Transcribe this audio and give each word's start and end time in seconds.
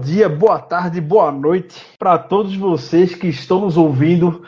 dia, 0.00 0.30
boa 0.30 0.58
tarde, 0.58 0.98
boa 0.98 1.30
noite 1.30 1.84
para 1.98 2.16
todos 2.16 2.56
vocês 2.56 3.14
que 3.14 3.28
estão 3.28 3.60
nos 3.60 3.76
ouvindo 3.76 4.42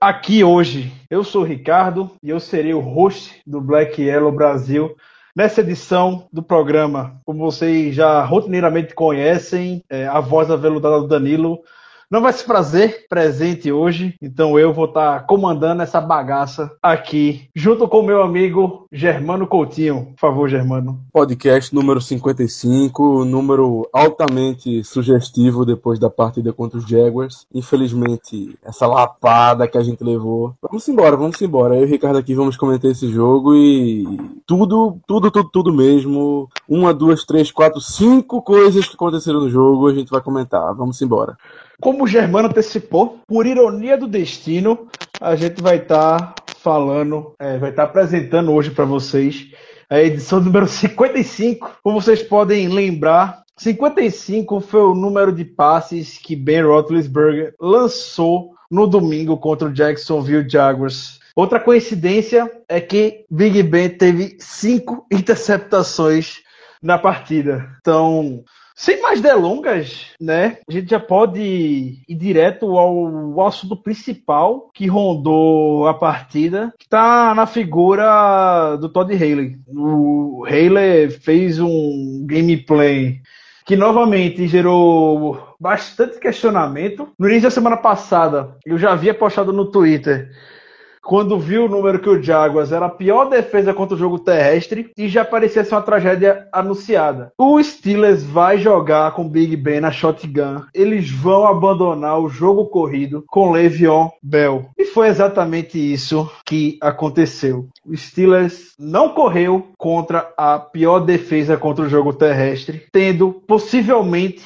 aqui 0.00 0.44
hoje. 0.44 0.92
Eu 1.10 1.24
sou 1.24 1.42
o 1.42 1.44
Ricardo 1.44 2.12
e 2.22 2.30
eu 2.30 2.38
serei 2.38 2.72
o 2.72 2.80
host 2.80 3.42
do 3.44 3.60
Black 3.60 4.00
Yellow 4.00 4.30
Brasil 4.30 4.94
nessa 5.34 5.62
edição 5.62 6.28
do 6.32 6.44
programa. 6.44 7.20
Como 7.24 7.40
vocês 7.40 7.92
já 7.92 8.24
rotineiramente 8.24 8.94
conhecem, 8.94 9.82
é, 9.90 10.06
a 10.06 10.20
voz 10.20 10.48
aveludada 10.48 11.00
do 11.00 11.08
Danilo 11.08 11.58
não 12.14 12.22
vai 12.22 12.32
se 12.32 12.44
fazer 12.44 13.06
presente 13.08 13.72
hoje, 13.72 14.14
então 14.22 14.56
eu 14.56 14.72
vou 14.72 14.84
estar 14.84 15.18
tá 15.18 15.26
comandando 15.26 15.82
essa 15.82 16.00
bagaça 16.00 16.70
aqui, 16.80 17.48
junto 17.52 17.88
com 17.88 17.98
o 17.98 18.02
meu 18.04 18.22
amigo 18.22 18.86
Germano 18.92 19.48
Coutinho. 19.48 20.12
Por 20.12 20.20
favor, 20.20 20.48
Germano. 20.48 21.00
Podcast 21.12 21.74
número 21.74 22.00
55, 22.00 23.24
número 23.24 23.88
altamente 23.92 24.84
sugestivo 24.84 25.66
depois 25.66 25.98
da 25.98 26.08
partida 26.08 26.52
contra 26.52 26.78
os 26.78 26.88
Jaguars. 26.88 27.48
Infelizmente, 27.52 28.56
essa 28.64 28.86
lapada 28.86 29.66
que 29.66 29.76
a 29.76 29.82
gente 29.82 30.04
levou. 30.04 30.54
Vamos 30.62 30.86
embora, 30.88 31.16
vamos 31.16 31.42
embora. 31.42 31.74
Eu 31.74 31.82
e 31.82 31.84
o 31.86 31.88
Ricardo 31.88 32.18
aqui 32.18 32.32
vamos 32.32 32.56
comentar 32.56 32.92
esse 32.92 33.08
jogo 33.08 33.56
e 33.56 34.04
tudo, 34.46 35.00
tudo, 35.04 35.32
tudo, 35.32 35.50
tudo 35.50 35.72
mesmo. 35.72 36.48
Uma, 36.68 36.94
duas, 36.94 37.24
três, 37.24 37.50
quatro, 37.50 37.80
cinco 37.80 38.40
coisas 38.40 38.86
que 38.86 38.94
aconteceram 38.94 39.40
no 39.40 39.50
jogo 39.50 39.88
a 39.88 39.94
gente 39.94 40.10
vai 40.10 40.20
comentar. 40.20 40.72
Vamos 40.76 41.02
embora. 41.02 41.36
Como 41.84 42.04
o 42.04 42.08
Germano 42.08 42.48
antecipou, 42.48 43.18
por 43.26 43.44
ironia 43.44 43.98
do 43.98 44.08
destino, 44.08 44.88
a 45.20 45.36
gente 45.36 45.60
vai 45.60 45.76
estar 45.76 46.32
tá 46.32 46.44
falando, 46.56 47.34
é, 47.38 47.58
vai 47.58 47.68
estar 47.68 47.82
tá 47.82 47.90
apresentando 47.90 48.52
hoje 48.52 48.70
para 48.70 48.86
vocês 48.86 49.50
a 49.90 50.00
edição 50.00 50.40
número 50.40 50.66
55. 50.66 51.80
Como 51.82 52.00
vocês 52.00 52.22
podem 52.22 52.68
lembrar, 52.68 53.42
55 53.58 54.60
foi 54.60 54.80
o 54.80 54.94
número 54.94 55.30
de 55.30 55.44
passes 55.44 56.16
que 56.16 56.34
Ben 56.34 56.62
Roethlisberger 56.62 57.54
lançou 57.60 58.54
no 58.70 58.86
domingo 58.86 59.36
contra 59.36 59.68
o 59.68 59.72
Jacksonville 59.74 60.48
Jaguars. 60.48 61.20
Outra 61.36 61.60
coincidência 61.60 62.50
é 62.66 62.80
que 62.80 63.26
Big 63.30 63.62
Ben 63.62 63.90
teve 63.90 64.38
cinco 64.40 65.06
interceptações 65.12 66.36
na 66.82 66.96
partida. 66.96 67.76
Então, 67.78 68.42
sem 68.74 69.00
mais 69.00 69.20
delongas, 69.20 70.06
né? 70.20 70.58
A 70.68 70.72
gente 70.72 70.90
já 70.90 70.98
pode 70.98 71.40
ir 71.40 72.14
direto 72.14 72.76
ao, 72.76 73.38
ao 73.38 73.46
assunto 73.46 73.76
principal 73.76 74.70
que 74.74 74.86
rondou 74.86 75.86
a 75.86 75.94
partida, 75.94 76.74
que 76.78 76.84
está 76.84 77.34
na 77.34 77.46
figura 77.46 78.76
do 78.76 78.88
Todd 78.88 79.14
Haley. 79.14 79.58
O 79.68 80.44
Haley 80.46 81.10
fez 81.10 81.60
um 81.60 82.24
gameplay 82.26 83.20
que 83.64 83.76
novamente 83.76 84.46
gerou 84.46 85.54
bastante 85.58 86.18
questionamento. 86.18 87.08
No 87.18 87.28
início 87.28 87.44
da 87.48 87.50
semana 87.50 87.76
passada, 87.76 88.56
eu 88.66 88.76
já 88.76 88.92
havia 88.92 89.14
postado 89.14 89.52
no 89.52 89.70
Twitter 89.70 90.30
quando 91.04 91.38
viu 91.38 91.66
o 91.66 91.68
número 91.68 91.98
que 91.98 92.08
o 92.08 92.20
Jaguars 92.20 92.72
era 92.72 92.86
a 92.86 92.90
pior 92.90 93.26
defesa 93.26 93.74
contra 93.74 93.94
o 93.94 93.98
jogo 93.98 94.18
terrestre 94.18 94.90
e 94.96 95.08
já 95.08 95.24
parecia 95.24 95.62
ser 95.62 95.74
uma 95.74 95.82
tragédia 95.82 96.48
anunciada. 96.50 97.32
O 97.38 97.62
Steelers 97.62 98.22
vai 98.22 98.58
jogar 98.58 99.12
com 99.12 99.28
Big 99.28 99.54
Ben 99.56 99.80
na 99.80 99.90
shotgun. 99.90 100.62
Eles 100.74 101.10
vão 101.10 101.46
abandonar 101.46 102.18
o 102.18 102.28
jogo 102.28 102.66
corrido 102.66 103.24
com 103.28 103.52
Le'Veon 103.52 104.08
Bell. 104.22 104.66
E 104.78 104.86
foi 104.86 105.08
exatamente 105.08 105.78
isso 105.78 106.30
que 106.44 106.78
aconteceu. 106.80 107.68
O 107.84 107.96
Steelers 107.96 108.74
não 108.78 109.10
correu 109.10 109.68
contra 109.76 110.32
a 110.36 110.58
pior 110.58 111.00
defesa 111.00 111.56
contra 111.56 111.84
o 111.84 111.88
jogo 111.88 112.12
terrestre, 112.12 112.86
tendo 112.90 113.32
possivelmente 113.46 114.42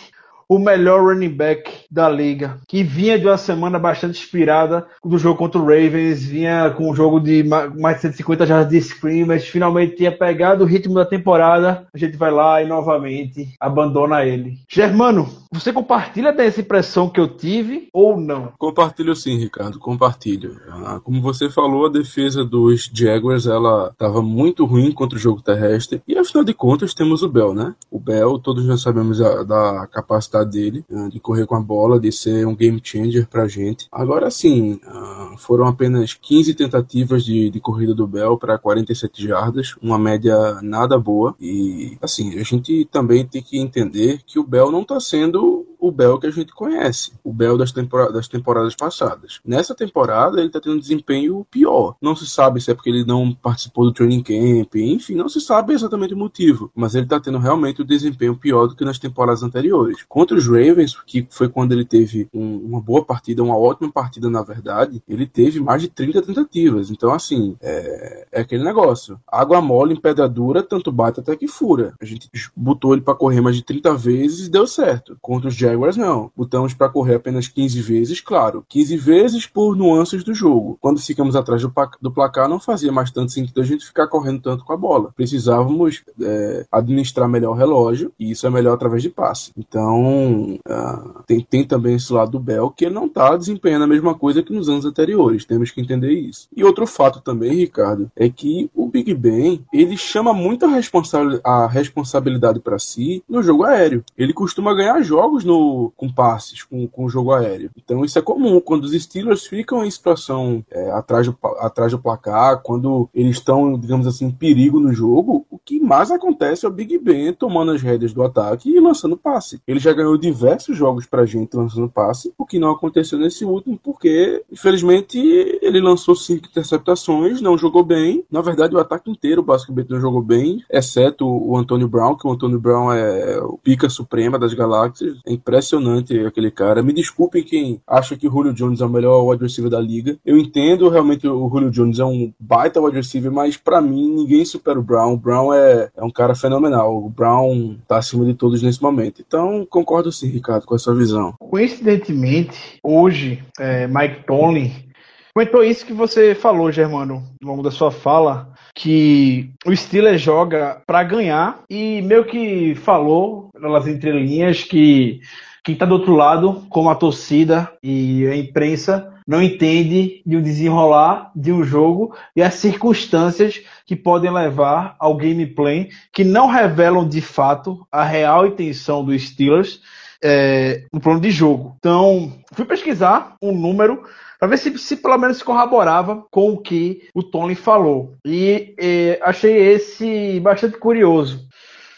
o 0.48 0.58
melhor 0.58 1.02
running 1.02 1.28
back 1.28 1.70
da 1.90 2.08
liga, 2.08 2.58
que 2.66 2.82
vinha 2.82 3.18
de 3.18 3.26
uma 3.26 3.36
semana 3.36 3.78
bastante 3.78 4.18
inspirada 4.18 4.86
do 5.04 5.18
jogo 5.18 5.38
contra 5.38 5.60
o 5.60 5.64
Ravens, 5.64 6.24
vinha 6.24 6.70
com 6.70 6.90
um 6.90 6.94
jogo 6.94 7.20
de 7.20 7.44
mais 7.44 7.96
de 7.96 8.02
150 8.02 8.46
jardas 8.46 8.70
de 8.70 8.78
scrimmage, 8.78 9.50
finalmente 9.50 9.96
tinha 9.96 10.10
pegado 10.10 10.64
o 10.64 10.66
ritmo 10.66 10.94
da 10.94 11.04
temporada, 11.04 11.86
a 11.92 11.98
gente 11.98 12.16
vai 12.16 12.30
lá 12.30 12.62
e 12.62 12.66
novamente 12.66 13.48
abandona 13.60 14.24
ele. 14.24 14.58
Germano, 14.68 15.28
você 15.52 15.72
compartilha 15.72 16.32
dessa 16.32 16.60
impressão 16.60 17.08
que 17.08 17.18
eu 17.18 17.28
tive 17.28 17.88
ou 17.92 18.18
não? 18.18 18.52
Compartilho 18.58 19.14
sim, 19.14 19.38
Ricardo, 19.38 19.78
compartilho. 19.78 20.60
Ah, 20.68 21.00
como 21.02 21.20
você 21.20 21.50
falou, 21.50 21.86
a 21.86 21.90
defesa 21.90 22.44
dos 22.44 22.90
Jaguars, 22.92 23.46
ela 23.46 23.88
estava 23.90 24.22
muito 24.22 24.64
ruim 24.64 24.92
contra 24.92 25.16
o 25.16 25.20
jogo 25.20 25.42
terrestre, 25.42 26.02
e 26.06 26.16
afinal 26.16 26.44
de 26.44 26.54
contas 26.54 26.94
temos 26.94 27.22
o 27.22 27.28
Bell, 27.28 27.54
né? 27.54 27.74
O 27.90 27.98
Bell, 27.98 28.38
todos 28.38 28.64
já 28.64 28.76
sabemos 28.76 29.18
da, 29.18 29.42
da 29.42 29.86
capacidade 29.86 30.37
dele, 30.44 30.84
né, 30.88 31.08
de 31.10 31.20
correr 31.20 31.46
com 31.46 31.54
a 31.54 31.60
bola, 31.60 32.00
de 32.00 32.10
ser 32.10 32.46
um 32.46 32.54
game 32.54 32.80
changer 32.82 33.26
pra 33.28 33.48
gente. 33.48 33.88
Agora 33.90 34.30
sim, 34.30 34.80
ah, 34.86 35.34
foram 35.38 35.66
apenas 35.66 36.14
15 36.14 36.54
tentativas 36.54 37.24
de, 37.24 37.50
de 37.50 37.60
corrida 37.60 37.94
do 37.94 38.06
Bell 38.06 38.38
para 38.38 38.58
47 38.58 39.26
jardas, 39.26 39.74
uma 39.82 39.98
média 39.98 40.60
nada 40.62 40.98
boa. 40.98 41.34
E 41.40 41.96
assim, 42.00 42.38
a 42.38 42.42
gente 42.42 42.84
também 42.90 43.26
tem 43.26 43.42
que 43.42 43.58
entender 43.58 44.20
que 44.26 44.38
o 44.38 44.44
Bell 44.44 44.70
não 44.70 44.82
está 44.82 44.98
sendo 45.00 45.67
o 45.78 45.90
Bell 45.90 46.18
que 46.18 46.26
a 46.26 46.30
gente 46.30 46.52
conhece, 46.52 47.12
o 47.22 47.32
Bell 47.32 47.56
das, 47.56 47.72
tempora 47.72 48.12
das 48.12 48.28
temporadas 48.28 48.74
passadas. 48.74 49.40
Nessa 49.44 49.74
temporada 49.74 50.38
ele 50.38 50.48
está 50.48 50.60
tendo 50.60 50.76
um 50.76 50.80
desempenho 50.80 51.46
pior. 51.50 51.96
Não 52.00 52.16
se 52.16 52.26
sabe 52.26 52.60
se 52.60 52.70
é 52.70 52.74
porque 52.74 52.90
ele 52.90 53.04
não 53.04 53.32
participou 53.32 53.84
do 53.84 53.92
training 53.92 54.22
camp, 54.22 54.74
enfim, 54.76 55.14
não 55.14 55.28
se 55.28 55.40
sabe 55.40 55.72
exatamente 55.72 56.14
o 56.14 56.18
motivo, 56.18 56.70
mas 56.74 56.94
ele 56.94 57.04
está 57.04 57.20
tendo 57.20 57.38
realmente 57.38 57.80
o 57.80 57.84
um 57.84 57.86
desempenho 57.86 58.36
pior 58.36 58.66
do 58.66 58.76
que 58.76 58.84
nas 58.84 58.98
temporadas 58.98 59.42
anteriores. 59.42 60.04
Contra 60.08 60.36
os 60.36 60.46
Ravens, 60.46 60.96
que 61.06 61.26
foi 61.30 61.48
quando 61.48 61.72
ele 61.72 61.84
teve 61.84 62.28
um, 62.32 62.56
uma 62.56 62.80
boa 62.80 63.04
partida, 63.04 63.42
uma 63.42 63.56
ótima 63.56 63.90
partida 63.90 64.28
na 64.30 64.42
verdade, 64.42 65.02
ele 65.08 65.26
teve 65.26 65.60
mais 65.60 65.82
de 65.82 65.88
30 65.88 66.22
tentativas. 66.22 66.90
Então, 66.90 67.12
assim, 67.12 67.56
é, 67.60 68.26
é 68.32 68.40
aquele 68.40 68.64
negócio. 68.64 69.20
Água 69.26 69.60
mole 69.60 69.94
em 69.94 70.00
pedra 70.00 70.28
dura, 70.28 70.62
tanto 70.62 70.92
bate 70.92 71.20
até 71.20 71.36
que 71.36 71.48
fura. 71.48 71.94
A 72.00 72.04
gente 72.04 72.28
botou 72.56 72.92
ele 72.92 73.02
para 73.02 73.14
correr 73.14 73.40
mais 73.40 73.56
de 73.56 73.62
30 73.62 73.94
vezes 73.94 74.46
e 74.46 74.50
deu 74.50 74.66
certo. 74.66 75.16
Contra 75.20 75.48
os 75.48 75.54
Jaguars, 75.70 75.96
não. 75.96 76.30
Botamos 76.36 76.74
para 76.74 76.88
correr 76.88 77.16
apenas 77.16 77.48
15 77.48 77.80
vezes, 77.80 78.20
claro. 78.20 78.64
15 78.68 78.96
vezes 78.96 79.46
por 79.46 79.76
nuances 79.76 80.24
do 80.24 80.34
jogo. 80.34 80.78
Quando 80.80 81.00
ficamos 81.00 81.36
atrás 81.36 81.62
do, 81.62 81.72
do 82.00 82.10
placar, 82.10 82.48
não 82.48 82.60
fazia 82.60 82.92
mais 82.92 83.10
tanto 83.10 83.32
sentido 83.32 83.60
a 83.60 83.64
gente 83.64 83.86
ficar 83.86 84.06
correndo 84.08 84.42
tanto 84.42 84.64
com 84.64 84.72
a 84.72 84.76
bola. 84.76 85.12
Precisávamos 85.14 86.02
é, 86.20 86.66
administrar 86.70 87.28
melhor 87.28 87.50
o 87.50 87.58
relógio, 87.58 88.12
e 88.18 88.30
isso 88.30 88.46
é 88.46 88.50
melhor 88.50 88.74
através 88.74 89.02
de 89.02 89.10
passe. 89.10 89.52
Então, 89.56 90.58
uh, 90.68 91.22
tem, 91.26 91.40
tem 91.40 91.64
também 91.64 91.96
esse 91.96 92.12
lado 92.12 92.32
do 92.32 92.40
Bell, 92.40 92.70
que 92.70 92.88
não 92.88 93.06
está 93.06 93.36
desempenhando 93.36 93.84
a 93.84 93.88
mesma 93.88 94.14
coisa 94.14 94.42
que 94.42 94.52
nos 94.52 94.68
anos 94.68 94.84
anteriores. 94.84 95.44
Temos 95.44 95.70
que 95.70 95.80
entender 95.80 96.12
isso. 96.12 96.48
E 96.54 96.64
outro 96.64 96.86
fato 96.86 97.20
também, 97.20 97.52
Ricardo, 97.52 98.10
é 98.16 98.28
que 98.28 98.70
o 98.74 98.86
Big 98.88 99.12
Ben, 99.14 99.64
ele 99.72 99.96
chama 99.96 100.32
muito 100.32 100.64
a, 100.64 100.68
responsa 100.68 101.40
a 101.44 101.66
responsabilidade 101.66 102.60
para 102.60 102.78
si 102.78 103.22
no 103.28 103.42
jogo 103.42 103.64
aéreo. 103.64 104.04
Ele 104.16 104.32
costuma 104.32 104.74
ganhar 104.74 105.00
jogos 105.02 105.44
no 105.44 105.57
com 105.96 106.12
passes, 106.12 106.62
com, 106.62 106.86
com 106.86 107.04
o 107.04 107.08
jogo 107.08 107.32
aéreo. 107.32 107.70
Então 107.76 108.04
isso 108.04 108.18
é 108.18 108.22
comum. 108.22 108.60
Quando 108.60 108.84
os 108.84 108.92
Steelers 108.92 109.46
ficam 109.46 109.84
em 109.84 109.90
situação 109.90 110.64
é, 110.70 110.90
atrás, 110.90 111.26
do, 111.26 111.36
atrás 111.58 111.92
do 111.92 111.98
placar, 111.98 112.62
quando 112.62 113.08
eles 113.14 113.36
estão, 113.36 113.78
digamos 113.78 114.06
assim, 114.06 114.26
em 114.26 114.30
perigo 114.30 114.80
no 114.80 114.92
jogo, 114.92 115.46
que 115.68 115.78
mais 115.78 116.10
acontece 116.10 116.64
é 116.64 116.68
o 116.68 116.72
Big 116.72 116.96
Ben 116.96 117.30
tomando 117.34 117.72
as 117.72 117.82
rédeas 117.82 118.14
do 118.14 118.22
ataque 118.22 118.70
e 118.70 118.80
lançando 118.80 119.18
passe. 119.18 119.60
Ele 119.68 119.78
já 119.78 119.92
ganhou 119.92 120.16
diversos 120.16 120.74
jogos 120.74 121.04
pra 121.04 121.26
gente 121.26 121.54
lançando 121.54 121.90
passe, 121.90 122.32
o 122.38 122.46
que 122.46 122.58
não 122.58 122.70
aconteceu 122.70 123.18
nesse 123.18 123.44
último, 123.44 123.78
porque, 123.82 124.42
infelizmente, 124.50 125.18
ele 125.60 125.78
lançou 125.78 126.14
cinco 126.14 126.46
interceptações, 126.46 127.42
não 127.42 127.58
jogou 127.58 127.84
bem. 127.84 128.24
Na 128.30 128.40
verdade, 128.40 128.74
o 128.74 128.78
ataque 128.78 129.10
inteiro 129.10 129.42
basicamente 129.42 129.90
não 129.90 130.00
jogou 130.00 130.22
bem, 130.22 130.64
exceto 130.70 131.26
o 131.26 131.54
Antônio 131.54 131.86
Brown, 131.86 132.16
que 132.16 132.26
o 132.26 132.32
Antônio 132.32 132.58
Brown 132.58 132.90
é 132.90 133.38
o 133.42 133.58
pica 133.58 133.90
suprema 133.90 134.38
das 134.38 134.54
galáxias. 134.54 135.18
É 135.26 135.32
impressionante 135.32 136.18
aquele 136.20 136.50
cara. 136.50 136.82
Me 136.82 136.94
desculpem 136.94 137.44
quem 137.44 137.82
acha 137.86 138.16
que 138.16 138.26
o 138.26 138.30
Julio 138.30 138.54
Jones 138.54 138.80
é 138.80 138.86
o 138.86 138.88
melhor 138.88 139.22
wide 139.26 139.42
receiver 139.42 139.70
da 139.70 139.80
liga. 139.80 140.18
Eu 140.24 140.38
entendo 140.38 140.88
realmente 140.88 141.28
o 141.28 141.48
Julio 141.50 141.70
Jones 141.70 141.98
é 141.98 142.04
um 142.06 142.32
baita 142.40 142.80
wide 142.80 142.96
receiver, 142.96 143.30
mas 143.30 143.58
para 143.58 143.82
mim 143.82 144.08
ninguém 144.10 144.46
supera 144.46 144.78
o 144.78 144.82
Brown. 144.82 145.12
O 145.12 145.18
Brown 145.18 145.52
é, 145.52 145.57
é 145.96 146.04
um 146.04 146.10
cara 146.10 146.34
fenomenal. 146.34 146.96
O 146.96 147.08
Brown 147.08 147.76
tá 147.86 147.98
acima 147.98 148.24
de 148.24 148.34
todos 148.34 148.62
nesse 148.62 148.82
momento. 148.82 149.22
Então, 149.26 149.66
concordo 149.68 150.10
sim, 150.12 150.28
Ricardo, 150.28 150.64
com 150.64 150.74
essa 150.74 150.94
visão. 150.94 151.34
Coincidentemente, 151.38 152.78
hoje, 152.82 153.42
é, 153.58 153.86
Mike 153.86 154.24
Tomlin 154.26 154.88
comentou 155.34 155.62
isso 155.62 155.86
que 155.86 155.92
você 155.92 156.34
falou, 156.34 156.72
Germano, 156.72 157.22
ao 157.40 157.48
longo 157.48 157.62
da 157.62 157.70
sua 157.70 157.92
fala, 157.92 158.52
que 158.74 159.50
o 159.64 159.74
Steelers 159.74 160.20
joga 160.20 160.82
para 160.84 161.04
ganhar 161.04 161.62
e 161.70 162.02
meio 162.02 162.24
que 162.24 162.74
falou 162.74 163.50
pelas 163.52 163.86
entrelinhas 163.86 164.64
que 164.64 165.20
quem 165.64 165.74
está 165.74 165.86
do 165.86 165.94
outro 165.94 166.14
lado, 166.14 166.64
como 166.68 166.90
a 166.90 166.94
torcida 166.94 167.70
e 167.82 168.26
a 168.26 168.36
imprensa, 168.36 169.12
não 169.28 169.42
entende 169.42 170.22
de 170.24 170.36
um 170.38 170.42
desenrolar 170.42 171.30
de 171.36 171.52
um 171.52 171.62
jogo 171.62 172.16
e 172.34 172.42
as 172.42 172.54
circunstâncias 172.54 173.60
que 173.84 173.94
podem 173.94 174.32
levar 174.32 174.96
ao 174.98 175.14
gameplay 175.14 175.90
que 176.10 176.24
não 176.24 176.46
revelam 176.46 177.06
de 177.06 177.20
fato 177.20 177.86
a 177.92 178.02
real 178.02 178.46
intenção 178.46 179.04
dos 179.04 179.28
Steelers 179.28 179.82
é, 180.24 180.84
no 180.90 180.98
plano 180.98 181.20
de 181.20 181.30
jogo. 181.30 181.76
Então, 181.78 182.32
fui 182.54 182.64
pesquisar 182.64 183.36
um 183.42 183.52
número 183.52 184.02
para 184.40 184.48
ver 184.48 184.56
se, 184.56 184.76
se, 184.78 184.96
pelo 184.96 185.18
menos 185.18 185.36
se 185.36 185.44
corroborava 185.44 186.24
com 186.30 186.52
o 186.52 186.58
que 186.58 187.08
o 187.12 187.22
Tony 187.22 187.54
falou. 187.54 188.14
E, 188.24 188.74
e 188.78 189.18
achei 189.20 189.74
esse 189.74 190.40
bastante 190.40 190.78
curioso. 190.78 191.46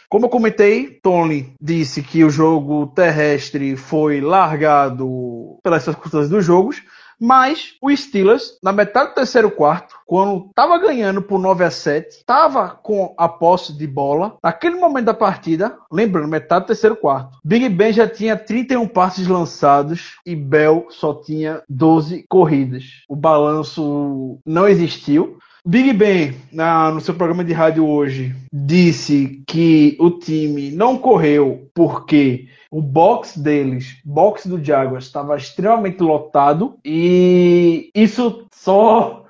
Como 0.08 0.26
eu 0.26 0.30
comentei, 0.30 0.98
Tony 1.00 1.54
disse 1.60 2.02
que 2.02 2.24
o 2.24 2.30
jogo 2.30 2.88
terrestre 2.88 3.76
foi 3.76 4.20
largado 4.20 5.58
pelas 5.62 5.84
circunstâncias 5.84 6.28
dos 6.28 6.44
jogos, 6.44 6.82
mas 7.20 7.74
o 7.82 7.94
Steelers, 7.94 8.58
na 8.62 8.72
metade 8.72 9.10
do 9.10 9.14
terceiro 9.14 9.50
quarto, 9.50 9.94
quando 10.06 10.46
estava 10.46 10.78
ganhando 10.78 11.20
por 11.20 11.38
9 11.38 11.64
a 11.64 11.70
7, 11.70 12.08
estava 12.08 12.70
com 12.70 13.14
a 13.16 13.28
posse 13.28 13.76
de 13.76 13.86
bola. 13.86 14.38
Naquele 14.42 14.76
momento 14.76 15.06
da 15.06 15.14
partida, 15.14 15.76
lembrando, 15.92 16.28
metade 16.28 16.64
do 16.64 16.68
terceiro 16.68 16.96
quarto, 16.96 17.38
Big 17.44 17.68
Ben 17.68 17.92
já 17.92 18.08
tinha 18.08 18.36
31 18.36 18.88
passes 18.88 19.28
lançados 19.28 20.18
e 20.24 20.34
Bell 20.34 20.86
só 20.90 21.14
tinha 21.14 21.62
12 21.68 22.24
corridas. 22.28 22.84
O 23.08 23.14
balanço 23.14 24.38
não 24.46 24.66
existiu. 24.66 25.38
Big 25.66 25.92
Ben, 25.92 26.34
na, 26.50 26.90
no 26.90 27.00
seu 27.00 27.14
programa 27.14 27.44
de 27.44 27.52
rádio 27.52 27.86
hoje, 27.86 28.34
disse 28.52 29.42
que 29.46 29.96
o 30.00 30.10
time 30.10 30.70
não 30.70 30.96
correu 30.96 31.70
porque 31.74 32.48
o 32.70 32.80
box 32.80 33.38
deles, 33.38 34.00
box 34.04 34.48
do 34.48 34.62
Jaguars, 34.62 35.04
estava 35.04 35.36
extremamente 35.36 36.02
lotado 36.02 36.78
e 36.84 37.90
isso 37.94 38.46
só 38.52 39.26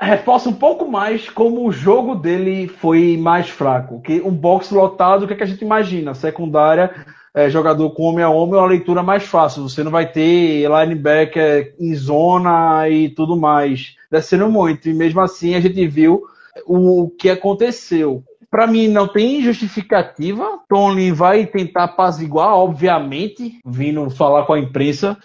reforça 0.00 0.48
um 0.48 0.54
pouco 0.54 0.90
mais 0.90 1.30
como 1.30 1.66
o 1.66 1.72
jogo 1.72 2.16
dele 2.16 2.66
foi 2.66 3.16
mais 3.16 3.48
fraco. 3.48 4.00
Que 4.00 4.20
um 4.20 4.32
box 4.32 4.72
lotado, 4.72 5.22
o 5.22 5.26
que, 5.26 5.34
é 5.34 5.36
que 5.36 5.42
a 5.42 5.46
gente 5.46 5.64
imagina? 5.64 6.14
Secundária 6.14 7.06
é, 7.34 7.48
jogador 7.48 7.90
com 7.90 8.04
homem 8.04 8.24
a 8.24 8.28
homem 8.28 8.56
é 8.56 8.58
uma 8.58 8.66
leitura 8.66 9.02
mais 9.02 9.24
fácil. 9.24 9.68
Você 9.68 9.84
não 9.84 9.90
vai 9.90 10.10
ter 10.10 10.68
linebacker 10.68 11.74
em 11.78 11.94
zona 11.94 12.88
e 12.88 13.08
tudo 13.08 13.36
mais, 13.36 13.94
descendo 14.10 14.50
muito. 14.50 14.88
E 14.88 14.94
mesmo 14.94 15.20
assim 15.20 15.54
a 15.54 15.60
gente 15.60 15.86
viu 15.86 16.24
o 16.66 17.10
que 17.18 17.30
aconteceu. 17.30 18.24
Para 18.50 18.66
mim 18.66 18.88
não 18.88 19.06
tem 19.06 19.42
justificativa. 19.42 20.58
Tony 20.68 21.12
vai 21.12 21.46
tentar 21.46 21.84
apaziguar, 21.84 22.54
obviamente, 22.54 23.60
vindo 23.64 24.10
falar 24.10 24.44
com 24.44 24.54
a 24.54 24.58
imprensa 24.58 25.16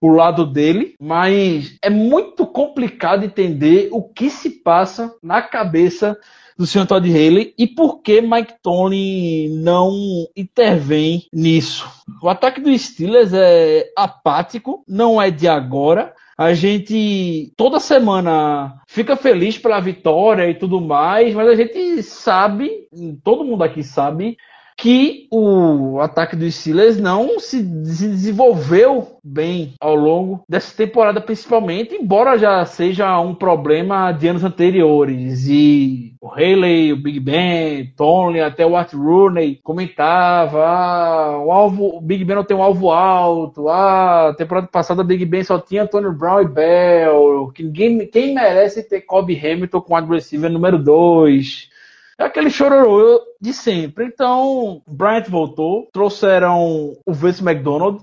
o 0.00 0.08
lado 0.08 0.46
dele, 0.46 0.94
mas 1.00 1.76
é 1.82 1.90
muito 1.90 2.46
complicado 2.46 3.24
entender 3.24 3.88
o 3.90 4.02
que 4.02 4.30
se 4.30 4.48
passa 4.50 5.12
na 5.20 5.42
cabeça 5.42 6.16
do 6.58 6.66
senhor 6.66 6.86
Todd 6.86 7.08
Haley 7.08 7.54
e 7.56 7.68
por 7.68 8.02
que 8.02 8.20
Mike 8.20 8.54
Tony 8.60 9.48
não 9.62 9.92
intervém 10.36 11.26
nisso. 11.32 11.88
O 12.20 12.28
ataque 12.28 12.60
do 12.60 12.76
Steelers 12.76 13.32
é 13.32 13.90
apático, 13.96 14.82
não 14.88 15.22
é 15.22 15.30
de 15.30 15.46
agora. 15.46 16.12
A 16.36 16.54
gente 16.54 17.52
toda 17.56 17.78
semana 17.78 18.80
fica 18.88 19.16
feliz 19.16 19.56
pela 19.56 19.80
vitória 19.80 20.50
e 20.50 20.54
tudo 20.54 20.80
mais, 20.80 21.32
mas 21.34 21.48
a 21.48 21.54
gente 21.54 22.02
sabe, 22.02 22.88
todo 23.22 23.44
mundo 23.44 23.62
aqui 23.62 23.82
sabe, 23.84 24.36
que 24.78 25.26
o 25.32 25.98
ataque 26.00 26.36
dos 26.36 26.54
Steelers 26.54 27.00
não 27.00 27.40
se 27.40 27.60
desenvolveu 27.60 29.18
bem 29.24 29.74
ao 29.80 29.96
longo 29.96 30.44
dessa 30.48 30.74
temporada, 30.74 31.20
principalmente, 31.20 31.96
embora 31.96 32.38
já 32.38 32.64
seja 32.64 33.20
um 33.20 33.34
problema 33.34 34.12
de 34.12 34.28
anos 34.28 34.44
anteriores. 34.44 35.48
E 35.48 36.14
o 36.20 36.28
Haley, 36.28 36.92
o 36.92 36.96
Big 36.96 37.18
Ben, 37.18 37.92
Tony, 37.96 38.40
até 38.40 38.64
o 38.64 38.76
Art 38.76 38.92
Rooney 38.94 39.58
comentava: 39.64 40.64
ah, 40.64 41.42
o, 41.44 41.50
alvo, 41.50 41.96
o 41.96 42.00
Big 42.00 42.24
Ben 42.24 42.36
não 42.36 42.44
tem 42.44 42.56
um 42.56 42.62
alvo 42.62 42.92
alto, 42.92 43.68
ah, 43.68 44.32
temporada 44.38 44.68
passada 44.68 45.02
o 45.02 45.04
Big 45.04 45.24
Ben 45.24 45.42
só 45.42 45.58
tinha 45.58 45.88
Tony 45.88 46.14
Brown 46.14 46.42
e 46.42 46.48
Bell, 46.48 47.50
que 47.52 47.64
ninguém, 47.64 48.06
quem 48.06 48.32
merece 48.32 48.88
ter 48.88 49.00
Kobe 49.00 49.36
Hamilton 49.36 49.80
com 49.80 49.96
wide 49.96 50.08
receiver 50.08 50.48
número 50.48 50.78
2. 50.78 51.77
É 52.18 52.24
aquele 52.24 52.50
chororô 52.50 53.20
de 53.40 53.52
sempre. 53.52 54.06
Então, 54.06 54.82
Bryant 54.88 55.28
voltou, 55.28 55.88
trouxeram 55.92 56.96
o 57.06 57.12
Vince 57.12 57.42
McDonald. 57.42 58.02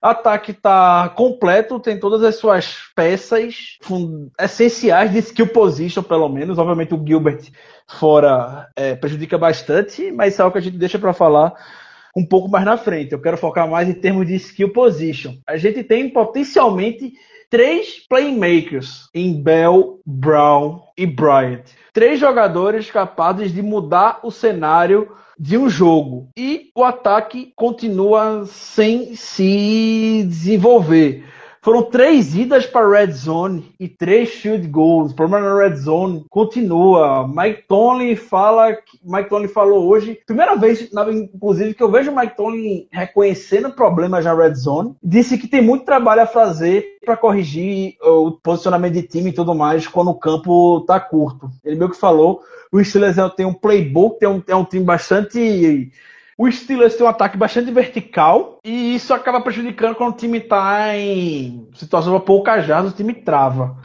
Ataque 0.00 0.52
está 0.52 1.08
completo, 1.16 1.80
tem 1.80 1.98
todas 1.98 2.22
as 2.22 2.36
suas 2.36 2.76
peças 2.94 3.78
essenciais 4.38 5.10
de 5.10 5.18
skill 5.18 5.48
position, 5.48 6.02
pelo 6.02 6.28
menos. 6.28 6.58
Obviamente, 6.58 6.94
o 6.94 7.04
Gilbert 7.04 7.50
fora 7.88 8.68
é, 8.76 8.94
prejudica 8.94 9.36
bastante, 9.36 10.12
mas 10.12 10.38
é 10.38 10.42
algo 10.42 10.52
que 10.52 10.58
a 10.58 10.62
gente 10.62 10.78
deixa 10.78 10.98
para 10.98 11.12
falar 11.12 11.54
um 12.16 12.24
pouco 12.24 12.48
mais 12.48 12.64
na 12.64 12.76
frente. 12.76 13.12
Eu 13.12 13.20
quero 13.20 13.36
focar 13.36 13.68
mais 13.68 13.88
em 13.88 13.94
termos 13.94 14.26
de 14.28 14.36
skill 14.36 14.72
position. 14.72 15.34
A 15.44 15.56
gente 15.56 15.82
tem 15.82 16.08
potencialmente 16.08 17.14
três 17.50 18.06
playmakers 18.08 19.08
em 19.14 19.40
Bell, 19.40 20.00
Brown 20.04 20.80
e 20.96 21.06
Bryant. 21.06 21.64
Três 21.92 22.18
jogadores 22.18 22.90
capazes 22.90 23.52
de 23.52 23.62
mudar 23.62 24.20
o 24.22 24.30
cenário 24.30 25.08
de 25.38 25.56
um 25.56 25.68
jogo. 25.68 26.28
E 26.36 26.70
o 26.74 26.82
ataque 26.82 27.52
continua 27.54 28.44
sem 28.46 29.14
se 29.14 30.24
desenvolver. 30.26 31.24
Foram 31.66 31.82
três 31.82 32.36
idas 32.36 32.64
para 32.64 32.88
Red 32.88 33.10
Zone 33.10 33.74
e 33.80 33.88
três 33.88 34.30
field 34.30 34.68
goals. 34.68 35.10
O 35.10 35.16
problema 35.16 35.48
na 35.48 35.58
Red 35.62 35.74
Zone 35.74 36.24
continua. 36.30 37.26
Mike 37.26 37.64
Tomlin 37.66 38.14
fala, 38.14 38.78
Mike 39.02 39.28
Tomlin 39.28 39.48
falou 39.48 39.88
hoje, 39.88 40.16
primeira 40.24 40.54
vez, 40.54 40.88
inclusive, 41.34 41.74
que 41.74 41.82
eu 41.82 41.90
vejo 41.90 42.14
Mike 42.14 42.36
Tomlin 42.36 42.86
reconhecendo 42.92 43.72
problemas 43.72 44.24
na 44.24 44.32
Red 44.32 44.54
Zone. 44.54 44.94
Disse 45.02 45.36
que 45.36 45.48
tem 45.48 45.60
muito 45.60 45.84
trabalho 45.84 46.22
a 46.22 46.26
fazer 46.26 46.95
para 47.06 47.16
corrigir 47.16 47.96
o 48.02 48.32
posicionamento 48.32 48.92
de 48.92 49.02
time 49.02 49.30
e 49.30 49.32
tudo 49.32 49.54
mais 49.54 49.86
quando 49.86 50.10
o 50.10 50.18
campo 50.18 50.80
está 50.80 51.00
curto. 51.00 51.50
Ele 51.64 51.76
meio 51.76 51.90
que 51.90 51.96
falou, 51.96 52.42
o 52.70 52.82
Steelers 52.84 53.16
tem 53.34 53.46
um 53.46 53.54
playbook, 53.54 54.18
tem 54.18 54.28
um, 54.28 54.42
é 54.46 54.54
um 54.54 54.64
time 54.64 54.84
bastante 54.84 55.90
o 56.38 56.50
Steelers 56.50 56.94
tem 56.94 57.06
um 57.06 57.08
ataque 57.08 57.38
bastante 57.38 57.70
vertical 57.70 58.58
e 58.62 58.94
isso 58.94 59.14
acaba 59.14 59.40
prejudicando 59.40 59.94
quando 59.94 60.12
o 60.12 60.16
time 60.16 60.36
está 60.38 60.94
em 60.94 61.66
situação 61.74 62.12
para 62.12 62.20
poucas 62.20 62.66
jardas, 62.66 62.92
o 62.92 62.94
time 62.94 63.14
trava. 63.14 63.78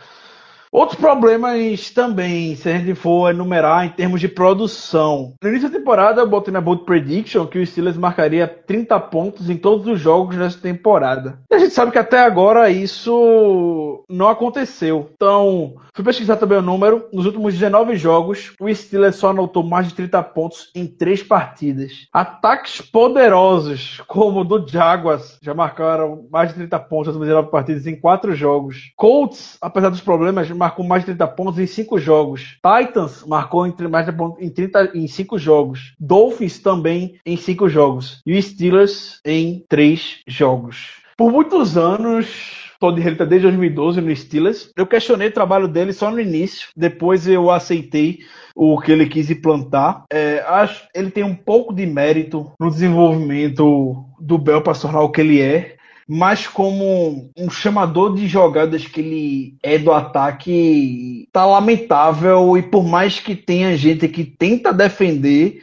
Outros 0.71 0.97
problemas 0.97 1.89
também, 1.89 2.55
se 2.55 2.69
a 2.69 2.77
gente 2.77 2.95
for 2.95 3.29
enumerar 3.29 3.85
em 3.85 3.89
termos 3.89 4.21
de 4.21 4.29
produção. 4.29 5.33
No 5.43 5.49
início 5.49 5.69
da 5.69 5.77
temporada, 5.77 6.21
eu 6.21 6.29
botei 6.29 6.53
na 6.53 6.61
Bold 6.61 6.85
Prediction 6.85 7.45
que 7.45 7.59
o 7.59 7.67
Steelers 7.67 7.97
marcaria 7.97 8.47
30 8.47 8.97
pontos 9.01 9.49
em 9.49 9.57
todos 9.57 9.85
os 9.85 9.99
jogos 9.99 10.37
nessa 10.37 10.59
temporada. 10.59 11.39
E 11.51 11.55
a 11.55 11.59
gente 11.59 11.73
sabe 11.73 11.91
que 11.91 11.97
até 11.97 12.23
agora 12.23 12.69
isso 12.69 14.05
não 14.09 14.29
aconteceu. 14.29 15.09
Então, 15.13 15.73
fui 15.93 16.05
pesquisar 16.05 16.37
também 16.37 16.57
o 16.57 16.61
número. 16.61 17.05
Nos 17.11 17.25
últimos 17.25 17.53
19 17.53 17.97
jogos, 17.97 18.53
o 18.57 18.73
Steelers 18.73 19.17
só 19.17 19.31
anotou 19.31 19.63
mais 19.63 19.89
de 19.89 19.93
30 19.93 20.23
pontos 20.23 20.71
em 20.73 20.87
3 20.87 21.23
partidas. 21.23 22.07
Ataques 22.13 22.79
poderosos, 22.79 24.01
como 24.07 24.39
o 24.39 24.45
do 24.45 24.65
Jaguars, 24.65 25.37
já 25.41 25.53
marcaram 25.53 26.27
mais 26.31 26.49
de 26.49 26.55
30 26.55 26.79
pontos 26.79 27.13
nas 27.13 27.27
19 27.27 27.51
partidas 27.51 27.85
em 27.85 27.99
4 27.99 28.33
jogos. 28.33 28.93
Colts, 28.95 29.57
apesar 29.61 29.89
dos 29.89 29.99
problemas, 29.99 30.49
marcou 30.61 30.85
mais 30.85 31.01
de 31.01 31.07
30 31.07 31.27
pontos 31.29 31.59
em 31.59 31.65
5 31.65 31.97
jogos. 31.97 32.57
Titans 32.61 33.25
marcou 33.25 33.65
entre 33.65 33.87
mais 33.87 34.05
de 34.05 34.11
pontos 34.11 34.39
em 34.39 34.49
30 34.49 34.91
em 34.93 35.07
5 35.07 35.39
jogos. 35.39 35.95
Dolphins 35.99 36.59
também 36.59 37.19
em 37.25 37.35
5 37.35 37.67
jogos. 37.67 38.21
E 38.25 38.37
o 38.37 38.41
Steelers 38.41 39.19
em 39.25 39.65
3 39.67 40.19
jogos. 40.27 41.01
Por 41.17 41.31
muitos 41.31 41.77
anos, 41.77 42.71
Todd 42.79 43.01
Haley 43.01 43.15
tá 43.15 43.25
desde 43.25 43.47
2012 43.47 44.01
no 44.01 44.15
Steelers. 44.15 44.71
Eu 44.77 44.85
questionei 44.85 45.29
o 45.29 45.33
trabalho 45.33 45.67
dele 45.67 45.93
só 45.93 46.11
no 46.11 46.19
início, 46.19 46.69
depois 46.75 47.27
eu 47.27 47.49
aceitei 47.49 48.19
o 48.55 48.79
que 48.79 48.91
ele 48.91 49.07
quis 49.07 49.31
implantar. 49.31 50.03
É, 50.11 50.43
acho 50.47 50.87
ele 50.93 51.09
tem 51.09 51.23
um 51.23 51.35
pouco 51.35 51.73
de 51.73 51.87
mérito 51.87 52.51
no 52.59 52.69
desenvolvimento 52.69 54.05
do 54.19 54.37
Bell 54.37 54.61
para 54.61 54.77
tornar 54.77 55.01
o 55.01 55.11
que 55.11 55.21
ele 55.21 55.41
é, 55.41 55.75
mas 56.13 56.45
como 56.45 57.31
um 57.37 57.49
chamador 57.49 58.13
de 58.13 58.27
jogadas 58.27 58.85
que 58.85 58.99
ele 58.99 59.57
é 59.63 59.77
do 59.77 59.93
ataque, 59.93 61.25
tá 61.31 61.45
lamentável 61.45 62.57
e 62.57 62.61
por 62.61 62.83
mais 62.83 63.21
que 63.21 63.33
tenha 63.33 63.77
gente 63.77 64.09
que 64.09 64.25
tenta 64.25 64.73
defender, 64.73 65.61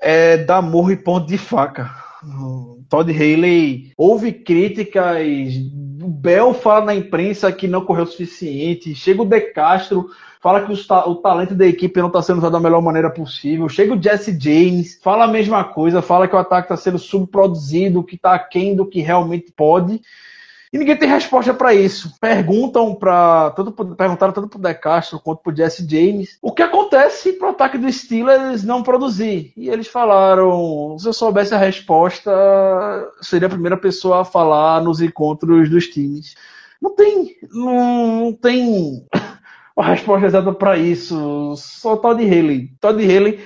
é 0.00 0.38
dá 0.38 0.62
morro 0.62 0.92
e 0.92 0.96
ponto 0.96 1.26
de 1.26 1.36
faca. 1.36 1.90
Todd 2.88 3.12
Haley 3.12 3.92
houve 3.94 4.32
críticas 4.32 5.26
o 6.02 6.08
Bel 6.08 6.54
fala 6.54 6.86
na 6.86 6.94
imprensa 6.94 7.52
que 7.52 7.68
não 7.68 7.84
correu 7.84 8.04
o 8.04 8.06
suficiente. 8.06 8.94
Chega 8.94 9.20
o 9.20 9.26
De 9.26 9.40
Castro, 9.52 10.08
fala 10.42 10.66
que 10.66 10.72
o, 10.72 11.10
o 11.10 11.14
talento 11.14 11.54
da 11.54 11.64
equipe 11.64 12.00
não 12.00 12.08
está 12.08 12.20
sendo 12.20 12.38
usado 12.38 12.52
da 12.52 12.60
melhor 12.60 12.82
maneira 12.82 13.08
possível. 13.08 13.68
Chega 13.68 13.94
o 13.94 14.02
Jesse 14.02 14.36
James, 14.38 14.98
fala 15.00 15.24
a 15.24 15.28
mesma 15.28 15.62
coisa, 15.62 16.02
fala 16.02 16.26
que 16.26 16.34
o 16.34 16.38
ataque 16.38 16.64
está 16.64 16.76
sendo 16.76 16.98
subproduzido, 16.98 18.02
que 18.02 18.16
está 18.16 18.34
aquém 18.34 18.74
do 18.74 18.84
que 18.84 19.00
realmente 19.00 19.52
pode. 19.52 20.02
E 20.72 20.78
ninguém 20.78 20.96
tem 20.96 21.08
resposta 21.08 21.54
para 21.54 21.72
isso. 21.72 22.14
Perguntam 22.18 22.94
para 22.94 23.50
tanto 23.50 23.70
perguntaram 23.94 24.32
tanto 24.32 24.48
pro 24.48 24.58
De 24.58 24.74
Castro 24.74 25.20
quanto 25.20 25.42
pro 25.42 25.54
Jesse 25.54 25.86
James 25.88 26.38
o 26.42 26.50
que 26.50 26.62
acontece 26.62 27.34
pro 27.34 27.50
ataque 27.50 27.78
do 27.78 27.92
Steelers 27.92 28.64
não 28.64 28.82
produzir. 28.82 29.52
E 29.56 29.68
eles 29.68 29.86
falaram, 29.86 30.96
se 30.98 31.06
eu 31.06 31.12
soubesse 31.12 31.54
a 31.54 31.58
resposta, 31.58 32.32
seria 33.20 33.46
a 33.46 33.50
primeira 33.50 33.76
pessoa 33.76 34.22
a 34.22 34.24
falar 34.24 34.82
nos 34.82 35.00
encontros 35.00 35.70
dos 35.70 35.86
times. 35.86 36.34
Não 36.80 36.96
tem, 36.96 37.36
não, 37.52 38.20
não 38.22 38.32
tem 38.32 39.06
a 39.76 39.82
resposta 39.82 40.26
exata 40.26 40.52
para 40.52 40.76
isso. 40.76 41.54
Só 41.56 41.96
Todd 41.96 42.22
Haley. 42.22 42.72
Todd 42.80 43.02
Haley 43.02 43.40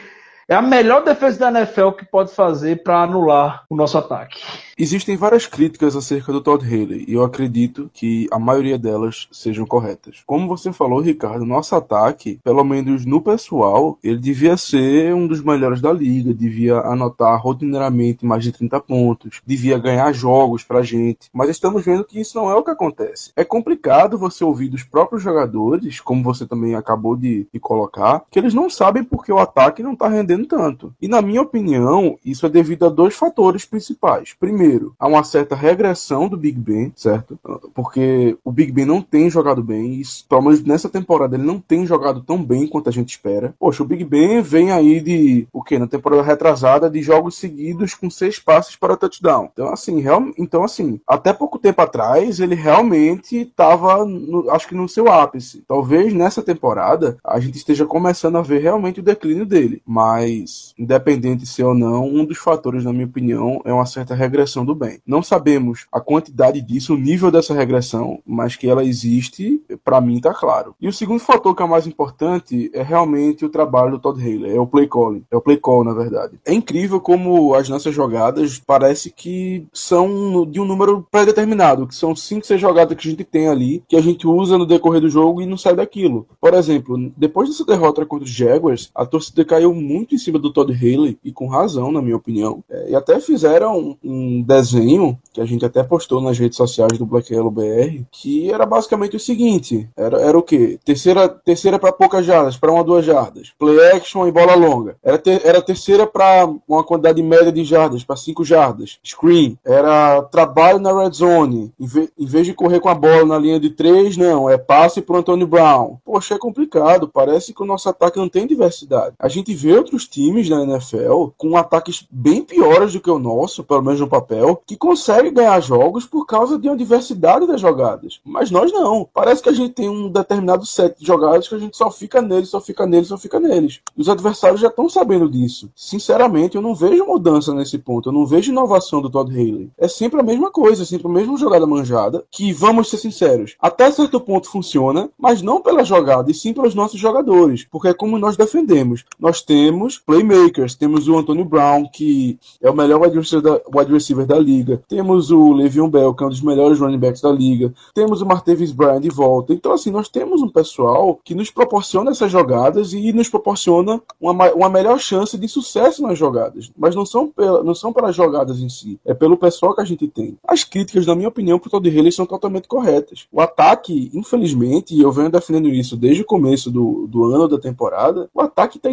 é 0.48 0.54
a 0.54 0.62
melhor 0.62 1.02
defesa 1.04 1.50
da 1.50 1.60
NFL 1.60 1.90
que 1.92 2.04
pode 2.04 2.32
fazer 2.32 2.82
para 2.82 3.02
anular 3.02 3.64
o 3.68 3.76
nosso 3.76 3.98
ataque. 3.98 4.42
Existem 4.78 5.16
várias 5.16 5.46
críticas 5.46 5.96
acerca 5.96 6.30
do 6.30 6.42
Todd 6.42 6.62
Haley 6.62 7.06
e 7.08 7.14
eu 7.14 7.24
acredito 7.24 7.90
que 7.94 8.28
a 8.30 8.38
maioria 8.38 8.78
delas 8.78 9.26
sejam 9.32 9.64
corretas. 9.64 10.22
Como 10.26 10.46
você 10.46 10.70
falou, 10.70 11.00
Ricardo, 11.00 11.46
nosso 11.46 11.74
ataque, 11.74 12.38
pelo 12.44 12.62
menos 12.62 13.06
no 13.06 13.22
pessoal, 13.22 13.98
ele 14.04 14.18
devia 14.18 14.54
ser 14.58 15.14
um 15.14 15.26
dos 15.26 15.40
melhores 15.40 15.80
da 15.80 15.90
liga, 15.90 16.34
devia 16.34 16.80
anotar 16.80 17.40
rotineiramente 17.40 18.26
mais 18.26 18.44
de 18.44 18.52
30 18.52 18.78
pontos, 18.80 19.40
devia 19.46 19.78
ganhar 19.78 20.12
jogos 20.12 20.62
pra 20.62 20.82
gente, 20.82 21.30
mas 21.32 21.48
estamos 21.48 21.82
vendo 21.82 22.04
que 22.04 22.20
isso 22.20 22.36
não 22.36 22.50
é 22.50 22.54
o 22.54 22.62
que 22.62 22.70
acontece. 22.70 23.32
É 23.34 23.44
complicado 23.44 24.18
você 24.18 24.44
ouvir 24.44 24.68
dos 24.68 24.82
próprios 24.82 25.22
jogadores, 25.22 26.00
como 26.00 26.22
você 26.22 26.44
também 26.44 26.74
acabou 26.74 27.16
de, 27.16 27.48
de 27.50 27.58
colocar, 27.58 28.26
que 28.30 28.38
eles 28.38 28.52
não 28.52 28.68
sabem 28.68 29.02
porque 29.02 29.32
o 29.32 29.38
ataque 29.38 29.82
não 29.82 29.96
tá 29.96 30.06
rendendo 30.06 30.46
tanto. 30.46 30.94
E 31.00 31.08
na 31.08 31.22
minha 31.22 31.40
opinião, 31.40 32.18
isso 32.22 32.44
é 32.44 32.50
devido 32.50 32.84
a 32.84 32.90
dois 32.90 33.14
fatores 33.14 33.64
principais. 33.64 34.34
Primeiro, 34.38 34.65
primeiro, 34.66 34.94
há 34.98 35.06
uma 35.06 35.22
certa 35.22 35.54
regressão 35.54 36.28
do 36.28 36.36
Big 36.36 36.58
Ben, 36.58 36.92
certo? 36.96 37.38
Porque 37.74 38.36
o 38.44 38.50
Big 38.50 38.72
Ben 38.72 38.84
não 38.84 39.00
tem 39.00 39.30
jogado 39.30 39.62
bem, 39.62 40.00
e 40.00 40.02
pelo 40.28 40.42
menos 40.42 40.62
nessa 40.64 40.88
temporada 40.88 41.36
ele 41.36 41.44
não 41.44 41.60
tem 41.60 41.86
jogado 41.86 42.20
tão 42.20 42.42
bem 42.42 42.66
quanto 42.66 42.88
a 42.88 42.92
gente 42.92 43.10
espera. 43.10 43.54
Poxa, 43.58 43.82
o 43.82 43.86
Big 43.86 44.04
Ben 44.04 44.42
vem 44.42 44.72
aí 44.72 45.00
de, 45.00 45.46
o 45.52 45.62
que? 45.62 45.78
Na 45.78 45.86
temporada 45.86 46.22
retrasada, 46.22 46.90
de 46.90 47.00
jogos 47.02 47.36
seguidos 47.36 47.94
com 47.94 48.10
seis 48.10 48.38
passes 48.38 48.76
para 48.76 48.96
touchdown. 48.96 49.48
Então, 49.52 49.72
assim, 49.72 50.00
real, 50.00 50.24
então, 50.36 50.64
assim, 50.64 51.00
até 51.06 51.32
pouco 51.32 51.58
tempo 51.58 51.80
atrás, 51.80 52.40
ele 52.40 52.54
realmente 52.54 53.36
estava, 53.36 54.04
acho 54.50 54.68
que 54.68 54.74
no 54.74 54.88
seu 54.88 55.10
ápice. 55.10 55.62
Talvez 55.66 56.12
nessa 56.12 56.42
temporada 56.42 57.16
a 57.24 57.38
gente 57.38 57.56
esteja 57.56 57.86
começando 57.86 58.36
a 58.36 58.42
ver 58.42 58.60
realmente 58.60 59.00
o 59.00 59.02
declínio 59.02 59.46
dele. 59.46 59.82
Mas, 59.86 60.74
independente 60.78 61.46
se 61.46 61.62
ou 61.62 61.74
não, 61.74 62.06
um 62.06 62.24
dos 62.24 62.38
fatores, 62.38 62.84
na 62.84 62.92
minha 62.92 63.06
opinião, 63.06 63.60
é 63.64 63.72
uma 63.72 63.86
certa 63.86 64.14
regressão 64.14 64.55
regressão 64.56 64.64
do 64.64 64.74
bem. 64.74 64.98
Não 65.06 65.22
sabemos 65.22 65.86
a 65.92 66.00
quantidade 66.00 66.60
disso, 66.60 66.94
o 66.94 66.98
nível 66.98 67.30
dessa 67.30 67.52
regressão, 67.52 68.20
mas 68.26 68.56
que 68.56 68.68
ela 68.68 68.84
existe, 68.84 69.60
para 69.84 70.00
mim 70.00 70.20
tá 70.20 70.32
claro. 70.32 70.74
E 70.80 70.88
o 70.88 70.92
segundo 70.92 71.20
fator 71.20 71.54
que 71.54 71.62
é 71.62 71.64
o 71.64 71.68
mais 71.68 71.86
importante 71.86 72.70
é 72.72 72.82
realmente 72.82 73.44
o 73.44 73.48
trabalho 73.48 73.92
do 73.92 73.98
Todd 73.98 74.20
Haley, 74.20 74.56
é 74.56 74.60
o 74.60 74.66
play 74.66 74.88
calling, 74.88 75.24
é 75.30 75.36
o 75.36 75.40
play 75.40 75.56
call 75.58 75.84
na 75.84 75.92
verdade. 75.92 76.38
É 76.44 76.52
incrível 76.52 77.00
como 77.00 77.54
as 77.54 77.68
nossas 77.68 77.94
jogadas 77.94 78.62
parece 78.64 79.10
que 79.10 79.66
são 79.72 80.46
de 80.46 80.60
um 80.60 80.64
número 80.64 81.06
pré-determinado, 81.10 81.86
que 81.86 81.94
são 81.94 82.14
5, 82.14 82.46
6 82.46 82.60
jogadas 82.60 82.96
que 82.96 83.06
a 83.06 83.10
gente 83.10 83.24
tem 83.24 83.48
ali, 83.48 83.82
que 83.88 83.96
a 83.96 84.00
gente 84.00 84.26
usa 84.26 84.56
no 84.56 84.66
decorrer 84.66 85.00
do 85.00 85.08
jogo 85.08 85.42
e 85.42 85.46
não 85.46 85.56
sai 85.56 85.74
daquilo. 85.74 86.26
Por 86.40 86.54
exemplo, 86.54 87.12
depois 87.16 87.48
dessa 87.48 87.64
derrota 87.64 88.06
contra 88.06 88.24
os 88.24 88.30
Jaguars, 88.30 88.90
a 88.94 89.04
torcida 89.04 89.44
caiu 89.44 89.74
muito 89.74 90.14
em 90.14 90.18
cima 90.18 90.38
do 90.38 90.52
Todd 90.52 90.72
Haley, 90.72 91.18
e 91.24 91.32
com 91.32 91.48
razão, 91.48 91.90
na 91.90 92.00
minha 92.00 92.16
opinião, 92.16 92.62
é, 92.70 92.90
e 92.90 92.94
até 92.94 93.20
fizeram 93.20 93.96
um 94.02 94.42
desenho 94.46 95.18
que 95.32 95.40
a 95.40 95.44
gente 95.44 95.64
até 95.66 95.82
postou 95.82 96.20
nas 96.20 96.38
redes 96.38 96.56
sociais 96.56 96.96
do 96.98 97.04
Black 97.04 97.32
Yellow 97.32 97.50
BR, 97.50 98.04
que 98.10 98.50
era 98.50 98.64
basicamente 98.64 99.16
o 99.16 99.20
seguinte: 99.20 99.88
era, 99.96 100.18
era 100.20 100.38
o 100.38 100.42
quê? 100.42 100.78
Terceira, 100.84 101.28
terceira 101.28 101.78
para 101.78 101.92
poucas 101.92 102.24
jardas, 102.24 102.56
para 102.56 102.72
uma 102.72 102.84
duas 102.84 103.04
jardas. 103.04 103.52
Play 103.58 103.92
action 103.92 104.26
e 104.26 104.32
bola 104.32 104.54
longa. 104.54 104.96
Era, 105.02 105.18
ter, 105.18 105.44
era 105.44 105.60
terceira 105.60 106.06
para 106.06 106.48
uma 106.66 106.82
quantidade 106.84 107.22
média 107.22 107.52
de 107.52 107.64
jardas, 107.64 108.04
para 108.04 108.16
cinco 108.16 108.44
jardas. 108.44 108.98
Screen. 109.04 109.58
Era 109.64 110.22
trabalho 110.22 110.78
na 110.78 110.92
red 110.92 111.12
zone. 111.12 111.72
Em, 111.78 111.86
ve, 111.86 112.08
em 112.18 112.26
vez 112.26 112.46
de 112.46 112.54
correr 112.54 112.80
com 112.80 112.88
a 112.88 112.94
bola 112.94 113.24
na 113.24 113.38
linha 113.38 113.60
de 113.60 113.70
três, 113.70 114.16
não. 114.16 114.48
É 114.48 114.56
passe 114.56 115.02
pro 115.02 115.18
Antônio 115.18 115.46
Brown. 115.46 115.98
Poxa, 116.04 116.34
é 116.34 116.38
complicado. 116.38 117.10
Parece 117.12 117.52
que 117.52 117.62
o 117.62 117.66
nosso 117.66 117.88
ataque 117.88 118.18
não 118.18 118.28
tem 118.28 118.46
diversidade. 118.46 119.14
A 119.18 119.28
gente 119.28 119.54
vê 119.54 119.76
outros 119.76 120.06
times 120.06 120.48
na 120.48 120.62
NFL 120.62 121.28
com 121.36 121.56
ataques 121.56 122.06
bem 122.10 122.42
piores 122.42 122.92
do 122.92 123.00
que 123.00 123.10
o 123.10 123.18
nosso, 123.18 123.64
pelo 123.64 123.82
menos 123.82 124.00
no 124.00 124.08
papel 124.08 124.35
papel 124.36 124.62
que 124.66 124.76
consegue 124.76 125.30
ganhar 125.30 125.60
jogos 125.60 126.04
por 126.04 126.26
causa 126.26 126.58
de 126.58 126.68
uma 126.68 126.76
diversidade 126.76 127.46
das 127.46 127.60
jogadas. 127.60 128.20
Mas 128.24 128.50
nós 128.50 128.72
não. 128.72 129.08
Parece 129.12 129.42
que 129.42 129.48
a 129.48 129.52
gente 129.52 129.74
tem 129.74 129.88
um 129.88 130.08
determinado 130.08 130.66
set 130.66 130.98
de 130.98 131.06
jogadas 131.06 131.48
que 131.48 131.54
a 131.54 131.58
gente 131.58 131.76
só 131.76 131.90
fica 131.90 132.20
neles, 132.20 132.50
só 132.50 132.60
fica 132.60 132.86
neles, 132.86 133.08
só 133.08 133.16
fica 133.16 133.40
neles. 133.40 133.80
Os 133.96 134.08
adversários 134.08 134.60
já 134.60 134.68
estão 134.68 134.88
sabendo 134.88 135.28
disso. 135.28 135.70
Sinceramente, 135.74 136.56
eu 136.56 136.62
não 136.62 136.74
vejo 136.74 137.06
mudança 137.06 137.54
nesse 137.54 137.78
ponto. 137.78 138.08
Eu 138.08 138.12
não 138.12 138.26
vejo 138.26 138.52
inovação 138.52 139.00
do 139.00 139.10
Todd 139.10 139.30
Haley. 139.30 139.70
É 139.78 139.88
sempre 139.88 140.20
a 140.20 140.22
mesma 140.22 140.50
coisa, 140.50 140.82
é 140.82 140.86
sempre 140.86 141.06
a 141.06 141.10
mesma 141.10 141.36
jogada 141.36 141.66
manjada, 141.66 142.24
que, 142.30 142.52
vamos 142.52 142.90
ser 142.90 142.98
sinceros, 142.98 143.56
até 143.60 143.90
certo 143.90 144.20
ponto 144.20 144.48
funciona, 144.48 145.10
mas 145.18 145.42
não 145.42 145.60
pela 145.60 145.84
jogada, 145.84 146.30
e 146.30 146.34
sim 146.34 146.52
pelos 146.52 146.74
nossos 146.74 147.00
jogadores. 147.00 147.66
Porque 147.70 147.88
é 147.88 147.94
como 147.94 148.18
nós 148.18 148.36
defendemos. 148.36 149.04
Nós 149.18 149.40
temos 149.40 149.98
playmakers, 149.98 150.74
temos 150.74 151.08
o 151.08 151.16
Antonio 151.16 151.44
Brown, 151.44 151.88
que 151.92 152.38
é 152.60 152.70
o 152.70 152.74
melhor 152.74 153.00
wide 153.00 153.18
receiver 153.18 153.44
da 153.44 154.15
liga. 154.38 154.82
Temos 154.88 155.30
o 155.30 155.52
Le'Veon 155.52 155.88
Bell, 155.88 156.14
que 156.14 156.22
é 156.22 156.26
um 156.26 156.30
dos 156.30 156.40
melhores 156.40 156.78
running 156.78 156.98
backs 156.98 157.20
da 157.20 157.30
liga. 157.30 157.72
Temos 157.94 158.22
o 158.22 158.26
Martavis 158.26 158.72
Bryant 158.72 159.00
de 159.00 159.08
volta. 159.08 159.52
Então, 159.52 159.72
assim, 159.72 159.90
nós 159.90 160.08
temos 160.08 160.42
um 160.42 160.48
pessoal 160.48 161.18
que 161.24 161.34
nos 161.34 161.50
proporciona 161.50 162.10
essas 162.10 162.30
jogadas 162.30 162.92
e 162.92 163.12
nos 163.12 163.28
proporciona 163.28 164.00
uma, 164.20 164.52
uma 164.52 164.68
melhor 164.68 164.98
chance 164.98 165.36
de 165.38 165.48
sucesso 165.48 166.02
nas 166.02 166.18
jogadas. 166.18 166.70
Mas 166.76 166.94
não 166.94 167.06
são, 167.06 167.28
pela, 167.28 167.62
não 167.62 167.74
são 167.74 167.92
para 167.92 168.08
as 168.08 168.16
jogadas 168.16 168.60
em 168.60 168.68
si. 168.68 168.98
É 169.04 169.14
pelo 169.14 169.36
pessoal 169.36 169.74
que 169.74 169.80
a 169.80 169.84
gente 169.84 170.08
tem. 170.08 170.36
As 170.46 170.64
críticas, 170.64 171.06
na 171.06 171.14
minha 171.14 171.28
opinião, 171.28 171.58
para 171.58 171.68
o 171.68 171.70
Todd 171.70 171.88
Haley 171.88 172.12
são 172.12 172.26
totalmente 172.26 172.68
corretas. 172.68 173.26
O 173.32 173.40
ataque, 173.40 174.10
infelizmente, 174.14 174.94
e 174.94 175.02
eu 175.02 175.12
venho 175.12 175.30
defendendo 175.30 175.68
isso 175.68 175.96
desde 175.96 176.22
o 176.22 176.26
começo 176.26 176.70
do, 176.70 177.06
do 177.06 177.24
ano 177.24 177.48
da 177.48 177.58
temporada, 177.58 178.28
o 178.34 178.40
ataque 178.40 178.78
está 178.78 178.90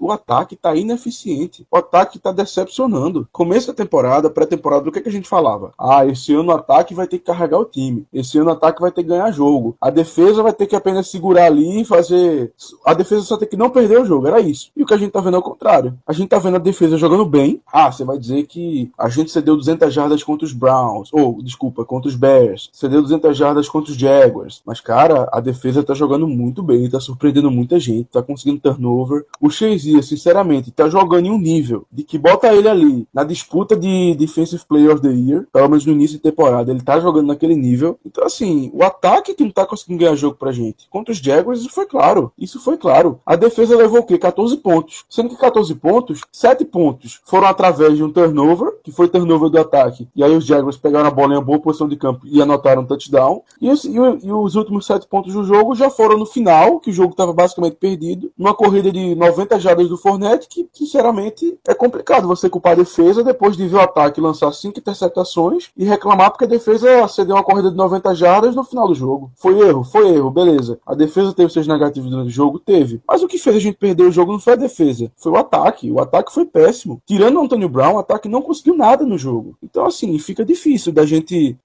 o 0.00 0.12
ataque 0.12 0.54
está 0.54 0.74
ineficiente. 0.74 1.66
O 1.70 1.76
ataque 1.76 2.18
está 2.18 2.32
decepcionando. 2.32 3.28
Começo 3.32 3.68
da 3.68 3.74
temporada, 3.74 4.30
pré-temporada 4.30 4.65
temporada, 4.66 4.84
do 4.84 4.92
que, 4.92 5.00
que 5.00 5.08
a 5.08 5.12
gente 5.12 5.28
falava? 5.28 5.72
Ah, 5.78 6.04
esse 6.04 6.34
ano 6.34 6.48
o 6.48 6.54
ataque 6.54 6.94
vai 6.94 7.06
ter 7.06 7.18
que 7.18 7.24
carregar 7.24 7.58
o 7.58 7.64
time. 7.64 8.04
Esse 8.12 8.38
ano 8.38 8.50
o 8.50 8.52
ataque 8.52 8.80
vai 8.80 8.90
ter 8.90 9.02
que 9.02 9.08
ganhar 9.08 9.30
jogo. 9.30 9.76
A 9.80 9.90
defesa 9.90 10.42
vai 10.42 10.52
ter 10.52 10.66
que 10.66 10.74
apenas 10.74 11.08
segurar 11.08 11.46
ali 11.46 11.82
e 11.82 11.84
fazer. 11.84 12.52
A 12.84 12.92
defesa 12.92 13.22
só 13.22 13.36
tem 13.36 13.48
que 13.48 13.56
não 13.56 13.70
perder 13.70 14.00
o 14.00 14.04
jogo. 14.04 14.26
Era 14.26 14.40
isso. 14.40 14.70
E 14.76 14.82
o 14.82 14.86
que 14.86 14.94
a 14.94 14.96
gente 14.96 15.12
tá 15.12 15.20
vendo 15.20 15.36
é 15.36 15.38
o 15.38 15.42
contrário. 15.42 15.96
A 16.06 16.12
gente 16.12 16.28
tá 16.28 16.38
vendo 16.38 16.56
a 16.56 16.60
defesa 16.60 16.96
jogando 16.96 17.24
bem. 17.24 17.60
Ah, 17.72 17.90
você 17.90 18.04
vai 18.04 18.18
dizer 18.18 18.46
que 18.46 18.90
a 18.98 19.08
gente 19.08 19.30
cedeu 19.30 19.56
200 19.56 19.92
jardas 19.92 20.22
contra 20.22 20.44
os 20.44 20.52
Browns. 20.52 21.10
Ou, 21.12 21.40
desculpa, 21.42 21.84
contra 21.84 22.08
os 22.08 22.16
Bears. 22.16 22.68
Cedeu 22.72 23.02
200 23.02 23.36
jardas 23.36 23.68
contra 23.68 23.92
os 23.92 23.98
Jaguars. 23.98 24.62
Mas, 24.66 24.80
cara, 24.80 25.28
a 25.32 25.40
defesa 25.40 25.82
tá 25.82 25.94
jogando 25.94 26.26
muito 26.26 26.62
bem. 26.62 26.90
Tá 26.90 26.98
surpreendendo 26.98 27.50
muita 27.50 27.78
gente. 27.78 28.08
Tá 28.10 28.22
conseguindo 28.22 28.60
turnover. 28.60 29.24
O 29.40 29.48
Shazier, 29.48 30.02
sinceramente, 30.02 30.70
tá 30.70 30.88
jogando 30.88 31.26
em 31.26 31.30
um 31.30 31.38
nível 31.38 31.86
de 31.92 32.02
que 32.02 32.18
bota 32.18 32.52
ele 32.52 32.68
ali 32.68 33.06
na 33.12 33.22
disputa 33.22 33.76
de 33.76 34.14
defensive 34.14 34.55
Defensive 34.56 34.66
Player 34.66 34.92
of 34.92 35.02
the 35.02 35.08
Year, 35.08 35.46
pelo 35.52 35.68
menos 35.68 35.84
no 35.84 35.92
início 35.92 36.16
de 36.16 36.22
temporada, 36.22 36.70
ele 36.70 36.80
tá 36.80 36.98
jogando 36.98 37.26
naquele 37.26 37.54
nível. 37.54 37.98
Então, 38.04 38.24
assim, 38.24 38.70
o 38.72 38.82
ataque 38.82 39.34
que 39.34 39.44
não 39.44 39.50
tá 39.50 39.66
conseguindo 39.66 40.00
ganhar 40.00 40.16
jogo 40.16 40.36
pra 40.36 40.52
gente. 40.52 40.88
Contra 40.88 41.12
os 41.12 41.18
Jaguars, 41.18 41.60
isso 41.60 41.70
foi 41.70 41.86
claro. 41.86 42.32
Isso 42.38 42.60
foi 42.60 42.76
claro. 42.76 43.20
A 43.24 43.36
defesa 43.36 43.76
levou 43.76 44.00
o 44.00 44.02
quê? 44.02 44.18
14 44.18 44.56
pontos. 44.58 45.04
Sendo 45.08 45.28
que 45.28 45.36
14 45.36 45.74
pontos, 45.74 46.20
7 46.32 46.64
pontos 46.64 47.20
foram 47.24 47.46
através 47.46 47.96
de 47.96 48.02
um 48.02 48.10
turnover, 48.10 48.78
que 48.82 48.92
foi 48.92 49.08
turnover 49.08 49.50
do 49.50 49.58
ataque. 49.58 50.08
E 50.16 50.24
aí 50.24 50.34
os 50.34 50.44
Jaguars 50.44 50.76
pegaram 50.76 51.06
a 51.06 51.10
bola 51.10 51.34
em 51.34 51.36
uma 51.36 51.42
boa 51.42 51.58
posição 51.58 51.88
de 51.88 51.96
campo 51.96 52.22
e 52.24 52.40
anotaram 52.40 52.82
um 52.82 52.86
touchdown. 52.86 53.42
E 53.60 53.70
os, 53.70 53.84
e, 53.84 53.94
e 53.94 54.32
os 54.32 54.54
últimos 54.54 54.86
7 54.86 55.06
pontos 55.06 55.34
do 55.34 55.44
jogo 55.44 55.74
já 55.74 55.90
foram 55.90 56.18
no 56.18 56.26
final, 56.26 56.80
que 56.80 56.90
o 56.90 56.92
jogo 56.92 57.10
estava 57.10 57.32
basicamente 57.32 57.76
perdido, 57.76 58.32
numa 58.36 58.54
corrida 58.54 58.90
de 58.90 59.14
90 59.14 59.58
jardas 59.60 59.88
do 59.88 59.96
Fournette, 59.96 60.48
que, 60.48 60.68
sinceramente, 60.72 61.58
é 61.66 61.74
complicado 61.74 62.26
você 62.26 62.48
culpar 62.48 62.72
a 62.72 62.76
defesa 62.76 63.22
depois 63.22 63.56
de 63.56 63.66
ver 63.66 63.76
o 63.76 63.80
ataque 63.80 64.20
lançar 64.20 64.45
5 64.52 64.78
interceptações 64.78 65.70
e 65.76 65.84
reclamar 65.84 66.30
porque 66.30 66.44
a 66.44 66.48
defesa 66.48 67.06
cedeu 67.08 67.36
uma 67.36 67.44
corrida 67.44 67.70
de 67.70 67.76
90 67.76 68.14
jardas 68.14 68.54
no 68.54 68.64
final 68.64 68.88
do 68.88 68.94
jogo. 68.94 69.30
Foi 69.36 69.58
erro, 69.58 69.84
foi 69.84 70.08
erro, 70.08 70.30
beleza. 70.30 70.78
A 70.86 70.94
defesa 70.94 71.32
teve 71.32 71.52
seus 71.52 71.66
negativos 71.66 72.10
durante 72.10 72.28
o 72.28 72.30
jogo? 72.30 72.58
Teve. 72.58 73.00
Mas 73.06 73.22
o 73.22 73.28
que 73.28 73.38
fez 73.38 73.56
a 73.56 73.60
gente 73.60 73.76
perder 73.76 74.04
o 74.04 74.12
jogo 74.12 74.32
não 74.32 74.40
foi 74.40 74.54
a 74.54 74.56
defesa, 74.56 75.10
foi 75.16 75.32
o 75.32 75.36
ataque. 75.36 75.90
O 75.90 76.00
ataque 76.00 76.32
foi 76.32 76.44
péssimo. 76.44 77.00
Tirando 77.06 77.36
o 77.36 77.42
Antônio 77.42 77.68
Brown, 77.68 77.94
o 77.94 77.98
ataque 77.98 78.28
não 78.28 78.42
conseguiu 78.42 78.76
nada 78.76 79.04
no 79.04 79.18
jogo. 79.18 79.56
Então, 79.62 79.86
assim, 79.86 80.18
fica 80.18 80.44
difícil 80.44 80.92
da 80.92 81.04
gente, 81.04 81.56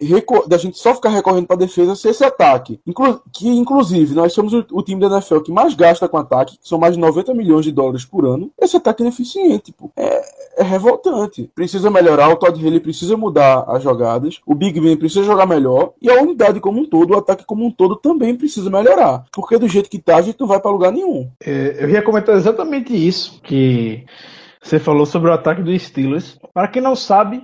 da 0.47 0.57
gente 0.57 0.77
só 0.77 0.93
ficar 0.93 1.09
recorrendo 1.09 1.47
para 1.47 1.55
defesa 1.57 1.95
ser 1.95 2.09
esse 2.09 2.23
ataque. 2.23 2.79
Inclu 2.85 3.21
que, 3.31 3.49
inclusive, 3.49 4.13
nós 4.15 4.33
somos 4.33 4.53
o, 4.53 4.65
o, 4.71 4.81
time 4.81 5.01
da 5.01 5.17
NFL 5.17 5.39
que 5.39 5.51
mais 5.51 5.73
gasta 5.73 6.07
com 6.07 6.17
ataque, 6.17 6.57
que 6.57 6.67
são 6.67 6.79
mais 6.79 6.95
de 6.95 6.99
90 6.99 7.33
milhões 7.33 7.65
de 7.65 7.71
dólares 7.71 8.05
por 8.05 8.25
ano. 8.25 8.51
Esse 8.59 8.77
ataque 8.77 9.03
é 9.03 9.05
ineficiente, 9.05 9.71
pô. 9.71 9.89
É, 9.95 10.21
é 10.57 10.63
revoltante. 10.63 11.49
Precisa 11.53 11.89
melhorar, 11.89 12.29
o 12.29 12.35
Todd 12.35 12.59
Haley 12.71 12.79
precisa 12.79 13.17
mudar 13.17 13.65
as 13.67 13.83
jogadas, 13.83 14.39
o 14.45 14.55
Big 14.55 14.79
Ben 14.79 14.97
precisa 14.97 15.23
jogar 15.23 15.45
melhor, 15.45 15.93
e 16.01 16.09
a 16.09 16.21
unidade 16.21 16.59
como 16.59 16.79
um 16.79 16.85
todo, 16.85 17.11
o 17.11 17.17
ataque 17.17 17.45
como 17.45 17.65
um 17.65 17.71
todo 17.71 17.95
também 17.95 18.35
precisa 18.35 18.69
melhorar. 18.69 19.25
Porque 19.31 19.57
do 19.57 19.67
jeito 19.67 19.89
que 19.89 19.99
tá, 19.99 20.17
a 20.17 20.21
gente 20.21 20.39
não 20.39 20.47
vai 20.47 20.59
para 20.59 20.71
lugar 20.71 20.91
nenhum. 20.91 21.29
É, 21.43 21.77
eu 21.79 21.89
ia 21.89 22.01
comentar 22.01 22.35
exatamente 22.35 22.93
isso, 22.93 23.39
que 23.43 24.05
você 24.61 24.79
falou 24.79 25.05
sobre 25.05 25.29
o 25.29 25.33
ataque 25.33 25.61
do 25.61 25.77
Steelers. 25.77 26.39
Para 26.53 26.67
quem 26.67 26.81
não 26.81 26.95
sabe, 26.95 27.43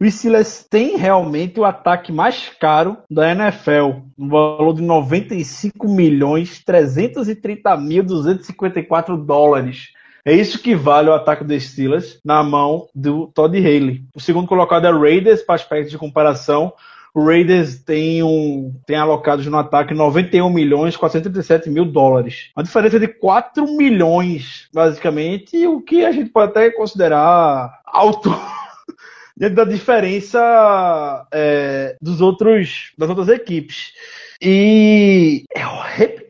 o 0.00 0.08
Steelers 0.08 0.64
tem 0.68 0.96
realmente 0.96 1.58
o 1.58 1.64
ataque 1.64 2.12
mais 2.12 2.50
caro 2.60 2.98
da 3.10 3.32
NFL, 3.32 4.00
no 4.16 4.28
valor 4.28 4.72
de 4.74 4.82
95 4.82 5.88
milhões 5.88 6.62
330 6.64 7.76
mil 7.78 8.04
254 8.04 9.16
dólares. 9.16 9.88
É 10.28 10.34
isso 10.34 10.58
que 10.58 10.74
vale 10.74 11.08
o 11.08 11.14
ataque 11.14 11.42
dos 11.42 11.62
Steelers 11.62 12.20
na 12.22 12.42
mão 12.42 12.86
do 12.94 13.28
Todd 13.28 13.56
Haley. 13.56 14.04
O 14.14 14.20
segundo 14.20 14.46
colocado 14.46 14.86
é 14.86 14.90
Raiders, 14.92 15.40
para 15.40 15.54
aspectos 15.54 15.90
de 15.90 15.96
comparação. 15.96 16.70
O 17.14 17.24
Raiders 17.24 17.78
tem, 17.78 18.22
um, 18.22 18.70
tem 18.86 18.96
alocados 18.96 19.46
no 19.46 19.56
ataque 19.56 19.94
91 19.94 20.50
milhões 20.50 20.98
437 20.98 21.70
mil 21.70 21.86
dólares. 21.86 22.50
Uma 22.54 22.62
diferença 22.62 23.00
de 23.00 23.08
4 23.08 23.74
milhões, 23.74 24.68
basicamente, 24.70 25.66
o 25.66 25.80
que 25.80 26.04
a 26.04 26.12
gente 26.12 26.28
pode 26.28 26.50
até 26.50 26.70
considerar 26.72 27.80
alto 27.86 28.28
dentro 29.34 29.56
da 29.56 29.64
diferença 29.64 31.26
é, 31.32 31.96
dos 32.02 32.20
outros, 32.20 32.92
das 32.98 33.08
outras 33.08 33.30
equipes. 33.30 33.94
E 34.40 35.44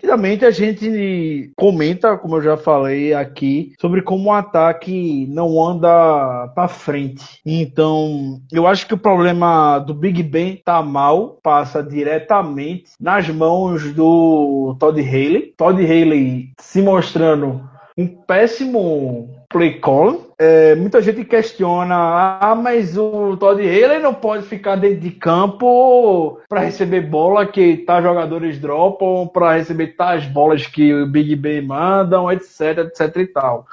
repetidamente 0.09 0.45
a 0.45 0.51
gente 0.51 1.53
comenta, 1.57 2.17
como 2.17 2.37
eu 2.37 2.43
já 2.43 2.57
falei 2.57 3.13
aqui, 3.13 3.73
sobre 3.79 4.01
como 4.01 4.31
o 4.31 4.33
ataque 4.33 5.27
não 5.29 5.63
anda 5.63 6.49
para 6.55 6.69
frente. 6.69 7.41
Então, 7.45 8.41
eu 8.51 8.67
acho 8.67 8.87
que 8.87 8.95
o 8.95 8.99
problema 8.99 9.79
do 9.79 9.93
Big 9.93 10.23
Ben 10.23 10.61
tá 10.65 10.83
mal, 10.83 11.39
passa 11.43 11.83
diretamente 11.83 12.93
nas 12.99 13.29
mãos 13.29 13.93
do 13.93 14.77
Todd 14.81 14.99
Haley. 15.01 15.53
Todd 15.57 15.83
Haley 15.85 16.53
se 16.59 16.81
mostrando 16.81 17.69
um 17.97 18.07
péssimo 18.07 19.38
play 19.49 19.81
call. 19.81 20.35
É, 20.39 20.75
muita 20.77 21.03
gente 21.03 21.25
questiona, 21.25 21.97
ah, 22.41 22.55
mas 22.55 22.97
o 22.97 23.37
Todd 23.37 23.61
Haley 23.61 23.99
não 23.99 24.15
pode 24.15 24.45
ficar 24.45 24.77
dentro 24.77 25.01
de 25.01 25.11
campo 25.11 26.41
para 26.49 26.61
receber 26.61 27.01
bola 27.01 27.47
que 27.47 27.79
tá 27.79 28.01
jogadores 28.01 28.59
dropam, 28.59 29.27
para 29.27 29.55
receber 29.55 29.97
tais 29.97 30.27
bolas 30.27 30.67
que 30.67 30.95
o 30.95 31.07
Big 31.07 31.35
Ben 31.35 31.63
mandam, 31.63 32.31
etc, 32.31 32.79
etc 32.79 33.17
e 33.17 33.27
tal. 33.27 33.67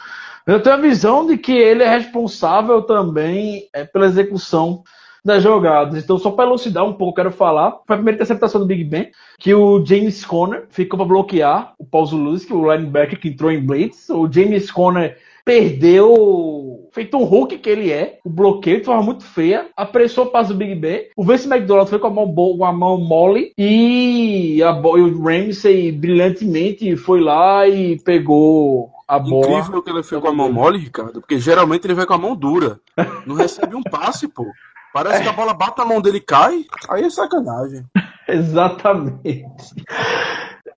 Eu 0.48 0.62
tenho 0.62 0.76
a 0.76 0.80
visão 0.80 1.26
de 1.26 1.38
que 1.38 1.52
ele 1.52 1.84
é 1.84 1.90
responsável 1.90 2.82
também 2.82 3.68
é, 3.74 3.84
pela 3.84 4.06
execução 4.06 4.84
das 5.24 5.42
jogadas. 5.42 6.04
Então, 6.04 6.20
só 6.20 6.30
para 6.30 6.46
elucidar 6.46 6.86
um 6.86 6.94
pouco, 6.94 7.16
quero 7.16 7.32
falar. 7.32 7.72
Foi 7.88 7.96
a 7.96 7.98
primeira 7.98 8.18
interceptação 8.18 8.62
do 8.62 8.68
Big 8.68 8.84
Ben, 8.84 9.10
que 9.40 9.56
o 9.56 9.84
James 9.84 10.24
Conner 10.24 10.66
ficou 10.70 11.00
para 11.00 11.08
bloquear 11.08 11.74
o 11.80 11.86
Paul 11.86 12.06
Zuluski, 12.06 12.54
o 12.54 12.72
linebacker 12.72 13.20
que 13.20 13.30
entrou 13.30 13.52
em 13.52 13.60
blitz. 13.60 14.08
O 14.10 14.32
James 14.32 14.70
Conner 14.70 15.18
perdeu, 15.46 16.90
feito 16.92 17.16
um 17.16 17.24
Hulk 17.24 17.60
que 17.60 17.70
ele 17.70 17.92
é, 17.92 18.18
o 18.26 18.30
bloqueio 18.30 18.80
de 18.80 18.86
forma 18.86 19.04
muito 19.04 19.24
feia, 19.24 19.68
apressou 19.78 20.26
o 20.26 20.30
passo 20.32 20.52
do 20.52 20.58
Big 20.58 20.74
Ben, 20.76 21.08
o 21.16 21.24
Vince 21.24 21.48
McDonald 21.48 21.90
foi 21.90 22.00
com 22.00 22.08
a 22.08 22.10
mão, 22.10 22.34
com 22.34 22.66
a 22.66 22.74
mão 22.74 22.98
mole 22.98 23.54
e, 23.56 24.62
a, 24.64 24.72
e 24.72 25.02
o 25.02 25.24
Ramsey 25.24 25.92
brilhantemente 25.92 26.98
foi 26.98 27.22
lá 27.22 27.68
e 27.68 28.00
pegou 28.00 28.90
a 29.08 29.20
bola. 29.20 29.60
Incrível 29.60 29.84
que 29.84 29.90
ele 29.92 30.04
foi 30.04 30.20
com 30.20 30.28
a 30.28 30.34
mão 30.34 30.52
mole, 30.52 30.80
Ricardo, 30.80 31.22
porque 31.22 31.38
geralmente 31.38 31.86
ele 31.86 31.94
vai 31.94 32.08
com 32.08 32.14
a 32.16 32.18
mão 32.18 32.36
dura. 32.36 32.80
Não 33.26 33.36
recebe 33.36 33.76
um 33.76 33.84
passe, 33.84 34.28
pô. 34.28 34.46
Parece 34.92 35.24
que 35.24 35.30
a 35.30 35.34
bola 35.34 35.54
bate 35.54 35.78
na 35.78 35.86
mão 35.86 36.02
dele 36.02 36.18
e 36.18 36.22
cai. 36.22 36.64
Aí 36.90 37.04
é 37.04 37.10
sacanagem. 37.10 37.86
Exatamente. 38.28 39.46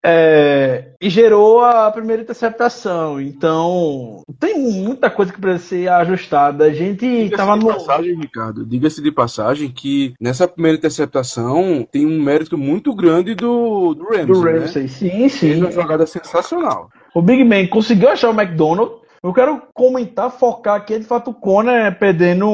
É, 0.05 0.93
e 1.01 1.11
gerou 1.11 1.61
a 1.65 1.91
primeira 1.91 2.23
interceptação. 2.23 3.21
Então, 3.21 4.23
tem 4.39 4.59
muita 4.59 5.11
coisa 5.11 5.33
que 5.33 5.41
precisa 5.41 5.69
ser 5.69 5.89
ajustada. 5.89 6.65
A 6.65 6.73
gente 6.73 7.05
estava 7.05 7.57
no. 7.57 7.67
passagem, 7.67 8.15
Ricardo, 8.17 8.65
diga-se 8.65 9.03
de 9.03 9.11
passagem 9.11 9.71
que 9.71 10.15
nessa 10.21 10.47
primeira 10.47 10.79
interceptação 10.79 11.87
tem 11.91 12.07
um 12.07 12.23
mérito 12.23 12.57
muito 12.57 12.95
grande 12.95 13.35
do, 13.35 13.95
do 13.95 14.05
Ramsey. 14.05 14.27
Do 14.27 14.41
Ramsey, 14.41 14.83
né? 14.83 14.89
sim, 14.89 15.29
sim. 15.29 15.61
Uma 15.61 15.73
jogada 15.73 16.07
sensacional. 16.07 16.91
O 17.15 17.21
Big 17.21 17.43
Man 17.43 17.67
conseguiu 17.67 18.09
achar 18.09 18.31
o 18.31 18.41
McDonald. 18.41 18.93
Eu 19.21 19.33
quero 19.33 19.61
comentar, 19.75 20.31
focar 20.31 20.77
aqui, 20.77 20.97
de 20.97 21.05
fato, 21.05 21.33
o 21.33 21.35
Conor 21.35 21.93
perdendo 21.99 22.47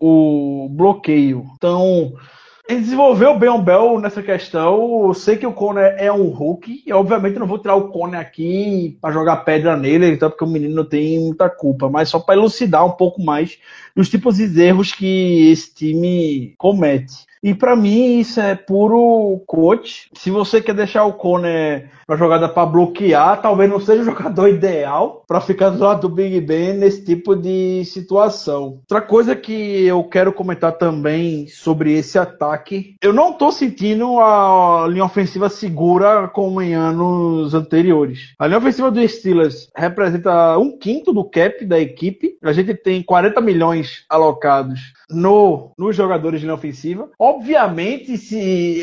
o 0.00 0.68
bloqueio. 0.68 1.44
Então, 1.56 2.12
ele 2.68 2.80
desenvolveu 2.80 3.38
bem 3.38 3.48
o 3.48 3.62
Bell 3.62 3.98
nessa 3.98 4.22
questão. 4.22 5.06
Eu 5.06 5.14
sei 5.14 5.38
que 5.38 5.46
o 5.46 5.54
Conor 5.54 5.82
é 5.82 6.12
um 6.12 6.28
Hulk. 6.28 6.82
E 6.86 6.92
obviamente 6.92 7.38
não 7.38 7.46
vou 7.46 7.58
tirar 7.58 7.76
o 7.76 7.88
Conor 7.88 8.16
aqui 8.16 8.98
para 9.00 9.14
jogar 9.14 9.38
pedra 9.38 9.74
nele, 9.74 10.10
então 10.10 10.28
porque 10.28 10.44
o 10.44 10.48
menino 10.48 10.84
tem 10.84 11.18
muita 11.18 11.48
culpa. 11.48 11.88
Mas 11.88 12.10
só 12.10 12.20
para 12.20 12.34
elucidar 12.34 12.84
um 12.84 12.90
pouco 12.90 13.22
mais 13.22 13.58
dos 13.96 14.10
tipos 14.10 14.36
de 14.36 14.60
erros 14.60 14.92
que 14.92 15.50
esse 15.50 15.74
time 15.74 16.54
comete. 16.58 17.27
E 17.42 17.54
para 17.54 17.76
mim 17.76 18.18
isso 18.18 18.40
é 18.40 18.54
puro 18.54 19.42
coach. 19.46 20.10
Se 20.14 20.30
você 20.30 20.60
quer 20.60 20.74
deixar 20.74 21.04
o 21.04 21.12
Conor 21.12 21.82
uma 22.08 22.16
jogada 22.16 22.48
para 22.48 22.64
bloquear, 22.64 23.42
talvez 23.42 23.70
não 23.70 23.78
seja 23.78 24.00
o 24.00 24.04
jogador 24.04 24.48
ideal 24.48 25.22
para 25.26 25.42
ficar 25.42 25.70
do 25.70 25.84
lado 25.84 26.08
do 26.08 26.14
Big 26.14 26.40
Ben 26.40 26.72
nesse 26.72 27.04
tipo 27.04 27.36
de 27.36 27.84
situação. 27.84 28.78
Outra 28.80 29.02
coisa 29.02 29.36
que 29.36 29.84
eu 29.84 30.02
quero 30.04 30.32
comentar 30.32 30.72
também 30.72 31.46
sobre 31.48 31.92
esse 31.92 32.18
ataque, 32.18 32.96
eu 33.02 33.12
não 33.12 33.34
tô 33.34 33.52
sentindo 33.52 34.18
a 34.20 34.86
linha 34.88 35.04
ofensiva 35.04 35.50
segura 35.50 36.28
como 36.28 36.62
em 36.62 36.72
anos 36.72 37.54
anteriores. 37.54 38.34
A 38.38 38.46
linha 38.46 38.58
ofensiva 38.58 38.90
do 38.90 39.06
Steelers 39.06 39.68
representa 39.76 40.56
um 40.58 40.78
quinto 40.78 41.12
do 41.12 41.24
cap 41.24 41.62
da 41.66 41.78
equipe. 41.78 42.38
A 42.42 42.52
gente 42.52 42.74
tem 42.74 43.02
40 43.02 43.40
milhões 43.42 44.04
alocados 44.08 44.94
no, 45.10 45.72
nos 45.76 45.96
jogadores 45.96 46.40
de 46.40 46.46
linha 46.46 46.54
ofensiva. 46.54 47.10
Obviamente, 47.28 48.16
se 48.16 48.82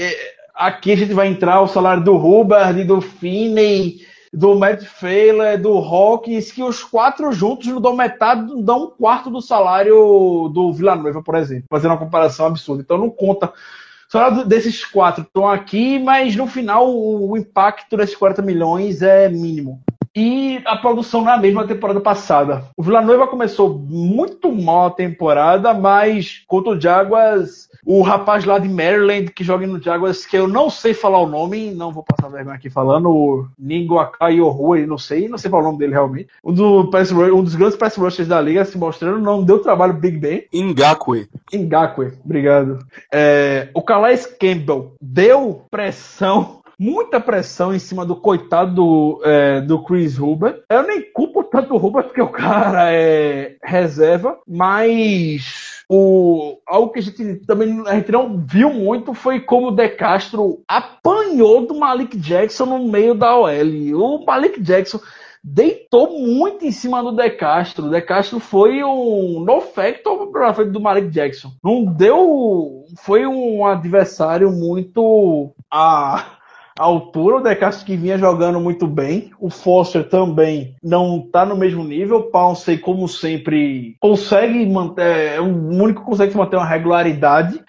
Aqui 0.55 0.93
a 0.93 0.95
gente 0.95 1.13
vai 1.13 1.27
entrar 1.27 1.60
o 1.60 1.67
salário 1.67 2.01
do 2.01 2.15
Hubbard, 2.15 2.81
do 2.86 3.01
Finney, 3.01 3.99
do 4.31 4.55
Matt 4.55 4.86
Failer, 4.86 5.62
do 5.62 5.77
Hawkins, 5.77 6.49
que 6.49 6.63
os 6.63 6.81
quatro 6.81 7.29
juntos 7.34 7.67
não 7.67 7.81
dão 7.81 7.93
metade, 7.93 8.47
não 8.47 8.62
dão 8.62 8.84
um 8.86 8.88
quarto 8.88 9.29
do 9.29 9.41
salário 9.41 10.49
do 10.53 10.71
Villanueva, 10.71 11.21
por 11.21 11.36
exemplo, 11.36 11.65
fazendo 11.69 11.91
uma 11.91 11.97
comparação 11.97 12.45
absurda. 12.45 12.81
Então 12.81 12.97
não 12.97 13.10
conta. 13.10 13.47
O 13.47 14.12
salário 14.12 14.45
desses 14.45 14.86
quatro 14.86 15.23
estão 15.23 15.45
aqui, 15.45 15.99
mas 15.99 16.38
no 16.38 16.47
final 16.47 16.89
o 16.89 17.36
impacto 17.36 17.97
desses 17.97 18.15
40 18.15 18.41
milhões 18.41 19.01
é 19.01 19.27
mínimo. 19.27 19.81
E 20.15 20.62
a 20.65 20.78
produção 20.78 21.23
na 21.23 21.38
mesma 21.38 21.67
temporada 21.67 21.99
passada. 21.99 22.63
O 22.78 22.84
Villanova 22.84 23.28
começou 23.28 23.78
muito 23.78 24.51
mal 24.51 24.88
a 24.88 24.91
temporada, 24.91 25.73
mas 25.73 26.43
contra 26.47 26.71
o 26.71 26.80
Jaguars, 26.80 27.69
o 27.86 28.01
rapaz 28.01 28.45
lá 28.45 28.58
de 28.58 28.69
Maryland 28.69 29.32
que 29.32 29.43
joga 29.43 29.67
no 29.67 29.82
Jaguars, 29.82 30.25
que 30.25 30.38
eu 30.38 30.47
não 30.47 30.69
sei 30.69 30.93
falar 30.93 31.19
o 31.19 31.28
nome, 31.28 31.71
não 31.71 31.91
vou 31.91 32.04
passar 32.04 32.30
vergonha 32.30 32.56
aqui 32.56 32.69
falando, 32.69 33.10
o 33.10 33.47
Ningo 33.60 33.99
Akai 33.99 34.39
Rui, 34.39 34.86
não 34.86 34.97
sei, 34.97 35.28
não 35.28 35.38
sei 35.38 35.51
falar 35.51 35.63
o 35.63 35.67
nome 35.67 35.80
dele 35.80 35.93
realmente. 35.93 36.30
Um, 36.43 36.54
do 36.54 36.89
um 37.34 37.43
dos 37.43 37.56
grandes 37.56 37.78
pass 37.78 37.95
rushers 37.97 38.28
da 38.28 38.39
liga 38.39 38.63
se 38.63 38.78
mostrando, 38.78 39.19
não 39.19 39.43
deu 39.43 39.60
trabalho 39.60 39.93
Big 39.93 40.17
Ben. 40.17 40.45
Ngakwe. 40.54 41.28
Ngakwe, 41.54 42.13
obrigado. 42.23 42.80
É, 43.13 43.69
o 43.73 43.82
Calais 43.82 44.25
Campbell 44.25 44.93
deu 45.01 45.65
pressão 45.69 46.62
muita 46.79 47.19
pressão 47.19 47.73
em 47.73 47.79
cima 47.79 48.05
do 48.05 48.15
coitado 48.15 48.73
do, 48.73 49.21
é, 49.23 49.61
do 49.61 49.83
Chris 49.83 50.17
Huber. 50.17 50.63
Eu 50.69 50.83
nem 50.83 51.01
culpo 51.11 51.43
tanto 51.43 51.73
o 51.73 51.77
Huber 51.77 52.03
porque 52.03 52.21
o 52.21 52.27
cara 52.27 52.91
é 52.91 53.55
reserva, 53.63 54.38
mas 54.47 55.83
o, 55.89 56.57
algo 56.65 56.91
que 56.91 56.99
a 56.99 57.01
gente 57.01 57.35
também 57.45 57.83
a 57.88 57.95
gente 57.95 58.11
não 58.11 58.38
viu 58.38 58.73
muito 58.73 59.13
foi 59.13 59.39
como 59.39 59.67
o 59.67 59.75
De 59.75 59.88
Castro 59.89 60.63
apanhou 60.67 61.65
do 61.65 61.75
Malik 61.75 62.17
Jackson 62.17 62.65
no 62.65 62.88
meio 62.88 63.13
da 63.13 63.38
OL. 63.38 63.93
O 63.93 64.25
Malik 64.25 64.59
Jackson 64.61 64.99
deitou 65.43 66.19
muito 66.19 66.65
em 66.65 66.71
cima 66.71 67.03
do 67.03 67.11
De 67.11 67.29
Castro. 67.29 67.85
O 67.85 67.89
De 67.89 68.01
Castro 68.01 68.39
foi 68.39 68.83
um 68.83 69.41
no 69.41 69.61
factor 69.61 70.31
para 70.31 70.53
frente 70.53 70.71
do 70.71 70.81
Malik 70.81 71.09
Jackson. 71.09 71.51
Não 71.63 71.85
deu. 71.85 72.85
Foi 72.97 73.27
um 73.27 73.65
adversário 73.65 74.51
muito. 74.51 75.51
Ah, 75.69 76.38
altura, 76.83 77.38
o 77.38 77.41
De 77.41 77.55
que 77.85 77.95
vinha 77.95 78.17
jogando 78.17 78.59
muito 78.59 78.88
bem. 78.88 79.31
O 79.39 79.49
Foster 79.49 80.07
também 80.07 80.75
não 80.83 81.23
está 81.25 81.45
no 81.45 81.55
mesmo 81.55 81.83
nível. 81.83 82.17
O 82.17 82.31
Pouncey, 82.31 82.77
como 82.77 83.07
sempre, 83.07 83.95
consegue 83.99 84.65
manter. 84.65 85.35
É 85.35 85.39
o 85.39 85.45
único 85.45 86.01
que 86.01 86.07
consegue 86.07 86.35
manter 86.35 86.57
uma 86.57 86.65
regularidade. 86.65 87.59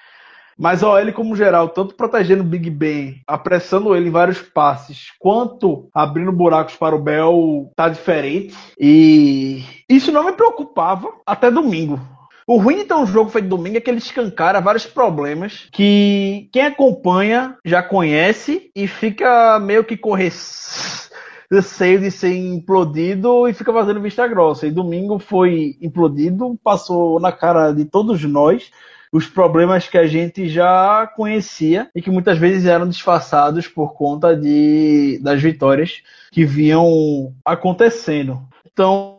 Mas 0.59 0.83
ó, 0.83 0.99
ele 0.99 1.13
como 1.13 1.37
geral, 1.37 1.69
tanto 1.69 1.95
protegendo 1.95 2.43
o 2.43 2.47
Big 2.47 2.71
Ben, 2.71 3.21
apressando 3.27 3.95
ele 3.95 4.09
em 4.09 4.13
vários 4.13 4.41
passes, 4.41 5.13
quanto 5.19 5.89
abrindo 5.93 6.33
buracos 6.33 6.77
para 6.77 6.97
o 6.97 7.03
Bell, 7.03 7.71
tá 7.77 7.91
diferente. 7.91 8.57
E 8.81 9.63
isso 9.87 10.11
não 10.11 10.25
me 10.25 10.33
preocupava 10.33 11.13
até 11.27 11.51
domingo. 11.51 12.01
O 12.49 12.59
ruim 12.59 12.77
de 12.77 12.85
ter 12.85 12.95
um 12.95 13.05
jogo 13.05 13.29
feito 13.29 13.49
domingo 13.49 13.77
é 13.77 13.81
que 13.81 13.91
ele 13.91 13.99
escancara 13.99 14.61
vários 14.61 14.87
problemas 14.87 15.67
que 15.73 16.49
quem 16.53 16.63
acompanha 16.63 17.59
já 17.65 17.83
conhece 17.83 18.71
e 18.73 18.87
fica 18.87 19.59
meio 19.59 19.83
que 19.83 19.97
correr 19.97 20.33
receio 21.51 22.01
de 22.01 22.11
ser 22.11 22.37
implodido 22.37 23.49
e 23.49 23.53
fica 23.53 23.73
fazendo 23.73 24.01
vista 24.01 24.27
grossa. 24.29 24.67
E 24.67 24.71
domingo 24.71 25.19
foi 25.19 25.77
implodido, 25.81 26.59
passou 26.63 27.19
na 27.19 27.33
cara 27.33 27.73
de 27.73 27.85
todos 27.85 28.23
nós 28.25 28.71
os 29.13 29.27
problemas 29.27 29.89
que 29.89 29.99
a 29.99 30.07
gente 30.07 30.49
já 30.49 31.07
conhecia 31.17 31.89
e 31.95 32.03
que 32.03 32.11
muitas 32.11 32.39
vezes 32.39 32.67
eram 32.67 32.89
disfarçados 32.89 33.67
por 33.67 33.95
conta 33.95 34.37
de, 34.37 35.19
das 35.21 35.43
vitórias 35.43 36.03
que 36.31 36.45
vinham 36.45 37.33
acontecendo. 37.45 38.41
Então, 38.73 39.19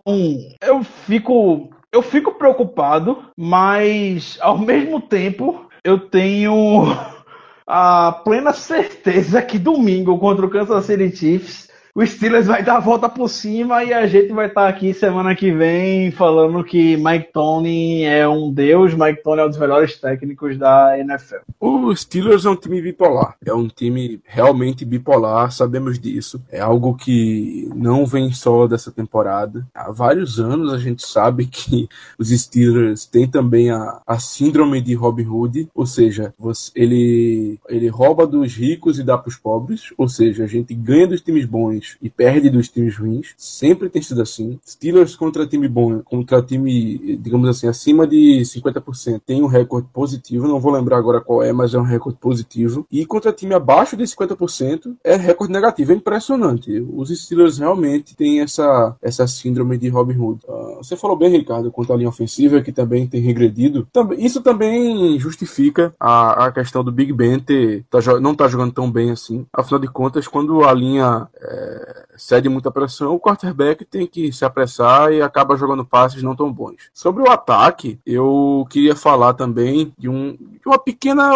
eu 0.62 0.84
fico 0.84 1.70
eu 1.92 2.02
fico 2.02 2.34
preocupado, 2.34 3.32
mas 3.36 4.38
ao 4.42 4.58
mesmo 4.58 5.02
tempo 5.02 5.68
eu 5.84 6.00
tenho 6.00 6.86
a 7.66 8.12
plena 8.24 8.54
certeza 8.54 9.42
que 9.42 9.58
domingo 9.58 10.18
contra 10.20 10.46
o 10.46 10.50
Kansas 10.50 10.86
City 10.86 11.16
Chiefs 11.16 11.67
o 11.98 12.06
Steelers 12.06 12.46
vai 12.46 12.62
dar 12.62 12.78
a 12.78 12.80
volta 12.80 13.10
por 13.10 13.28
cima 13.28 13.84
e 13.84 13.92
a 13.92 14.06
gente 14.06 14.32
vai 14.32 14.46
estar 14.46 14.68
aqui 14.68 14.94
semana 14.94 15.36
que 15.36 15.52
vem 15.52 16.12
falando 16.12 16.64
que 16.64 16.96
Mike 16.96 17.34
Tony 17.34 18.04
é 18.04 18.30
um 18.30 18.54
deus, 18.54 18.94
Mike 18.94 19.24
Tony 19.24 19.42
é 19.42 19.46
um 19.46 19.50
dos 19.50 19.58
melhores 19.58 20.00
técnicos 20.00 20.60
da 20.60 20.96
NFL. 21.00 21.38
O 21.60 21.96
Steelers 21.96 22.46
é 22.46 22.52
um 22.52 22.56
time 22.56 22.84
bipolar, 22.84 23.36
é 23.44 23.52
um 23.52 23.68
time 23.68 24.22
realmente 24.26 24.86
bipolar, 24.86 25.52
sabemos 25.52 25.98
disso. 25.98 26.40
É 26.52 26.60
algo 26.60 26.94
que 26.96 27.68
não 27.74 28.06
vem 28.06 28.32
só 28.32 28.68
dessa 28.68 28.92
temporada. 28.92 29.68
Há 29.74 29.92
vários 29.92 30.40
anos 30.40 30.72
a 30.72 30.78
gente 30.78 31.04
sabe 31.04 31.48
que 31.48 31.90
os 32.20 32.30
Steelers 32.30 33.08
têm 33.08 33.28
também 33.28 33.72
a, 33.72 34.04
a 34.06 34.20
síndrome 34.20 34.82
de 34.82 34.94
Robin 34.94 35.26
Hood, 35.26 35.68
ou 35.74 35.88
seja, 35.88 36.32
você, 36.38 36.72
ele, 36.76 37.60
ele 37.68 37.88
rouba 37.88 38.28
dos 38.28 38.54
ricos 38.54 39.00
e 39.00 39.04
dá 39.04 39.18
para 39.18 39.30
os 39.30 39.36
pobres, 39.36 39.92
ou 39.98 40.08
seja, 40.08 40.44
a 40.44 40.48
gente 40.48 40.76
ganha 40.76 41.08
dos 41.08 41.22
times 41.22 41.46
bons 41.48 41.87
e 42.02 42.10
perde 42.10 42.50
dos 42.50 42.70
times 42.70 42.98
ruins. 42.98 43.34
Sempre 43.38 43.90
tem 43.90 44.02
sido 44.02 44.22
assim. 44.22 44.60
Steelers 44.66 45.16
contra 45.16 45.48
time 45.48 45.68
bom, 45.68 46.02
contra 46.02 46.42
time, 46.42 47.18
digamos 47.18 47.48
assim, 47.48 47.68
acima 47.68 48.08
de 48.08 48.42
50%, 48.42 49.22
tem 49.26 49.42
um 49.42 49.48
recorde 49.48 49.88
positivo. 49.94 50.48
Não 50.48 50.60
vou 50.60 50.72
lembrar 50.72 50.98
agora 50.98 51.22
qual 51.22 51.44
é, 51.44 51.52
mas 51.54 51.74
é 51.74 51.80
um 51.80 51.84
recorde 51.84 52.18
positivo. 52.20 52.86
E 52.92 53.06
contra 53.06 53.32
time 53.32 53.54
abaixo 53.54 53.96
de 53.96 54.04
50% 54.04 54.96
é 55.04 55.16
recorde 55.16 55.54
negativo. 55.54 55.92
É 55.92 55.96
impressionante. 55.96 56.86
Os 56.94 57.10
Steelers 57.10 57.58
realmente 57.58 58.16
têm 58.16 58.42
essa, 58.42 58.96
essa 59.02 59.28
síndrome 59.28 59.78
de 59.78 59.90
Robin 59.90 60.18
Hood. 60.18 60.42
Uh, 60.48 60.78
você 60.78 60.96
falou 60.96 61.18
bem, 61.18 61.30
Ricardo, 61.30 61.72
quanto 61.72 61.94
à 61.94 61.96
linha 61.96 62.10
ofensiva, 62.10 62.62
que 62.62 62.72
também 62.72 63.08
tem 63.08 63.22
regredido. 63.22 63.88
Também, 63.92 64.24
isso 64.24 64.42
também 64.42 65.20
justifica 65.20 65.94
a, 66.00 66.46
a 66.46 66.52
questão 66.52 66.84
do 66.84 66.92
Big 66.92 67.12
Ben 67.14 67.40
ter, 67.40 67.86
tá, 67.90 68.00
não 68.20 68.36
tá 68.36 68.48
jogando 68.48 68.74
tão 68.74 68.92
bem 68.92 69.12
assim. 69.12 69.46
Afinal 69.54 69.80
de 69.80 69.88
contas, 69.88 70.28
quando 70.28 70.64
a 70.64 70.74
linha 70.74 71.28
é, 71.40 71.77
cede 72.16 72.50
muita 72.50 72.72
pressão, 72.72 73.14
o 73.14 73.20
quarterback 73.20 73.86
tem 73.86 74.08
que 74.08 74.32
se 74.32 74.44
apressar 74.44 75.12
e 75.12 75.22
acaba 75.22 75.58
jogando 75.58 75.86
passes 75.86 76.24
não 76.24 76.36
tão 76.36 76.52
bons. 76.52 76.90
Sobre 76.94 77.24
o 77.24 77.30
ataque, 77.30 78.00
eu 78.06 78.66
queria 78.70 78.96
falar 78.96 79.34
também 79.34 79.94
de, 79.98 80.10
um, 80.10 80.34
de 80.34 80.62
uma 80.66 80.80
pequena. 80.80 81.30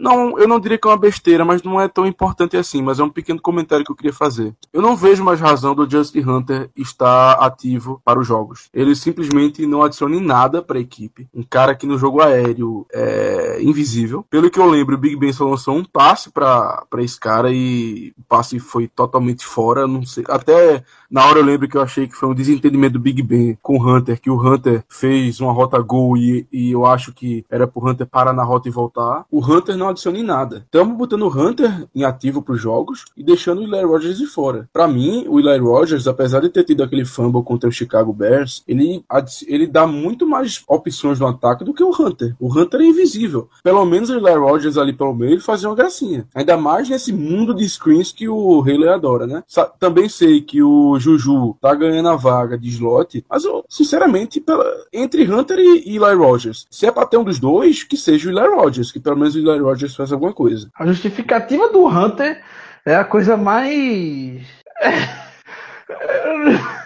Não, 0.00 0.38
eu 0.38 0.48
não 0.48 0.58
diria 0.58 0.78
que 0.78 0.88
é 0.88 0.90
uma 0.90 0.96
besteira, 0.96 1.44
mas 1.44 1.62
não 1.62 1.78
é 1.78 1.86
tão 1.86 2.06
importante 2.06 2.56
assim, 2.56 2.80
mas 2.80 2.98
é 2.98 3.04
um 3.04 3.10
pequeno 3.10 3.40
comentário 3.40 3.84
que 3.84 3.92
eu 3.92 3.96
queria 3.96 4.12
fazer. 4.12 4.54
Eu 4.72 4.80
não 4.80 4.96
vejo 4.96 5.22
mais 5.22 5.40
razão 5.40 5.74
do 5.74 5.88
Justin 5.88 6.20
Hunter 6.20 6.70
estar 6.74 7.32
ativo 7.34 8.00
para 8.02 8.18
os 8.18 8.26
jogos. 8.26 8.70
Ele 8.72 8.94
simplesmente 8.94 9.66
não 9.66 9.82
adiciona 9.82 10.16
em 10.16 10.20
nada 10.20 10.62
para 10.62 10.78
a 10.78 10.80
equipe. 10.80 11.28
Um 11.34 11.42
cara 11.42 11.74
que 11.74 11.86
no 11.86 11.98
jogo 11.98 12.22
aéreo 12.22 12.86
é 12.92 13.62
invisível. 13.62 14.24
Pelo 14.30 14.50
que 14.50 14.58
eu 14.58 14.66
lembro, 14.66 14.94
o 14.94 14.98
Big 14.98 15.16
Ben 15.16 15.32
só 15.32 15.46
lançou 15.46 15.76
um 15.76 15.84
passe 15.84 16.30
para 16.30 16.86
esse 16.98 17.20
cara 17.20 17.52
e 17.52 18.14
o 18.18 18.22
passe 18.22 18.58
foi 18.58 18.88
totalmente 18.88 19.44
fora 19.44 19.86
não 19.86 20.04
sei. 20.06 20.24
Até 20.28 20.82
na 21.10 21.26
hora 21.26 21.40
eu 21.40 21.44
lembro 21.44 21.68
que 21.68 21.76
eu 21.76 21.82
achei 21.82 22.06
que 22.06 22.14
foi 22.14 22.28
um 22.28 22.34
desentendimento 22.34 22.94
do 22.94 23.00
Big 23.00 23.22
Ben 23.22 23.58
com 23.60 23.76
o 23.76 23.82
Hunter, 23.86 24.20
que 24.20 24.30
o 24.30 24.40
Hunter 24.40 24.84
fez 24.88 25.40
uma 25.40 25.52
rota 25.52 25.78
gol 25.80 26.16
e, 26.16 26.46
e 26.50 26.70
eu 26.70 26.86
acho 26.86 27.12
que 27.12 27.44
era 27.50 27.66
pro 27.66 27.86
Hunter 27.86 28.06
parar 28.06 28.32
na 28.32 28.44
rota 28.44 28.68
e 28.68 28.72
voltar. 28.72 29.24
O 29.30 29.44
Hunter 29.44 29.76
não 29.76 29.89
adiciona 29.90 30.18
em 30.18 30.22
nada. 30.22 30.64
Estamos 30.64 30.96
botando 30.96 31.22
o 31.22 31.28
Hunter 31.28 31.88
em 31.94 32.04
ativo 32.04 32.42
pros 32.42 32.60
jogos 32.60 33.04
e 33.16 33.22
deixando 33.22 33.60
o 33.60 33.64
Eli 33.64 33.84
Rogers 33.84 34.18
de 34.18 34.26
fora. 34.26 34.68
Para 34.72 34.88
mim, 34.88 35.24
o 35.28 35.38
Eli 35.38 35.58
Rogers, 35.58 36.06
apesar 36.06 36.40
de 36.40 36.48
ter 36.48 36.64
tido 36.64 36.82
aquele 36.82 37.04
fumble 37.04 37.42
contra 37.42 37.68
o 37.68 37.72
Chicago 37.72 38.12
Bears, 38.12 38.62
ele, 38.66 39.04
ele 39.46 39.66
dá 39.66 39.86
muito 39.86 40.26
mais 40.26 40.62
opções 40.68 41.18
no 41.18 41.26
ataque 41.26 41.64
do 41.64 41.74
que 41.74 41.82
o 41.82 41.90
Hunter. 41.90 42.34
O 42.38 42.52
Hunter 42.52 42.80
é 42.80 42.84
invisível. 42.84 43.48
Pelo 43.62 43.84
menos 43.84 44.10
o 44.10 44.14
Eli 44.14 44.34
Rogers 44.34 44.76
ali 44.76 44.92
pelo 44.92 45.14
meio 45.14 45.32
ele 45.32 45.40
fazia 45.40 45.68
uma 45.68 45.74
gracinha. 45.74 46.26
Ainda 46.34 46.56
mais 46.56 46.88
nesse 46.88 47.12
mundo 47.12 47.54
de 47.54 47.68
screens 47.68 48.12
que 48.12 48.28
o 48.28 48.60
Haley 48.60 48.88
adora, 48.88 49.26
né? 49.26 49.42
Também 49.78 50.08
sei 50.08 50.40
que 50.40 50.62
o 50.62 50.98
Juju 50.98 51.56
tá 51.60 51.74
ganhando 51.74 52.08
a 52.08 52.16
vaga 52.16 52.58
de 52.58 52.68
slot, 52.68 53.24
mas 53.28 53.44
eu, 53.44 53.64
sinceramente, 53.68 54.40
pela, 54.40 54.64
entre 54.92 55.30
Hunter 55.30 55.58
e, 55.58 55.82
e 55.86 55.96
Eli 55.96 56.14
Rogers, 56.14 56.66
se 56.70 56.86
é 56.86 56.90
pra 56.90 57.06
ter 57.06 57.16
um 57.16 57.24
dos 57.24 57.38
dois, 57.38 57.82
que 57.82 57.96
seja 57.96 58.28
o 58.28 58.32
Eli 58.32 58.54
Rogers, 58.54 58.92
que 58.92 59.00
pelo 59.00 59.16
menos 59.16 59.34
o 59.34 59.38
Eli 59.38 59.58
Rogers 59.58 59.79
faz 59.88 60.12
alguma 60.12 60.32
coisa. 60.32 60.70
A 60.78 60.86
justificativa 60.86 61.68
do 61.68 61.86
Hunter 61.86 62.40
é 62.84 62.94
a 62.94 63.04
coisa 63.04 63.36
mais. 63.36 64.42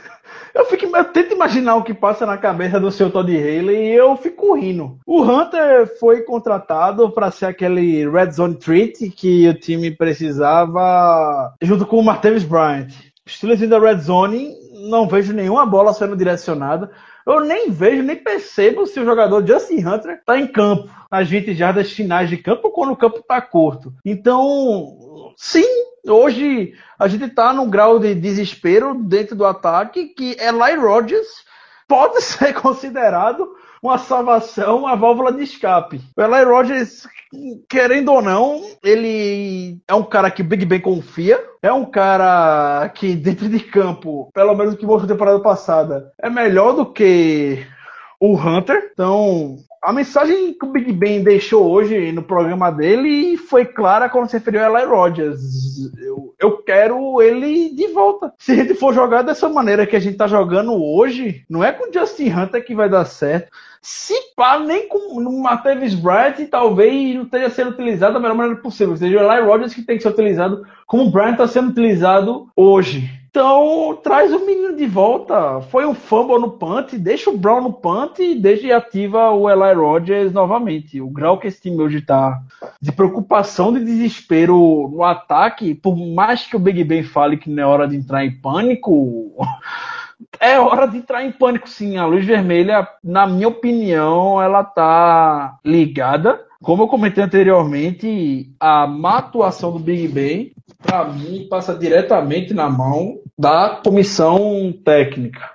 Eu, 0.55 0.67
fico, 0.67 0.97
eu 0.97 1.05
tento 1.07 1.35
imaginar 1.35 1.75
o 1.75 1.83
que 1.83 1.93
passa 1.93 2.25
na 2.25 2.39
cabeça 2.39 2.79
do 2.79 2.93
seu 2.93 3.11
Todd 3.11 3.29
Haley 3.29 3.89
e 3.89 3.97
eu 3.97 4.17
fico 4.17 4.55
rindo. 4.55 4.97
O 5.05 5.21
Hunter 5.21 5.99
foi 5.99 6.23
contratado 6.23 7.11
para 7.11 7.33
ser 7.33 7.47
aquele 7.47 8.09
Red 8.09 8.31
Zone 8.31 8.55
Treat 8.55 9.11
que 9.11 9.49
o 9.49 9.55
time 9.55 9.91
precisava 9.91 11.53
junto 11.61 11.85
com 11.85 11.99
o 11.99 12.05
Martavis 12.05 12.45
Bryant. 12.45 12.93
Steelers 13.29 13.69
da 13.69 13.81
Red 13.81 13.99
Zone, 13.99 14.55
não 14.89 15.09
vejo 15.09 15.33
nenhuma 15.33 15.67
bola 15.67 15.93
sendo 15.93 16.17
direcionada. 16.17 16.89
Eu 17.27 17.41
nem 17.41 17.71
vejo, 17.71 18.03
nem 18.03 18.17
percebo 18.17 18.87
se 18.87 19.01
o 19.01 19.05
jogador 19.05 19.47
Justin 19.47 19.85
Hunter 19.85 20.17
está 20.17 20.39
em 20.39 20.47
campo, 20.47 20.91
nas 21.11 21.29
20 21.29 21.55
jardas 21.55 21.91
finais 21.91 22.29
de 22.29 22.37
campo, 22.37 22.71
quando 22.71 22.93
o 22.93 22.97
campo 22.97 23.19
está 23.19 23.41
curto. 23.41 23.95
Então, 24.05 25.33
sim, 25.37 25.65
hoje 26.07 26.75
a 26.99 27.09
gente 27.09 27.25
está 27.25 27.53
num 27.53 27.71
grau 27.71 27.99
de 27.99 28.15
desespero 28.15 28.95
dentro 28.95 29.35
do 29.35 29.47
ataque 29.47 30.09
que 30.09 30.37
Eli 30.39 30.77
Rogers 30.77 31.45
pode 31.89 32.21
ser 32.25 32.53
considerado 32.55 33.49
uma 33.85 33.99
salvação, 33.99 34.79
uma 34.79 34.97
válvula 34.97 35.31
de 35.31 35.43
escape. 35.43 36.01
O 36.17 36.23
Eli 36.23 36.43
Rogers, 36.43 37.07
querendo 37.69 38.13
ou 38.13 38.23
não, 38.23 38.63
ele 38.83 39.79
é 39.87 39.95
um 39.95 40.03
cara 40.03 40.31
que 40.31 40.41
o 40.41 40.45
Big 40.45 40.65
Ben 40.65 40.81
confia. 40.81 41.39
É 41.61 41.71
um 41.71 41.85
cara 41.85 42.91
que, 42.95 43.15
dentro 43.15 43.47
de 43.47 43.61
campo, 43.61 44.31
pelo 44.33 44.55
menos 44.55 44.75
que 44.77 44.87
mostrou 44.87 45.07
na 45.07 45.15
temporada 45.15 45.41
passada, 45.41 46.13
é 46.19 46.31
melhor 46.31 46.73
do 46.73 46.87
que 46.87 47.63
o 48.19 48.35
Hunter. 48.35 48.91
Então, 48.93 49.59
a 49.83 49.93
mensagem 49.93 50.55
que 50.55 50.65
o 50.65 50.73
Big 50.73 50.91
Ben 50.91 51.23
deixou 51.23 51.71
hoje 51.71 52.11
no 52.11 52.23
programa 52.23 52.73
dele 52.73 53.37
foi 53.37 53.67
clara 53.67 54.09
quando 54.09 54.31
se 54.31 54.39
referiu 54.39 54.63
a 54.63 54.81
Eli 54.81 54.89
Rogers. 54.89 55.41
Eu, 55.99 56.35
eu 56.41 56.57
quero 56.63 57.21
ele 57.21 57.69
de 57.75 57.89
volta. 57.89 58.33
Se 58.39 58.53
a 58.53 58.55
gente 58.57 58.75
for 58.77 58.95
jogar 58.95 59.21
dessa 59.21 59.47
maneira 59.47 59.87
que 59.87 59.95
a 59.95 60.01
gente 60.01 60.17
tá 60.17 60.27
jogando 60.27 60.73
hoje, 60.73 61.45
não 61.51 61.63
é 61.63 61.71
com 61.71 61.91
o 61.91 61.93
Justin 61.93 62.31
Hunter 62.31 62.65
que 62.65 62.75
vai 62.75 62.89
dar 62.89 63.05
certo. 63.05 63.51
Se 63.87 64.15
pá, 64.35 64.59
nem 64.59 64.89
com 64.89 65.19
o 65.19 65.43
Martavis 65.43 65.95
Bryant, 65.95 66.37
talvez 66.51 67.15
não 67.15 67.25
esteja 67.25 67.51
sendo 67.51 67.73
utilizado 67.73 68.15
da 68.15 68.19
melhor 68.19 68.35
maneira 68.35 68.59
possível. 68.59 68.97
Seja 68.97 69.19
o 69.19 69.31
Eli 69.31 69.43
Rogers 69.43 69.75
que 69.75 69.83
tem 69.83 69.99
que 69.99 70.03
ser 70.03 70.09
utilizado 70.09 70.67
como 70.87 71.05
o 71.05 71.11
Bryant 71.11 71.33
está 71.33 71.47
sendo 71.47 71.69
utilizado 71.69 72.49
hoje. 72.57 73.11
Então, 73.29 74.01
traz 74.03 74.33
o 74.33 74.47
menino 74.47 74.75
de 74.75 74.87
volta. 74.87 75.61
Foi 75.63 75.85
um 75.85 75.93
fumble 75.93 76.39
no 76.39 76.53
punt, 76.53 76.95
deixa 76.95 77.29
o 77.29 77.37
Brown 77.37 77.61
no 77.61 77.73
punt 77.75 78.21
e 78.21 78.35
deixa 78.35 78.69
e 78.69 78.73
ativa 78.73 79.33
o 79.33 79.51
Eli 79.51 79.75
Rogers 79.75 80.33
novamente. 80.33 80.99
O 80.99 81.11
grau 81.11 81.37
que 81.37 81.49
esse 81.49 81.61
time 81.61 81.83
hoje 81.83 81.99
está 81.99 82.41
de 82.81 82.91
preocupação, 82.91 83.71
de 83.71 83.85
desespero 83.85 84.89
no 84.91 85.03
ataque, 85.03 85.75
por 85.75 85.95
mais 85.95 86.47
que 86.47 86.57
o 86.57 86.61
Big 86.61 86.83
Ben 86.85 87.03
fale 87.03 87.37
que 87.37 87.51
não 87.51 87.63
é 87.63 87.67
hora 87.67 87.87
de 87.87 87.97
entrar 87.97 88.25
em 88.25 88.31
pânico, 88.31 89.33
é 90.41 90.59
hora 90.59 90.87
de 90.87 90.99
entrar 90.99 91.25
em 91.25 91.33
pânico 91.33 91.69
sim. 91.69 91.97
A 91.97 92.07
luz 92.07 92.25
vermelha, 92.25 92.87
na 93.03 93.27
minha 93.27 93.49
opinião, 93.49 94.41
ela 94.41 94.63
tá 94.65 95.59
ligada. 95.65 96.41
Como 96.63 96.85
eu 96.85 96.89
comentei 96.89 97.23
anteriormente, 97.23 98.51
a 98.59 98.87
má 98.87 99.19
atuação 99.19 99.73
do 99.73 99.79
Big 99.79 100.09
Ben, 100.09 100.53
para 100.83 101.05
mim, 101.05 101.47
passa 101.49 101.75
diretamente 101.75 102.55
na 102.55 102.69
mão 102.71 103.19
da 103.39 103.81
comissão 103.85 104.73
técnica. 104.85 105.51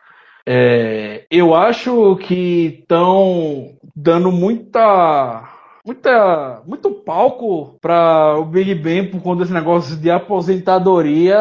É, 0.45 1.25
eu 1.29 1.53
acho 1.53 2.15
que 2.17 2.79
estão 2.81 3.73
dando 3.95 4.31
muita 4.31 5.49
muita, 5.85 6.61
muito 6.65 6.91
palco 6.91 7.77
para 7.81 8.37
o 8.37 8.45
Big 8.45 8.75
Ben 8.75 9.09
por 9.09 9.21
conta 9.21 9.41
desse 9.41 9.53
negócio 9.53 9.95
de 9.95 10.09
aposentadoria. 10.09 11.37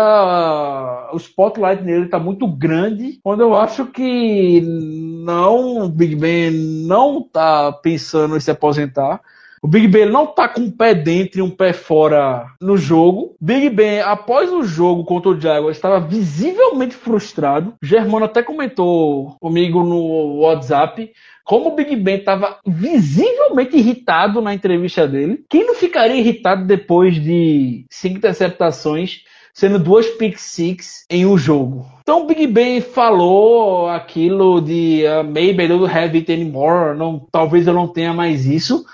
O 1.13 1.17
spotlight 1.17 1.83
nele 1.83 2.07
está 2.07 2.19
muito 2.19 2.47
grande. 2.47 3.19
Quando 3.23 3.41
eu 3.41 3.55
acho 3.55 3.87
que 3.87 4.61
não, 4.61 5.85
o 5.85 5.89
Big 5.89 6.17
Ben 6.17 6.51
não 6.87 7.21
está 7.21 7.73
pensando 7.73 8.37
em 8.37 8.41
se 8.41 8.51
aposentar. 8.51 9.21
O 9.63 9.69
Big 9.69 9.89
Ben 9.89 10.07
não 10.07 10.27
tá 10.27 10.49
com 10.49 10.63
um 10.63 10.71
pé 10.71 10.95
dentro 10.95 11.41
e 11.41 11.43
um 11.43 11.51
pé 11.51 11.73
fora 11.73 12.47
no 12.61 12.77
jogo. 12.77 13.35
Big 13.41 13.71
Ben, 13.71 14.01
após 14.01 14.53
o 14.53 14.63
jogo 14.63 15.05
contra 15.05 15.31
o 15.31 15.41
Jaguars, 15.41 15.77
estava 15.77 16.01
visivelmente 16.01 16.95
frustrado. 16.95 17.75
Germano 17.83 18.25
até 18.25 18.43
comentou 18.43 19.37
comigo 19.41 19.83
no 19.83 20.41
WhatsApp 20.41 21.11
como 21.49 21.71
o 21.71 21.75
Big 21.75 21.97
Ben 21.97 22.19
estava 22.19 22.59
visivelmente 22.67 23.75
irritado 23.75 24.43
na 24.43 24.53
entrevista 24.53 25.09
dele. 25.09 25.43
Quem 25.49 25.67
não 25.67 25.75
ficaria 25.75 26.21
irritado 26.21 26.67
depois 26.67 27.15
de 27.15 27.87
cinco 27.91 28.19
interceptações, 28.19 29.23
sendo 29.55 29.79
duas 29.79 30.07
pick 30.09 30.37
six 30.37 31.07
em 31.09 31.25
um 31.25 31.39
jogo? 31.39 31.87
Então 32.03 32.23
o 32.23 32.27
Big 32.27 32.47
Ben 32.47 32.83
falou 32.83 33.89
aquilo 33.89 34.61
de 34.61 35.05
uh, 35.07 35.25
maybe 35.25 35.65
I 35.65 35.69
don't 35.69 35.91
have 35.91 36.15
it 36.15 36.31
anymore, 36.31 36.95
não, 36.95 37.27
talvez 37.33 37.67
eu 37.67 37.73
não 37.73 37.89
tenha 37.89 38.13
mais 38.13 38.45
isso. 38.45 38.85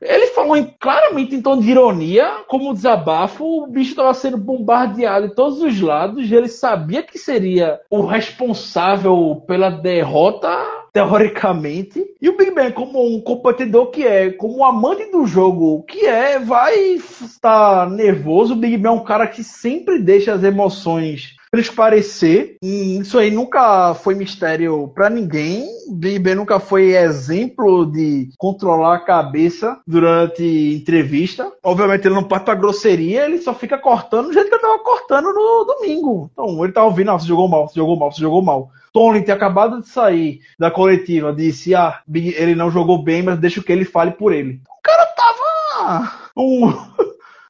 Ele 0.00 0.28
falou 0.28 0.56
em, 0.56 0.72
claramente 0.78 1.34
em 1.34 1.42
tom 1.42 1.58
de 1.58 1.70
ironia, 1.70 2.44
como 2.46 2.72
desabafo, 2.72 3.44
o 3.44 3.66
bicho 3.66 3.90
estava 3.90 4.14
sendo 4.14 4.36
bombardeado 4.36 5.28
de 5.28 5.34
todos 5.34 5.60
os 5.60 5.80
lados, 5.80 6.30
ele 6.30 6.48
sabia 6.48 7.02
que 7.02 7.18
seria 7.18 7.80
o 7.90 8.02
responsável 8.02 9.42
pela 9.46 9.70
derrota, 9.70 10.48
teoricamente. 10.92 12.04
E 12.20 12.28
o 12.28 12.36
Big 12.36 12.52
Ben, 12.52 12.70
como 12.70 13.04
um 13.04 13.20
competidor 13.20 13.90
que 13.90 14.06
é, 14.06 14.30
como 14.30 14.58
um 14.58 14.64
amante 14.64 15.10
do 15.10 15.26
jogo 15.26 15.82
que 15.82 16.06
é, 16.06 16.38
vai 16.38 16.74
estar 16.76 17.90
nervoso. 17.90 18.54
O 18.54 18.56
Big 18.56 18.76
Ben 18.76 18.90
é 18.90 18.94
um 18.94 19.04
cara 19.04 19.26
que 19.26 19.42
sempre 19.42 19.98
deixa 19.98 20.32
as 20.32 20.42
emoções 20.42 21.37
transparecer. 21.50 22.56
Isso 22.62 23.18
aí 23.18 23.30
nunca 23.30 23.94
foi 23.94 24.14
mistério 24.14 24.88
para 24.94 25.10
ninguém. 25.10 25.66
Big 25.90 26.18
Ben 26.18 26.34
nunca 26.34 26.60
foi 26.60 26.94
exemplo 26.94 27.86
de 27.86 28.30
controlar 28.36 28.96
a 28.96 29.04
cabeça 29.04 29.80
durante 29.86 30.42
entrevista. 30.42 31.50
Obviamente 31.62 32.06
ele 32.06 32.14
não 32.14 32.24
parte 32.24 32.44
pra 32.44 32.54
grosseria, 32.54 33.24
ele 33.24 33.38
só 33.38 33.54
fica 33.54 33.78
cortando 33.78 34.26
do 34.26 34.32
jeito 34.32 34.48
que 34.48 34.54
ele 34.54 34.62
tava 34.62 34.78
cortando 34.80 35.32
no 35.32 35.64
domingo. 35.64 36.30
Então 36.32 36.62
ele 36.64 36.72
tava 36.72 36.86
ouvindo, 36.86 37.10
ah, 37.10 37.18
você 37.18 37.26
jogou 37.26 37.48
mal, 37.48 37.68
você 37.68 37.74
jogou 37.74 37.96
mal, 37.96 38.12
você 38.12 38.20
jogou 38.20 38.42
mal. 38.42 38.70
Tony 38.92 39.22
tem 39.22 39.34
acabado 39.34 39.80
de 39.80 39.88
sair 39.88 40.40
da 40.58 40.70
coletiva, 40.70 41.32
disse, 41.32 41.74
ah, 41.74 42.00
ele 42.12 42.54
não 42.54 42.70
jogou 42.70 43.02
bem, 43.02 43.22
mas 43.22 43.38
deixa 43.38 43.62
que 43.62 43.72
ele 43.72 43.84
fale 43.84 44.12
por 44.12 44.32
ele. 44.32 44.60
O 44.68 44.82
cara 44.82 45.06
tava 45.06 46.12
um 46.36 46.72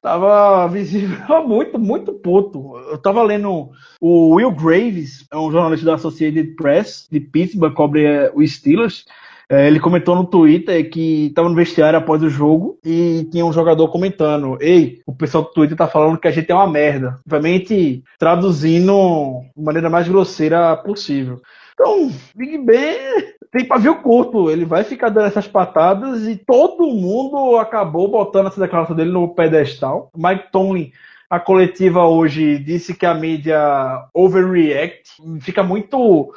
tava 0.01 0.67
visível 0.67 1.17
muito, 1.47 1.79
muito 1.79 2.13
puto. 2.13 2.77
Eu 2.91 2.97
tava 2.97 3.23
lendo 3.23 3.69
o 4.01 4.35
Will 4.35 4.51
Graves, 4.51 5.25
é 5.31 5.37
um 5.37 5.51
jornalista 5.51 5.85
da 5.85 5.95
Associated 5.95 6.55
Press 6.55 7.07
de 7.11 7.19
Pittsburgh, 7.19 7.73
cobre 7.73 8.05
é, 8.05 8.31
o 8.33 8.45
Steelers. 8.45 9.05
É, 9.51 9.65
ele 9.65 9.79
comentou 9.79 10.15
no 10.15 10.27
Twitter 10.27 10.91
que 10.91 11.25
estava 11.27 11.49
no 11.49 11.55
vestiário 11.55 11.97
após 11.97 12.21
o 12.21 12.29
jogo 12.29 12.77
e 12.85 13.27
tinha 13.31 13.43
um 13.43 13.51
jogador 13.51 13.87
comentando: 13.87 14.57
Ei, 14.61 15.01
o 15.07 15.13
pessoal 15.13 15.43
do 15.43 15.49
Twitter 15.49 15.75
tá 15.75 15.87
falando 15.87 16.19
que 16.19 16.27
a 16.27 16.31
gente 16.31 16.51
é 16.51 16.55
uma 16.55 16.69
merda. 16.69 17.19
Obviamente, 17.25 18.03
traduzindo 18.19 19.41
de 19.57 19.63
maneira 19.63 19.89
mais 19.89 20.07
grosseira 20.07 20.77
possível. 20.77 21.41
Então, 21.79 22.11
Big 22.35 22.57
Ben 22.57 23.33
tem 23.53 23.63
pavio 23.63 24.01
curto, 24.01 24.51
ele 24.51 24.65
vai 24.65 24.83
ficar 24.83 25.07
dando 25.07 25.27
essas 25.27 25.47
patadas 25.47 26.27
e 26.27 26.35
todo 26.35 26.93
mundo 26.93 27.55
acabou 27.55 28.11
botando 28.11 28.47
essa 28.47 28.59
declaração 28.59 28.93
dele 28.93 29.11
no 29.11 29.33
pedestal. 29.33 30.11
Mike 30.13 30.51
Tomlin, 30.51 30.91
a 31.29 31.39
coletiva 31.39 32.05
hoje, 32.05 32.59
disse 32.59 32.93
que 32.93 33.05
a 33.05 33.13
mídia 33.13 33.57
overreact, 34.13 35.09
fica 35.39 35.63
muito. 35.63 36.33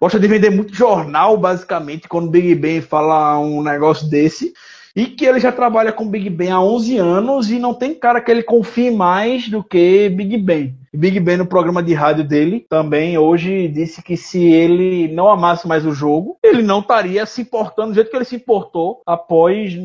Gosta 0.00 0.18
de 0.18 0.26
vender 0.26 0.48
muito 0.48 0.74
jornal, 0.74 1.36
basicamente, 1.36 2.08
quando 2.08 2.30
Big 2.30 2.54
Ben 2.54 2.80
fala 2.80 3.38
um 3.38 3.62
negócio 3.62 4.08
desse 4.08 4.54
e 4.94 5.06
que 5.06 5.24
ele 5.24 5.40
já 5.40 5.52
trabalha 5.52 5.92
com 5.92 6.08
Big 6.08 6.28
Ben 6.30 6.50
há 6.50 6.60
11 6.60 6.98
anos 6.98 7.50
e 7.50 7.58
não 7.58 7.74
tem 7.74 7.94
cara 7.94 8.20
que 8.20 8.30
ele 8.30 8.42
confie 8.42 8.90
mais 8.90 9.48
do 9.48 9.62
que 9.62 10.08
Big 10.08 10.36
Ben. 10.38 10.74
Big 10.92 11.20
Ben 11.20 11.36
no 11.36 11.46
programa 11.46 11.82
de 11.82 11.92
rádio 11.92 12.24
dele 12.24 12.64
também 12.68 13.18
hoje 13.18 13.68
disse 13.68 14.02
que 14.02 14.16
se 14.16 14.42
ele 14.42 15.08
não 15.08 15.28
amasse 15.28 15.68
mais 15.68 15.84
o 15.84 15.92
jogo, 15.92 16.38
ele 16.42 16.62
não 16.62 16.80
estaria 16.80 17.24
se 17.26 17.42
importando 17.42 17.90
do 17.90 17.94
jeito 17.94 18.10
que 18.10 18.16
ele 18.16 18.24
se 18.24 18.36
importou 18.36 19.02
após 19.06 19.76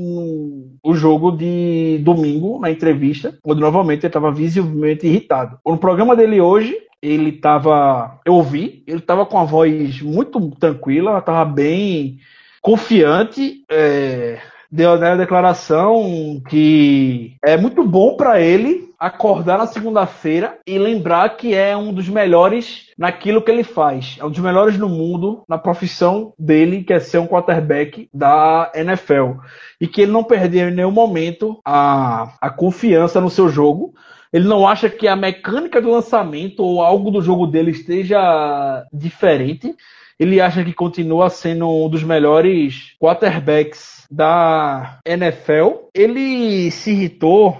o 0.83 0.93
jogo 0.95 1.31
de 1.31 1.99
domingo 2.03 2.59
na 2.59 2.71
entrevista, 2.71 3.37
onde 3.45 3.61
novamente 3.61 4.01
ele 4.01 4.07
estava 4.07 4.31
visivelmente 4.31 5.05
irritado. 5.05 5.59
No 5.65 5.77
programa 5.77 6.15
dele 6.15 6.39
hoje, 6.39 6.75
ele 7.01 7.31
estava, 7.31 8.19
eu 8.25 8.33
ouvi, 8.33 8.83
ele 8.87 8.99
estava 8.99 9.25
com 9.25 9.37
a 9.37 9.43
voz 9.43 10.01
muito 10.01 10.51
tranquila, 10.51 11.17
estava 11.17 11.43
bem 11.43 12.17
confiante, 12.61 13.65
é, 13.69 14.39
deu 14.73 14.97
né, 14.97 15.11
a 15.11 15.15
declaração 15.15 16.41
que 16.49 17.35
é 17.45 17.55
muito 17.55 17.83
bom 17.83 18.17
para 18.17 18.41
ele 18.41 18.91
acordar 18.99 19.59
na 19.59 19.67
segunda-feira 19.67 20.57
e 20.65 20.79
lembrar 20.79 21.37
que 21.37 21.53
é 21.53 21.77
um 21.77 21.93
dos 21.93 22.09
melhores 22.09 22.87
naquilo 22.97 23.41
que 23.43 23.51
ele 23.51 23.63
faz. 23.63 24.17
É 24.19 24.25
um 24.25 24.31
dos 24.31 24.39
melhores 24.39 24.75
no 24.75 24.89
mundo 24.89 25.43
na 25.47 25.59
profissão 25.59 26.33
dele, 26.39 26.83
que 26.83 26.91
é 26.91 26.99
ser 26.99 27.19
um 27.19 27.27
quarterback 27.27 28.09
da 28.11 28.71
NFL. 28.73 29.41
E 29.79 29.87
que 29.87 30.01
ele 30.01 30.11
não 30.11 30.23
perdeu 30.23 30.69
em 30.69 30.73
nenhum 30.73 30.89
momento 30.89 31.59
a, 31.63 32.33
a 32.41 32.49
confiança 32.49 33.21
no 33.21 33.29
seu 33.29 33.49
jogo. 33.49 33.93
Ele 34.31 34.47
não 34.47 34.67
acha 34.67 34.89
que 34.89 35.07
a 35.07 35.15
mecânica 35.15 35.79
do 35.79 35.91
lançamento 35.91 36.63
ou 36.63 36.81
algo 36.81 37.11
do 37.11 37.21
jogo 37.21 37.45
dele 37.45 37.69
esteja 37.69 38.83
diferente. 38.91 39.75
Ele 40.19 40.41
acha 40.41 40.63
que 40.63 40.73
continua 40.73 41.29
sendo 41.29 41.69
um 41.69 41.89
dos 41.89 42.01
melhores 42.03 42.95
quarterbacks 42.99 44.02
da 44.09 44.99
NFL, 45.05 45.87
ele 45.93 46.71
se 46.71 46.91
irritou. 46.91 47.57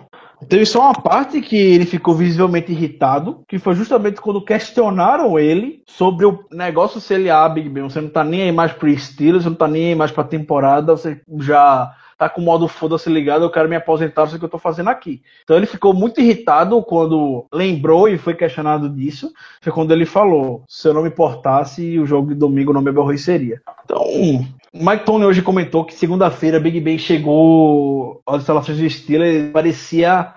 Teve 0.49 0.65
só 0.65 0.82
uma 0.82 0.93
parte 0.93 1.39
que 1.39 1.56
ele 1.56 1.86
ficou 1.86 2.13
visivelmente 2.13 2.71
irritado, 2.71 3.43
que 3.47 3.58
foi 3.58 3.75
justamente 3.75 4.19
quando 4.19 4.43
questionaram 4.43 5.39
ele 5.39 5.82
sobre 5.88 6.25
o 6.25 6.43
negócio 6.51 6.99
se 6.99 7.13
ele 7.13 7.29
abre, 7.29 7.69
bem, 7.69 7.84
você 7.84 8.01
não 8.01 8.10
tá 8.10 8.23
nem 8.23 8.43
aí 8.43 8.51
mais 8.51 8.73
pro 8.73 8.93
Steelers, 8.97 9.43
você 9.43 9.49
não 9.49 9.56
tá 9.56 9.67
nem 9.67 9.88
aí 9.88 9.95
mais 9.95 10.12
pra 10.12 10.23
temporada, 10.23 10.97
você 10.97 11.21
já 11.39 11.95
tá 12.17 12.29
com 12.29 12.41
o 12.41 12.43
modo 12.43 12.67
foda-se 12.67 13.10
ligado, 13.10 13.43
eu 13.43 13.49
quero 13.49 13.67
me 13.67 13.75
aposentar, 13.75 14.25
isso 14.25 14.39
que 14.39 14.45
eu 14.45 14.49
tô 14.49 14.58
fazendo 14.58 14.89
aqui. 14.89 15.21
Então 15.43 15.58
ele 15.58 15.65
ficou 15.65 15.93
muito 15.93 16.21
irritado 16.21 16.82
quando 16.84 17.45
lembrou 17.53 18.08
e 18.08 18.17
foi 18.17 18.34
questionado 18.34 18.89
disso. 18.89 19.32
Foi 19.62 19.73
quando 19.73 19.91
ele 19.91 20.06
falou: 20.06 20.63
se 20.67 20.88
eu 20.88 20.93
não 20.93 21.03
me 21.03 21.10
importasse, 21.10 21.99
o 21.99 22.06
jogo 22.06 22.29
de 22.29 22.36
domingo 22.36 22.73
não 22.73 22.82
me 22.82 22.89
aborreceria. 22.89 23.62
Então, 23.84 24.45
Mike 24.73 25.05
Tony 25.05 25.23
hoje 25.23 25.43
comentou 25.43 25.86
que 25.86 25.93
segunda-feira 25.93 26.59
Big 26.59 26.81
Ben 26.81 26.97
chegou 26.97 28.23
às 28.25 28.41
instalações 28.41 28.77
de 28.77 28.89
Steelers 28.89 29.51
parecia 29.51 30.33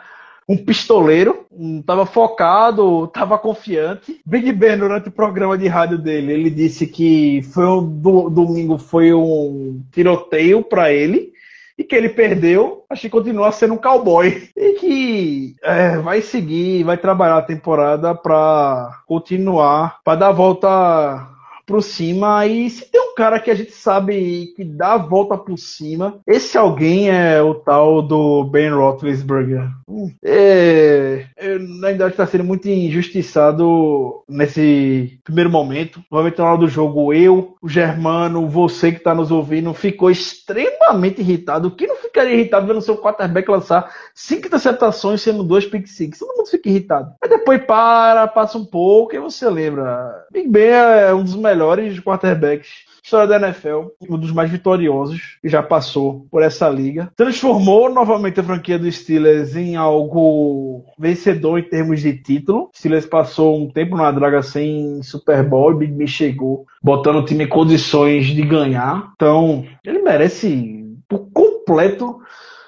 um 0.46 0.57
pistoleiro, 0.57 1.46
estava 1.81 2.05
focado, 2.05 3.07
estava 3.07 3.38
confiante. 3.38 4.20
Big 4.25 4.53
Ben, 4.53 4.79
durante 4.79 5.09
o 5.09 5.12
programa 5.12 5.57
de 5.57 5.66
rádio 5.66 5.96
dele, 5.96 6.35
ele 6.35 6.51
disse 6.51 6.87
que 6.87 7.42
foi 7.53 7.66
um 7.66 7.83
do, 7.83 8.29
domingo 8.29 8.77
foi 8.79 9.12
um 9.12 9.83
tiroteio 9.90 10.62
para 10.62 10.92
ele 10.92 11.33
e 11.79 11.83
que 11.83 11.96
ele 11.96 12.11
perdeu, 12.11 12.85
acho 12.88 13.03
que 13.03 13.11
continua 13.11 13.51
sendo 13.53 13.75
um 13.75 13.79
cowboy. 13.79 14.49
E 14.57 14.72
que 14.75 15.57
é, 15.62 15.96
vai 15.99 16.20
seguir, 16.20 16.85
vai 16.85 16.99
trabalhar 16.99 17.38
a 17.38 17.42
temporada 17.42 18.14
para 18.14 19.03
continuar, 19.07 19.99
para 20.05 20.18
dar 20.18 20.29
a 20.29 20.33
volta 20.33 21.36
por 21.67 21.83
cima. 21.83 22.47
E 22.47 22.71
se 22.71 22.89
tem 22.91 23.01
um 23.01 23.15
cara 23.15 23.41
que 23.41 23.51
a 23.51 23.55
gente 23.55 23.73
sabe 23.73 24.53
que 24.55 24.65
dá 24.65 24.95
a 24.95 24.99
volta 24.99 25.37
por 25.37 25.59
cima, 25.59 26.21
esse 26.27 26.57
alguém 26.57 27.11
é 27.11 27.43
o 27.43 27.55
tal 27.55 28.01
do 28.01 28.45
Ben 28.45 28.71
Roethlisberger. 28.71 29.69
Hum, 29.89 30.11
é, 30.25 31.27
é, 31.37 31.59
na 31.59 31.89
verdade 31.89 32.13
está 32.13 32.27
sendo 32.27 32.45
muito 32.45 32.69
injustiçado 32.69 34.23
nesse 34.29 35.19
primeiro 35.25 35.51
momento. 35.51 36.01
Provavelmente 36.09 36.39
na 36.39 36.45
hora 36.45 36.59
do 36.59 36.69
jogo, 36.69 37.13
eu, 37.13 37.57
o 37.61 37.69
Germano, 37.69 38.49
você 38.49 38.93
que 38.93 38.99
está 38.99 39.15
nos 39.15 39.31
ouvindo, 39.31 39.75
ficou 39.75 40.11
extremamente 40.11 41.21
irritado. 41.21 41.71
Quem 41.73 41.89
não 41.89 41.97
ficaria 41.97 42.35
irritado 42.35 42.67
vendo 42.67 42.81
seu 42.81 42.97
quarterback 42.97 43.51
lançar 43.51 43.93
cinco 44.15 44.47
interceptações 44.47 45.21
sendo 45.21 45.43
dois 45.43 45.67
pick 45.67 45.87
six? 45.87 46.19
Todo 46.19 46.37
mundo 46.37 46.49
fica 46.49 46.69
irritado. 46.69 47.13
Mas 47.21 47.31
depois 47.31 47.65
para, 47.65 48.29
passa 48.29 48.57
um 48.57 48.65
pouco 48.65 49.15
e 49.15 49.19
você 49.19 49.49
lembra. 49.49 50.27
Big 50.31 50.49
Ben 50.49 50.67
é 50.67 51.15
um 51.15 51.25
dos 51.25 51.35
melhores 51.35 51.56
melhores 51.57 51.99
quarterbacks 52.01 52.87
história 53.07 53.38
da 53.38 53.47
NFL, 53.47 53.87
um 54.11 54.19
dos 54.19 54.33
mais 54.33 54.51
vitoriosos 54.51 55.38
que 55.40 55.49
já 55.49 55.62
passou 55.62 56.27
por 56.29 56.42
essa 56.42 56.69
liga. 56.69 57.09
Transformou 57.14 57.88
novamente 57.88 58.40
a 58.40 58.42
franquia 58.42 58.77
dos 58.77 58.97
Steelers 58.97 59.55
em 59.55 59.77
algo 59.77 60.85
vencedor 60.99 61.61
em 61.61 61.62
termos 61.62 62.01
de 62.01 62.14
título. 62.14 62.69
Steelers 62.75 63.07
passou 63.07 63.62
um 63.62 63.71
tempo 63.71 63.97
na 63.97 64.11
draga 64.11 64.42
sem 64.42 65.01
Super 65.05 65.45
Bowl 65.45 65.71
e 65.71 65.87
Big 65.87 66.09
chegou 66.09 66.66
botando 66.83 67.19
o 67.19 67.25
time 67.25 67.45
em 67.45 67.49
condições 67.49 68.27
de 68.27 68.42
ganhar. 68.42 69.12
Então, 69.14 69.64
ele 69.85 70.03
merece 70.03 70.85
por 71.09 71.31
completo 71.33 72.21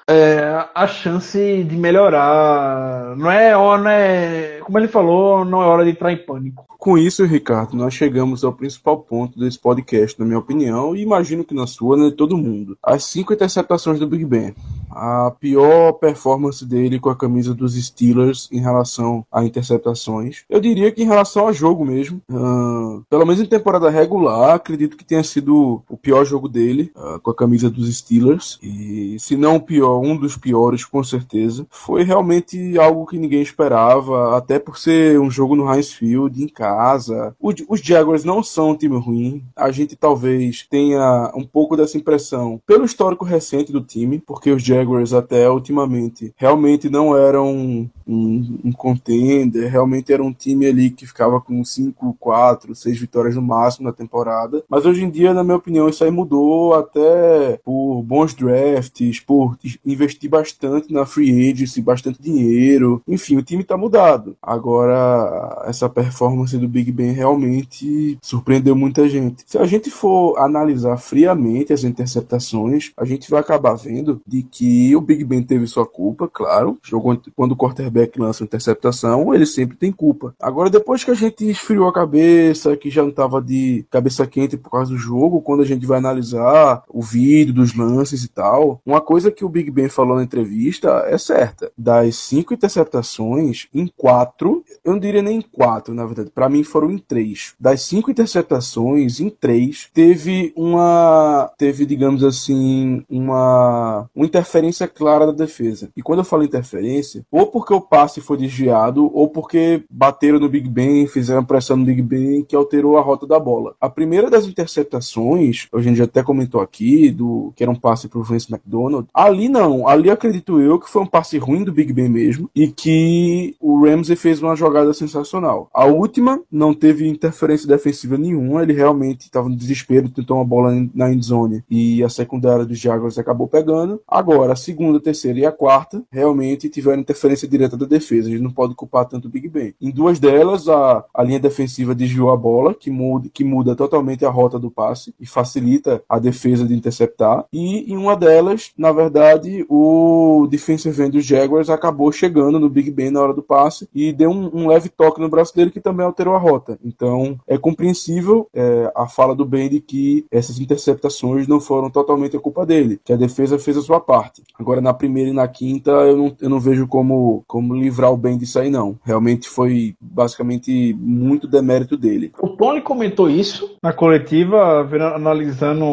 é, 0.08 0.66
a 0.74 0.86
chance 0.86 1.38
de 1.64 1.76
melhorar. 1.76 3.14
Não 3.16 3.30
é, 3.30 3.52
não 3.52 3.88
é, 3.88 4.60
como 4.64 4.78
ele 4.78 4.88
falou, 4.88 5.44
não 5.44 5.62
é 5.62 5.66
hora 5.66 5.84
de 5.84 5.90
entrar 5.90 6.10
em 6.10 6.16
pânico. 6.16 6.66
Com 6.78 6.96
isso, 6.96 7.24
Ricardo, 7.26 7.76
nós 7.76 7.92
chegamos 7.92 8.42
ao 8.42 8.52
principal 8.52 8.98
ponto 8.98 9.38
desse 9.38 9.58
podcast, 9.58 10.18
na 10.18 10.24
minha 10.24 10.38
opinião, 10.38 10.96
e 10.96 11.02
imagino 11.02 11.44
que 11.44 11.54
na 11.54 11.66
sua, 11.66 11.96
né, 11.96 12.10
todo 12.16 12.38
mundo. 12.38 12.78
As 12.82 13.04
cinco 13.04 13.34
interceptações 13.34 13.98
do 13.98 14.06
Big 14.06 14.24
Ben 14.24 14.54
a 14.98 15.30
pior 15.30 15.92
performance 15.92 16.64
dele 16.64 16.98
com 16.98 17.08
a 17.08 17.16
camisa 17.16 17.54
dos 17.54 17.74
Steelers 17.74 18.48
em 18.50 18.60
relação 18.60 19.24
a 19.30 19.44
interceptações. 19.44 20.44
Eu 20.50 20.60
diria 20.60 20.90
que 20.90 21.02
em 21.02 21.06
relação 21.06 21.46
ao 21.46 21.52
jogo 21.52 21.84
mesmo, 21.84 22.20
uh, 22.30 23.04
pelo 23.08 23.24
menos 23.24 23.40
em 23.40 23.46
temporada 23.46 23.88
regular, 23.88 24.54
acredito 24.54 24.96
que 24.96 25.04
tenha 25.04 25.22
sido 25.22 25.82
o 25.88 25.96
pior 25.96 26.24
jogo 26.24 26.48
dele 26.48 26.92
uh, 26.96 27.20
com 27.20 27.30
a 27.30 27.34
camisa 27.34 27.70
dos 27.70 27.94
Steelers. 27.96 28.58
E 28.62 29.16
se 29.20 29.36
não 29.36 29.56
o 29.56 29.60
pior, 29.60 30.00
um 30.00 30.16
dos 30.16 30.36
piores, 30.36 30.84
com 30.84 31.02
certeza. 31.04 31.66
Foi 31.70 32.02
realmente 32.02 32.78
algo 32.78 33.06
que 33.06 33.18
ninguém 33.18 33.42
esperava, 33.42 34.36
até 34.36 34.58
por 34.58 34.78
ser 34.78 35.20
um 35.20 35.30
jogo 35.30 35.54
no 35.54 35.72
Heinz 35.72 35.92
Field, 35.92 36.42
em 36.42 36.48
casa. 36.48 37.34
O, 37.38 37.52
os 37.68 37.80
Jaguars 37.80 38.24
não 38.24 38.42
são 38.42 38.70
um 38.70 38.76
time 38.76 38.98
ruim. 38.98 39.44
A 39.54 39.70
gente 39.70 39.94
talvez 39.94 40.66
tenha 40.68 41.30
um 41.34 41.44
pouco 41.44 41.76
dessa 41.76 41.96
impressão 41.96 42.60
pelo 42.66 42.84
histórico 42.84 43.24
recente 43.24 43.72
do 43.72 43.80
time, 43.80 44.22
porque 44.26 44.50
os 44.50 44.62
Jaguars 44.62 44.87
Até 45.12 45.48
ultimamente 45.50 46.32
realmente 46.36 46.88
não 46.88 47.16
eram 47.16 47.90
um, 48.08 48.58
um 48.64 48.72
contender, 48.72 49.70
realmente 49.70 50.12
era 50.12 50.22
um 50.22 50.32
time 50.32 50.66
ali 50.66 50.90
que 50.90 51.06
ficava 51.06 51.40
com 51.40 51.62
5, 51.62 52.16
4, 52.18 52.74
6 52.74 52.98
vitórias 52.98 53.34
no 53.36 53.42
máximo 53.42 53.86
na 53.86 53.92
temporada. 53.92 54.64
Mas 54.68 54.86
hoje 54.86 55.04
em 55.04 55.10
dia, 55.10 55.34
na 55.34 55.44
minha 55.44 55.56
opinião, 55.56 55.88
isso 55.88 56.02
aí 56.02 56.10
mudou 56.10 56.74
até 56.74 57.60
por 57.64 58.02
bons 58.02 58.34
drafts, 58.34 59.20
por 59.20 59.58
investir 59.84 60.30
bastante 60.30 60.92
na 60.92 61.04
free 61.04 61.50
agency, 61.50 61.82
bastante 61.82 62.20
dinheiro. 62.20 63.02
Enfim, 63.06 63.36
o 63.36 63.42
time 63.42 63.62
tá 63.62 63.76
mudado. 63.76 64.36
Agora, 64.42 65.64
essa 65.66 65.88
performance 65.88 66.56
do 66.56 66.68
Big 66.68 66.90
Ben 66.90 67.12
realmente 67.12 68.18
surpreendeu 68.22 68.74
muita 68.74 69.08
gente. 69.08 69.44
Se 69.46 69.58
a 69.58 69.66
gente 69.66 69.90
for 69.90 70.38
analisar 70.38 70.96
friamente 70.96 71.72
as 71.72 71.84
interceptações, 71.84 72.92
a 72.96 73.04
gente 73.04 73.30
vai 73.30 73.40
acabar 73.40 73.74
vendo 73.74 74.20
de 74.26 74.42
que 74.42 74.94
o 74.96 75.00
Big 75.00 75.24
Ben 75.24 75.42
teve 75.42 75.66
sua 75.66 75.86
culpa, 75.86 76.28
claro. 76.28 76.78
Jogou 76.82 77.20
quando 77.36 77.52
o 77.52 77.56
quarterback 77.56 77.97
lança 78.18 78.42
uma 78.42 78.46
interceptação, 78.46 79.34
ele 79.34 79.46
sempre 79.46 79.76
tem 79.76 79.90
culpa. 79.90 80.34
Agora, 80.40 80.70
depois 80.70 81.04
que 81.04 81.10
a 81.10 81.14
gente 81.14 81.48
esfriou 81.48 81.88
a 81.88 81.92
cabeça, 81.92 82.76
que 82.76 82.90
já 82.90 83.02
não 83.02 83.10
estava 83.10 83.40
de 83.40 83.84
cabeça 83.90 84.26
quente 84.26 84.56
por 84.56 84.70
causa 84.70 84.92
do 84.92 84.98
jogo, 84.98 85.40
quando 85.40 85.62
a 85.62 85.66
gente 85.66 85.86
vai 85.86 85.98
analisar 85.98 86.82
o 86.88 87.02
vídeo 87.02 87.54
dos 87.54 87.74
lances 87.74 88.24
e 88.24 88.28
tal, 88.28 88.80
uma 88.84 89.00
coisa 89.00 89.30
que 89.30 89.44
o 89.44 89.48
Big 89.48 89.70
Ben 89.70 89.88
falou 89.88 90.16
na 90.16 90.22
entrevista 90.22 91.04
é 91.06 91.18
certa. 91.18 91.70
Das 91.76 92.16
cinco 92.16 92.54
interceptações, 92.54 93.66
em 93.74 93.86
quatro, 93.96 94.64
eu 94.84 94.92
não 94.92 94.98
diria 94.98 95.22
nem 95.22 95.38
em 95.38 95.42
quatro, 95.42 95.94
na 95.94 96.04
verdade, 96.04 96.30
para 96.30 96.48
mim 96.48 96.62
foram 96.62 96.90
em 96.90 96.98
três. 96.98 97.54
Das 97.58 97.82
cinco 97.82 98.10
interceptações, 98.10 99.20
em 99.20 99.30
três, 99.30 99.88
teve 99.92 100.52
uma, 100.56 101.50
teve, 101.56 101.86
digamos 101.86 102.22
assim, 102.22 103.04
uma, 103.08 104.08
uma 104.14 104.26
interferência 104.26 104.68
interferência 104.68 104.88
clara 104.88 105.26
da 105.26 105.32
defesa. 105.32 105.90
E 105.96 106.02
quando 106.02 106.20
eu 106.20 106.24
falo 106.24 106.44
interferência, 106.44 107.24
ou 107.30 107.46
porque 107.46 107.72
o 107.72 107.80
passe 107.88 108.20
foi 108.20 108.36
desviado, 108.36 109.10
ou 109.14 109.28
porque 109.28 109.82
bateram 109.90 110.38
no 110.38 110.48
Big 110.48 110.68
Ben, 110.68 111.06
fizeram 111.06 111.44
pressão 111.44 111.76
no 111.76 111.84
Big 111.84 112.02
Ben, 112.02 112.44
que 112.44 112.56
alterou 112.56 112.96
a 112.96 113.00
rota 113.00 113.26
da 113.26 113.38
bola. 113.38 113.74
A 113.80 113.88
primeira 113.88 114.30
das 114.30 114.46
interceptações, 114.46 115.66
a 115.72 115.80
gente 115.80 116.02
até 116.02 116.22
comentou 116.22 116.60
aqui, 116.60 117.10
do 117.10 117.52
que 117.56 117.62
era 117.62 117.72
um 117.72 117.74
passe 117.74 118.08
pro 118.08 118.22
Vince 118.22 118.52
McDonald, 118.52 119.08
ali 119.12 119.48
não, 119.48 119.88
ali 119.88 120.10
acredito 120.10 120.60
eu 120.60 120.78
que 120.78 120.90
foi 120.90 121.02
um 121.02 121.06
passe 121.06 121.38
ruim 121.38 121.64
do 121.64 121.72
Big 121.72 121.92
Ben 121.92 122.08
mesmo, 122.08 122.50
e 122.54 122.68
que 122.68 123.56
o 123.60 123.84
Ramsey 123.84 124.16
fez 124.16 124.42
uma 124.42 124.54
jogada 124.54 124.92
sensacional. 124.92 125.68
A 125.72 125.84
última 125.84 126.40
não 126.50 126.74
teve 126.74 127.08
interferência 127.08 127.68
defensiva 127.68 128.16
nenhuma, 128.16 128.62
ele 128.62 128.72
realmente 128.72 129.22
estava 129.22 129.48
no 129.48 129.56
desespero, 129.56 130.08
tentou 130.08 130.36
uma 130.36 130.44
bola 130.44 130.72
na 130.94 131.12
endzone, 131.12 131.64
e 131.70 132.02
a 132.02 132.08
secundária 132.08 132.64
dos 132.64 132.78
Jaguars 132.78 133.18
acabou 133.18 133.46
pegando. 133.46 134.00
Agora, 134.06 134.52
a 134.52 134.56
segunda, 134.56 134.98
a 134.98 135.00
terceira 135.00 135.38
e 135.38 135.46
a 135.46 135.52
quarta 135.52 136.02
realmente 136.10 136.68
tiveram 136.68 137.00
interferência 137.00 137.48
direta 137.48 137.76
da 137.78 137.86
defesa. 137.86 138.28
A 138.28 138.30
gente 138.30 138.42
não 138.42 138.50
pode 138.50 138.74
culpar 138.74 139.06
tanto 139.06 139.26
o 139.26 139.30
Big 139.30 139.48
Ben. 139.48 139.74
Em 139.80 139.90
duas 139.90 140.18
delas, 140.18 140.68
a, 140.68 141.04
a 141.14 141.22
linha 141.22 141.40
defensiva 141.40 141.94
desviou 141.94 142.30
a 142.30 142.36
bola, 142.36 142.74
que 142.74 142.90
muda, 142.90 143.28
que 143.32 143.44
muda 143.44 143.74
totalmente 143.74 144.24
a 144.24 144.30
rota 144.30 144.58
do 144.58 144.70
passe 144.70 145.14
e 145.20 145.26
facilita 145.26 146.02
a 146.08 146.18
defesa 146.18 146.66
de 146.66 146.74
interceptar. 146.74 147.44
E 147.52 147.92
em 147.92 147.96
uma 147.96 148.16
delas, 148.16 148.72
na 148.76 148.92
verdade, 148.92 149.64
o 149.68 150.46
defensive 150.50 151.02
end 151.02 151.12
dos 151.12 151.24
Jaguars 151.24 151.70
acabou 151.70 152.10
chegando 152.12 152.58
no 152.58 152.68
Big 152.68 152.90
Ben 152.90 153.10
na 153.10 153.20
hora 153.20 153.34
do 153.34 153.42
passe 153.42 153.88
e 153.94 154.12
deu 154.12 154.30
um, 154.30 154.50
um 154.52 154.68
leve 154.68 154.88
toque 154.88 155.20
no 155.20 155.28
braço 155.28 155.54
dele 155.54 155.70
que 155.70 155.80
também 155.80 156.04
alterou 156.04 156.34
a 156.34 156.38
rota. 156.38 156.78
Então, 156.84 157.38
é 157.46 157.56
compreensível 157.56 158.48
é, 158.54 158.90
a 158.94 159.06
fala 159.06 159.34
do 159.34 159.44
Ben 159.44 159.68
de 159.68 159.80
que 159.80 160.26
essas 160.30 160.58
interceptações 160.58 161.46
não 161.46 161.60
foram 161.60 161.90
totalmente 161.90 162.36
a 162.36 162.40
culpa 162.40 162.64
dele, 162.64 163.00
que 163.04 163.12
a 163.12 163.16
defesa 163.16 163.58
fez 163.58 163.76
a 163.76 163.82
sua 163.82 164.00
parte. 164.00 164.42
Agora, 164.58 164.80
na 164.80 164.94
primeira 164.94 165.30
e 165.30 165.34
na 165.34 165.48
quinta, 165.48 165.90
eu 165.90 166.16
não, 166.16 166.36
eu 166.40 166.48
não 166.48 166.60
vejo 166.60 166.86
como, 166.86 167.42
como 167.46 167.57
livrar 167.60 168.12
o 168.12 168.16
bem 168.16 168.38
disso 168.38 168.58
aí, 168.58 168.70
não. 168.70 168.98
Realmente 169.04 169.48
foi 169.48 169.94
basicamente 170.00 170.94
muito 170.98 171.46
demérito 171.46 171.96
dele. 171.96 172.32
O 172.40 172.48
Tony 172.48 172.80
comentou 172.80 173.28
isso 173.28 173.76
na 173.82 173.92
coletiva, 173.92 174.88
analisando 175.14 175.84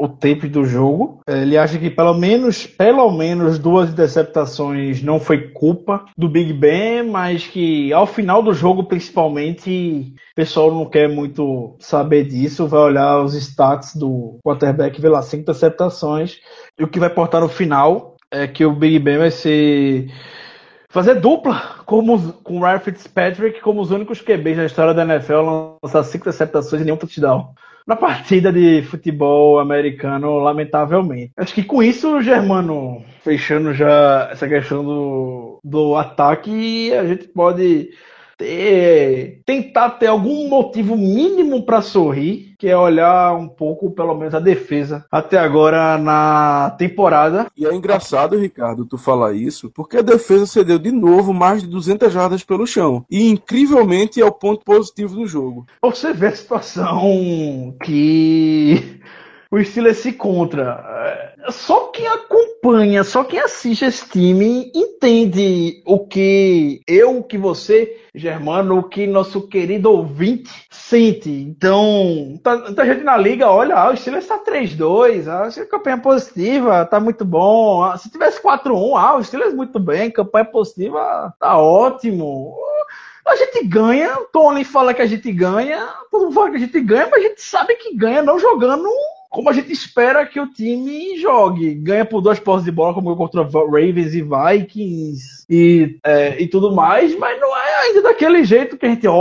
o 0.00 0.08
tempo 0.08 0.48
do 0.48 0.64
jogo. 0.64 1.20
Ele 1.28 1.58
acha 1.58 1.78
que 1.78 1.90
pelo 1.90 2.14
menos, 2.14 2.66
pelo 2.66 3.10
menos 3.12 3.58
duas 3.58 3.90
interceptações 3.90 5.02
não 5.02 5.20
foi 5.20 5.50
culpa 5.50 6.06
do 6.16 6.26
Big 6.26 6.54
Ben, 6.54 7.02
mas 7.02 7.46
que 7.46 7.92
ao 7.92 8.06
final 8.06 8.42
do 8.42 8.54
jogo, 8.54 8.84
principalmente, 8.84 10.14
o 10.32 10.34
pessoal 10.34 10.72
não 10.72 10.86
quer 10.86 11.06
muito 11.06 11.76
saber 11.78 12.24
disso. 12.24 12.66
Vai 12.66 12.80
olhar 12.80 13.22
os 13.22 13.34
stats 13.34 13.94
do 13.94 14.38
quarterback, 14.42 14.98
vê 14.98 15.08
lá 15.10 15.20
cinco 15.20 15.42
interceptações. 15.42 16.38
E 16.78 16.82
o 16.82 16.88
que 16.88 16.98
vai 16.98 17.10
portar 17.10 17.42
no 17.42 17.48
final 17.48 18.16
é 18.32 18.46
que 18.46 18.64
o 18.64 18.72
Big 18.72 18.98
Ben 19.00 19.18
vai 19.18 19.30
ser 19.30 20.10
fazer 20.90 21.14
dupla 21.14 21.76
com 21.86 22.02
o 22.02 22.60
Ryan 22.60 22.78
Fitzpatrick 22.80 23.60
como 23.60 23.80
os 23.80 23.90
únicos 23.90 24.20
QBs 24.20 24.56
na 24.58 24.66
história 24.66 24.92
da 24.92 25.04
NFL 25.04 25.78
lançar 25.82 26.02
cinco 26.02 26.24
interceptações 26.24 26.82
e 26.82 26.84
nenhum 26.84 26.96
touchdown 26.96 27.54
na 27.86 27.96
partida 27.96 28.52
de 28.52 28.82
futebol 28.82 29.58
americano, 29.58 30.38
lamentavelmente. 30.38 31.32
Acho 31.36 31.54
que 31.54 31.64
com 31.64 31.82
isso, 31.82 32.20
Germano, 32.20 33.02
fechando 33.24 33.72
já 33.72 34.28
essa 34.30 34.46
questão 34.46 34.84
do, 34.84 35.60
do 35.64 35.96
ataque, 35.96 36.92
a 36.94 37.04
gente 37.06 37.26
pode 37.28 37.90
ter, 38.40 39.42
tentar 39.44 39.90
ter 39.90 40.06
algum 40.06 40.48
motivo 40.48 40.96
mínimo 40.96 41.62
para 41.62 41.82
sorrir, 41.82 42.54
que 42.58 42.66
é 42.66 42.76
olhar 42.76 43.34
um 43.34 43.46
pouco, 43.46 43.90
pelo 43.90 44.14
menos, 44.14 44.34
a 44.34 44.40
defesa 44.40 45.04
até 45.12 45.38
agora 45.38 45.98
na 45.98 46.74
temporada. 46.78 47.48
E 47.54 47.66
é 47.66 47.74
engraçado, 47.74 48.38
Ricardo, 48.38 48.86
tu 48.86 48.96
falar 48.96 49.34
isso, 49.34 49.70
porque 49.70 49.98
a 49.98 50.02
defesa 50.02 50.46
cedeu 50.46 50.78
de 50.78 50.90
novo 50.90 51.34
mais 51.34 51.62
de 51.62 51.68
200 51.68 52.10
jardas 52.10 52.42
pelo 52.42 52.66
chão. 52.66 53.04
E 53.10 53.28
incrivelmente 53.28 54.20
é 54.20 54.24
o 54.24 54.32
ponto 54.32 54.64
positivo 54.64 55.16
do 55.16 55.26
jogo. 55.26 55.66
Você 55.82 56.14
vê 56.14 56.28
a 56.28 56.34
situação 56.34 57.76
que 57.84 59.00
o 59.50 59.62
Steelers 59.62 59.98
se 59.98 60.12
contra. 60.12 61.29
Só 61.48 61.86
quem 61.86 62.06
acompanha, 62.06 63.02
só 63.02 63.24
quem 63.24 63.38
assiste 63.38 63.84
esse 63.84 64.08
time 64.08 64.70
entende 64.74 65.82
o 65.86 66.06
que 66.06 66.82
eu, 66.86 67.18
o 67.18 67.22
que 67.22 67.38
você, 67.38 67.98
Germano, 68.14 68.78
o 68.78 68.82
que 68.82 69.06
nosso 69.06 69.48
querido 69.48 69.90
ouvinte 69.90 70.50
sente. 70.70 71.30
Então, 71.30 72.38
tá, 72.42 72.84
gente 72.84 73.02
na 73.02 73.16
liga 73.16 73.50
olha, 73.50 73.76
ah, 73.76 73.90
o 73.90 73.96
Steelers 73.96 74.24
está 74.24 74.38
3-2, 74.38 75.28
ah, 75.28 75.66
campanha 75.66 75.98
positiva, 75.98 76.84
tá 76.84 77.00
muito 77.00 77.24
bom. 77.24 77.82
Ah, 77.82 77.96
se 77.96 78.10
tivesse 78.10 78.42
4-1, 78.42 78.96
ah, 78.96 79.16
o 79.16 79.24
Steelers 79.24 79.54
muito 79.54 79.78
bem, 79.78 80.10
campanha 80.10 80.44
positiva, 80.44 81.34
tá 81.38 81.58
ótimo. 81.58 82.54
A 83.26 83.36
gente 83.36 83.64
ganha, 83.64 84.18
o 84.18 84.24
Tony 84.24 84.64
fala 84.64 84.92
que 84.92 85.02
a 85.02 85.06
gente 85.06 85.30
ganha, 85.30 85.88
todo 86.10 86.24
mundo 86.24 86.34
fala 86.34 86.50
que 86.50 86.56
a 86.56 86.60
gente 86.60 86.80
ganha, 86.80 87.08
mas 87.10 87.24
a 87.24 87.28
gente 87.28 87.42
sabe 87.42 87.76
que 87.76 87.94
ganha 87.94 88.22
não 88.22 88.38
jogando 88.38 88.88
como 89.30 89.48
a 89.48 89.52
gente 89.52 89.72
espera 89.72 90.26
que 90.26 90.40
o 90.40 90.52
time 90.52 91.16
jogue. 91.20 91.72
Ganha 91.76 92.04
por 92.04 92.20
duas 92.20 92.40
posses 92.40 92.64
de 92.64 92.72
bola, 92.72 92.92
como 92.92 93.16
contra 93.16 93.44
Ravens 93.44 94.12
e 94.12 94.22
Vikings 94.22 95.46
e, 95.48 95.98
é, 96.04 96.42
e 96.42 96.48
tudo 96.48 96.74
mais, 96.74 97.16
mas 97.16 97.40
não 97.40 97.56
é 97.56 97.76
ainda 97.76 98.02
daquele 98.02 98.44
jeito 98.44 98.76
que 98.76 98.84
a 98.84 98.88
gente, 98.88 99.06
ó, 99.06 99.14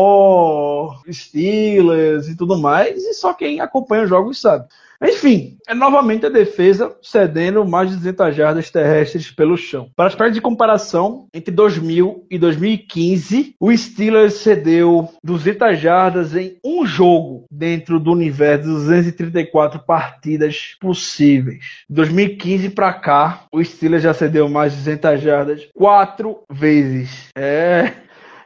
oh, 0.88 1.14
Steelers 1.14 2.28
e 2.28 2.36
tudo 2.36 2.57
mais, 2.57 2.97
e 3.03 3.14
só 3.14 3.34
quem 3.34 3.62
acompanha 3.62 4.03
os 4.03 4.10
jogos 4.10 4.41
sabe. 4.41 4.68
Enfim, 5.02 5.58
é 5.68 5.74
novamente 5.74 6.26
a 6.26 6.30
defesa 6.30 6.95
cedendo 7.02 7.66
mais 7.66 7.89
de 7.89 7.95
200 7.95 8.36
jardas 8.36 8.70
terrestres 8.70 9.32
pelo 9.32 9.56
chão. 9.56 9.89
Para 9.95 10.08
as 10.08 10.16
partes 10.16 10.36
de 10.36 10.41
comparação, 10.41 11.28
entre 11.34 11.54
2000 11.54 12.26
e 12.30 12.38
2015, 12.38 13.56
o 13.60 13.76
Steelers 13.76 14.34
cedeu 14.36 15.10
200 15.24 15.80
jardas 15.80 16.36
em 16.36 16.58
um 16.64 16.86
jogo 16.86 17.45
dentro 17.50 18.00
do 18.00 18.12
universo 18.12 18.64
de 18.64 18.74
234 18.74 19.80
partidas 19.86 20.76
possíveis. 20.82 21.84
2015 21.89 22.72
para 22.72 22.91
cá, 22.93 23.45
o 23.54 23.64
Steelers 23.64 24.04
já 24.04 24.14
cedeu 24.14 24.50
mais 24.50 24.74
de 24.74 24.80
200 24.80 25.22
jardas 25.22 25.70
quatro 25.74 26.43
vezes. 26.52 27.30
É 27.36 27.93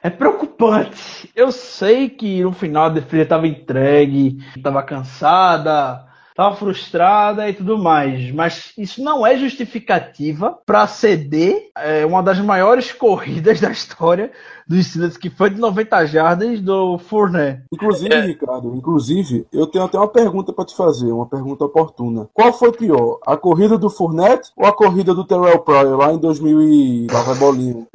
é 0.03 0.09
preocupante. 0.09 1.31
Eu 1.33 1.49
sei 1.49 2.09
que 2.09 2.43
no 2.43 2.51
final 2.51 2.87
a 2.87 2.89
defesa 2.89 3.23
estava 3.23 3.47
entregue, 3.47 4.37
estava 4.53 4.83
cansada, 4.83 6.05
estava 6.33 6.55
frustrada 6.55 7.47
e 7.47 7.53
tudo 7.53 7.77
mais. 7.77 8.31
Mas 8.31 8.73
isso 8.77 9.03
não 9.03 9.25
é 9.25 9.37
justificativa 9.37 10.57
para 10.65 10.87
ceder 10.87 11.69
é, 11.77 12.05
uma 12.05 12.21
das 12.21 12.39
maiores 12.39 12.91
corridas 12.91 13.61
da 13.61 13.71
história 13.71 14.31
dos 14.67 14.85
Steelers, 14.87 15.17
que 15.17 15.29
foi 15.29 15.51
de 15.51 15.59
90 15.59 16.05
jardas 16.07 16.59
do 16.59 16.97
Fournette. 16.97 17.63
Inclusive, 17.71 18.13
é. 18.13 18.21
Ricardo, 18.21 18.75
inclusive, 18.75 19.45
eu 19.53 19.67
tenho 19.67 19.85
até 19.85 19.97
uma 19.97 20.07
pergunta 20.07 20.51
para 20.51 20.65
te 20.65 20.75
fazer, 20.75 21.11
uma 21.11 21.27
pergunta 21.27 21.65
oportuna. 21.65 22.27
Qual 22.33 22.51
foi 22.51 22.71
pior, 22.71 23.19
a 23.25 23.37
corrida 23.37 23.77
do 23.77 23.89
Fournette 23.89 24.51
ou 24.57 24.65
a 24.65 24.73
corrida 24.73 25.13
do 25.13 25.25
Terrell 25.25 25.59
Pryor 25.59 25.97
lá 25.97 26.13
em 26.13 26.17
2000 26.17 26.61
e... 26.61 27.07
Lá 27.13 27.21
vai 27.21 27.35
bolinho. 27.35 27.87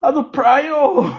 a 0.00 0.10
do 0.10 0.24
Pryor... 0.24 1.10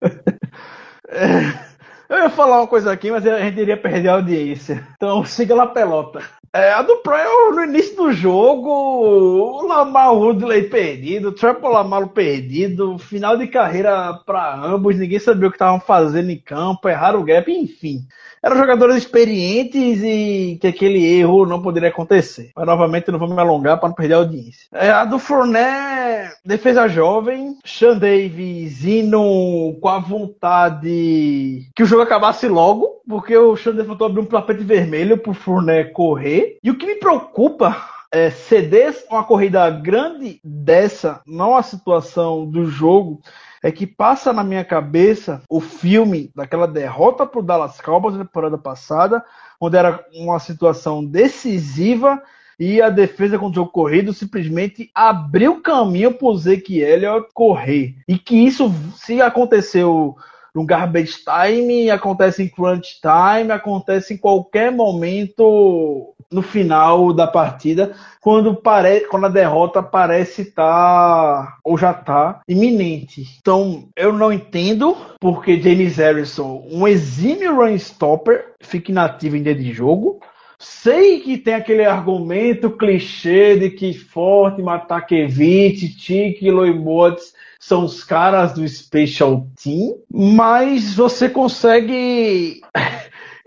é... 1.08 1.71
Eu 2.12 2.18
ia 2.18 2.28
falar 2.28 2.60
uma 2.60 2.66
coisa 2.66 2.92
aqui, 2.92 3.10
mas 3.10 3.26
a 3.26 3.40
gente 3.40 3.58
iria 3.58 3.74
perder 3.74 4.10
a 4.10 4.14
audiência. 4.16 4.86
Então 4.94 5.24
siga 5.24 5.54
lá 5.54 5.66
pelota. 5.66 6.22
É, 6.52 6.70
a 6.70 6.82
do 6.82 6.98
Pryor 6.98 7.54
no 7.54 7.64
início 7.64 7.96
do 7.96 8.12
jogo, 8.12 8.68
o 8.68 9.66
Lamar 9.66 10.12
Woodley 10.12 10.68
perdido, 10.68 11.30
o 11.30 11.32
Trapple 11.32 11.70
perdido, 12.14 12.98
final 12.98 13.38
de 13.38 13.46
carreira 13.46 14.12
para 14.26 14.54
ambos, 14.56 14.98
ninguém 14.98 15.18
sabia 15.18 15.48
o 15.48 15.50
que 15.50 15.56
estavam 15.56 15.80
fazendo 15.80 16.28
em 16.28 16.38
campo, 16.38 16.86
erraram 16.86 17.20
o 17.20 17.24
gap, 17.24 17.50
enfim 17.50 18.06
eram 18.42 18.56
jogadores 18.56 18.96
experientes 18.96 20.02
e 20.02 20.58
que 20.60 20.66
aquele 20.66 21.04
erro 21.04 21.46
não 21.46 21.62
poderia 21.62 21.88
acontecer. 21.88 22.50
Mas 22.56 22.66
novamente 22.66 23.10
não 23.10 23.18
vou 23.18 23.28
me 23.28 23.38
alongar 23.40 23.78
para 23.78 23.88
não 23.88 23.94
perder 23.94 24.14
a 24.14 24.18
audiência. 24.18 24.66
É, 24.72 24.90
a 24.90 25.04
do 25.04 25.18
Fournet, 25.18 26.34
defesa 26.44 26.88
jovem, 26.88 27.56
Sean 27.64 27.96
Davis 27.96 28.84
indo 28.84 29.78
com 29.80 29.88
a 29.88 29.98
vontade 29.98 31.68
que 31.74 31.82
o 31.82 31.86
jogo 31.86 32.02
acabasse 32.02 32.48
logo, 32.48 33.00
porque 33.08 33.36
o 33.36 33.56
Sean 33.56 33.72
Davis 33.72 33.86
faltou 33.86 34.08
abrir 34.08 34.20
um 34.20 34.26
tapete 34.26 34.64
vermelho 34.64 35.18
pro 35.18 35.32
Fournet 35.32 35.92
correr. 35.92 36.58
E 36.62 36.70
o 36.70 36.76
que 36.76 36.86
me 36.86 36.96
preocupa 36.96 37.76
é, 38.12 38.30
ceder 38.30 38.94
uma 39.10 39.24
corrida 39.24 39.68
grande 39.70 40.38
dessa, 40.44 41.22
não 41.26 41.56
a 41.56 41.62
situação 41.62 42.44
do 42.44 42.66
jogo, 42.66 43.20
é 43.62 43.70
que 43.70 43.86
passa 43.86 44.32
na 44.32 44.42
minha 44.42 44.64
cabeça 44.64 45.42
o 45.48 45.60
filme 45.60 46.30
daquela 46.34 46.66
derrota 46.66 47.24
para 47.24 47.40
o 47.40 47.42
Dallas 47.42 47.80
Cowboys 47.80 48.16
na 48.16 48.24
temporada 48.24 48.58
passada, 48.58 49.24
onde 49.60 49.76
era 49.76 50.04
uma 50.14 50.38
situação 50.40 51.04
decisiva 51.04 52.20
e 52.58 52.82
a 52.82 52.90
defesa 52.90 53.38
contra 53.38 53.62
o 53.62 53.68
corrido 53.68 54.12
simplesmente 54.12 54.90
abriu 54.94 55.60
caminho 55.60 56.12
para 56.12 56.28
o 56.28 56.36
Zeke 56.36 56.80
Elliott 56.80 57.28
correr. 57.32 57.96
E 58.06 58.18
que 58.18 58.36
isso, 58.36 58.72
se 58.96 59.22
aconteceu 59.22 60.16
no 60.54 60.66
garbage 60.66 61.18
time, 61.24 61.90
acontece 61.90 62.42
em 62.42 62.48
crunch 62.48 63.00
time, 63.00 63.50
acontece 63.50 64.14
em 64.14 64.16
qualquer 64.16 64.70
momento 64.70 66.11
no 66.32 66.42
final 66.42 67.12
da 67.12 67.26
partida, 67.26 67.94
quando, 68.20 68.54
pare... 68.54 69.00
quando 69.10 69.26
a 69.26 69.28
derrota 69.28 69.82
parece 69.82 70.42
estar 70.42 70.64
tá, 70.64 71.58
ou 71.62 71.76
já 71.76 71.90
está 71.90 72.40
iminente. 72.48 73.26
Então, 73.40 73.88
eu 73.94 74.12
não 74.12 74.32
entendo 74.32 74.96
porque 75.20 75.60
James 75.60 75.96
Harrison, 75.96 76.66
um 76.70 76.88
exímio 76.88 77.56
run 77.56 77.74
stopper, 77.74 78.54
fica 78.60 78.90
inativo 78.90 79.36
em 79.36 79.42
dia 79.42 79.54
de 79.54 79.72
jogo. 79.72 80.20
Sei 80.58 81.18
que 81.20 81.38
tem 81.38 81.54
aquele 81.54 81.84
argumento 81.84 82.70
clichê 82.70 83.58
de 83.58 83.70
que 83.70 83.92
Forte, 83.92 84.62
Matakevich, 84.62 85.96
Tiki 85.96 86.50
Loimotes 86.50 87.34
são 87.58 87.84
os 87.84 88.04
caras 88.04 88.52
do 88.52 88.66
Special 88.66 89.46
Team, 89.60 89.96
mas 90.08 90.94
você 90.94 91.28
consegue 91.28 92.60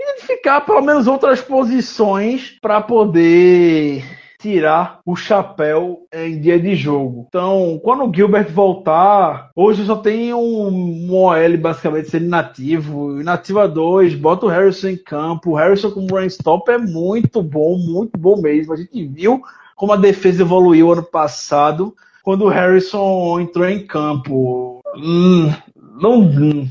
identificar 0.06 0.62
pelo 0.62 0.82
menos 0.82 1.08
outras 1.08 1.42
posições 1.42 2.58
para 2.62 2.82
poder 2.82 4.04
tirar 4.46 5.00
o 5.04 5.16
chapéu 5.16 6.06
em 6.14 6.40
dia 6.40 6.60
de 6.60 6.76
jogo. 6.76 7.26
Então, 7.28 7.80
quando 7.84 8.06
o 8.06 8.14
Gilbert 8.14 8.52
voltar, 8.52 9.50
hoje 9.56 9.84
só 9.86 9.96
tem 9.96 10.34
um, 10.36 11.12
OL 11.12 11.58
basicamente 11.58 12.12
sendo 12.12 12.28
nativo, 12.28 13.24
nativa 13.24 13.68
2, 13.68 14.14
bota 14.14 14.46
o 14.46 14.50
Harrison 14.50 14.90
em 14.90 14.98
campo. 14.98 15.52
O 15.52 15.56
Harrison 15.56 15.90
como 15.90 16.16
run 16.16 16.26
stop 16.26 16.70
é 16.72 16.78
muito 16.78 17.42
bom, 17.42 17.78
muito 17.78 18.20
bom 18.20 18.40
mesmo. 18.40 18.74
A 18.74 18.76
gente 18.76 19.08
viu 19.08 19.42
como 19.76 19.94
a 19.94 19.98
defesa 19.98 20.44
evoluiu 20.44 20.92
ano 20.92 21.04
passado 21.04 21.96
quando 22.22 22.46
o 22.46 22.50
Harrison 22.50 23.40
entrou 23.40 23.68
em 23.68 23.86
campo. 23.86 24.82
Hum, 24.96 25.52
não. 26.00 26.20
Hum. 26.20 26.68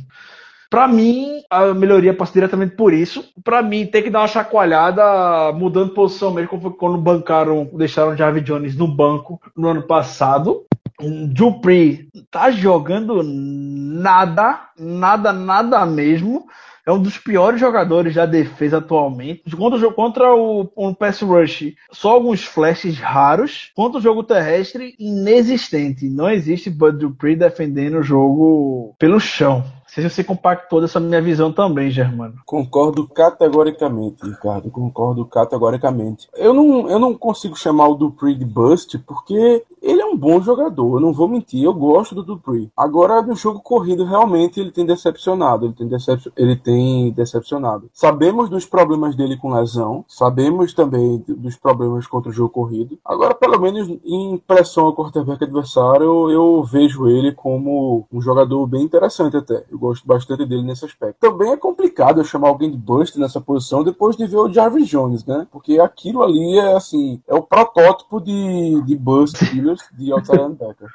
Para 0.70 0.88
mim, 0.88 1.33
a 1.54 1.74
melhoria 1.74 2.14
passa 2.14 2.32
diretamente 2.32 2.74
por 2.76 2.92
isso. 2.92 3.24
Para 3.42 3.62
mim, 3.62 3.86
tem 3.86 4.02
que 4.02 4.10
dar 4.10 4.20
uma 4.20 4.28
chacoalhada, 4.28 5.52
mudando 5.52 5.94
posição 5.94 6.32
mesmo, 6.32 6.48
como 6.48 6.62
foi 6.62 6.72
quando 6.72 6.98
bancaram, 6.98 7.68
deixaram 7.74 8.12
o 8.12 8.16
Jarvis 8.16 8.44
Jones 8.44 8.76
no 8.76 8.88
banco 8.88 9.40
no 9.56 9.68
ano 9.68 9.82
passado. 9.82 10.64
Dupree 11.00 12.08
tá 12.30 12.50
jogando 12.50 13.22
nada, 13.24 14.68
nada, 14.78 15.32
nada 15.32 15.84
mesmo 15.84 16.46
é 16.86 16.92
um 16.92 17.00
dos 17.00 17.16
piores 17.16 17.58
jogadores 17.58 18.14
da 18.14 18.26
defesa 18.26 18.78
atualmente. 18.78 19.56
Contra, 19.56 19.90
contra 19.90 20.34
o 20.34 20.70
um 20.76 20.92
pass 20.92 21.22
rush, 21.22 21.74
só 21.90 22.10
alguns 22.10 22.44
flashes 22.44 22.98
raros. 22.98 23.70
Contra 23.74 23.98
o 23.98 24.02
jogo 24.02 24.22
terrestre, 24.22 24.94
inexistente. 24.98 26.08
Não 26.08 26.28
existe 26.28 26.68
Bud 26.68 26.98
Dupree 26.98 27.36
defendendo 27.36 27.98
o 27.98 28.02
jogo 28.02 28.94
pelo 28.98 29.18
chão. 29.18 29.64
Se 29.94 30.02
você 30.02 30.24
compactou 30.24 30.80
dessa 30.80 30.98
minha 30.98 31.22
visão 31.22 31.52
também, 31.52 31.88
Germano. 31.88 32.34
Concordo 32.44 33.06
categoricamente, 33.06 34.26
Ricardo. 34.26 34.68
Concordo 34.68 35.24
categoricamente. 35.24 36.28
Eu 36.34 36.52
não, 36.52 36.90
eu 36.90 36.98
não 36.98 37.14
consigo 37.14 37.56
chamar 37.56 37.86
o 37.86 37.94
Dupree 37.94 38.34
de 38.34 38.44
bust, 38.44 38.98
porque 38.98 39.62
ele 39.84 40.00
é 40.00 40.06
um 40.06 40.16
bom 40.16 40.40
jogador, 40.40 40.98
não 41.00 41.12
vou 41.12 41.28
mentir, 41.28 41.62
eu 41.62 41.74
gosto 41.74 42.14
do 42.14 42.22
Dupree. 42.22 42.70
Agora, 42.76 43.20
no 43.20 43.36
jogo 43.36 43.60
corrido, 43.60 44.04
realmente 44.04 44.58
ele 44.58 44.72
tem 44.72 44.86
decepcionado, 44.86 45.66
ele 45.66 45.74
tem, 45.74 45.86
decep 45.86 46.32
ele 46.36 46.56
tem 46.56 47.12
decepcionado. 47.12 47.90
Sabemos 47.92 48.48
dos 48.48 48.64
problemas 48.64 49.14
dele 49.14 49.36
com 49.36 49.52
lesão, 49.52 50.04
sabemos 50.08 50.72
também 50.72 51.22
dos 51.28 51.56
problemas 51.56 52.06
contra 52.06 52.30
o 52.30 52.32
jogo 52.32 52.48
corrido. 52.48 52.98
Agora, 53.04 53.34
pelo 53.34 53.60
menos 53.60 53.88
em 54.04 54.38
pressão 54.46 54.86
ao 54.86 54.94
quarterback 54.94 55.44
adversário, 55.44 56.04
eu, 56.04 56.30
eu 56.30 56.64
vejo 56.64 57.06
ele 57.06 57.32
como 57.32 58.06
um 58.10 58.20
jogador 58.20 58.66
bem 58.66 58.82
interessante 58.82 59.36
até. 59.36 59.64
Eu 59.70 59.78
gosto 59.78 60.06
bastante 60.06 60.46
dele 60.46 60.62
nesse 60.62 60.84
aspecto. 60.84 61.18
Também 61.20 61.52
é 61.52 61.56
complicado 61.56 62.20
eu 62.20 62.24
chamar 62.24 62.48
alguém 62.48 62.70
de 62.70 62.76
bust 62.76 63.18
nessa 63.18 63.40
posição 63.40 63.84
depois 63.84 64.16
de 64.16 64.26
ver 64.26 64.38
o 64.38 64.52
Jarvis 64.52 64.88
Jones, 64.88 65.24
né? 65.26 65.46
Porque 65.52 65.78
aquilo 65.78 66.22
ali 66.22 66.58
é 66.58 66.74
assim, 66.74 67.20
é 67.28 67.34
o 67.34 67.42
protótipo 67.42 68.20
de, 68.20 68.82
de 68.82 68.96
bust 68.96 69.44
de 69.92 70.12
outside 70.12 70.38
linebacker. 70.38 70.88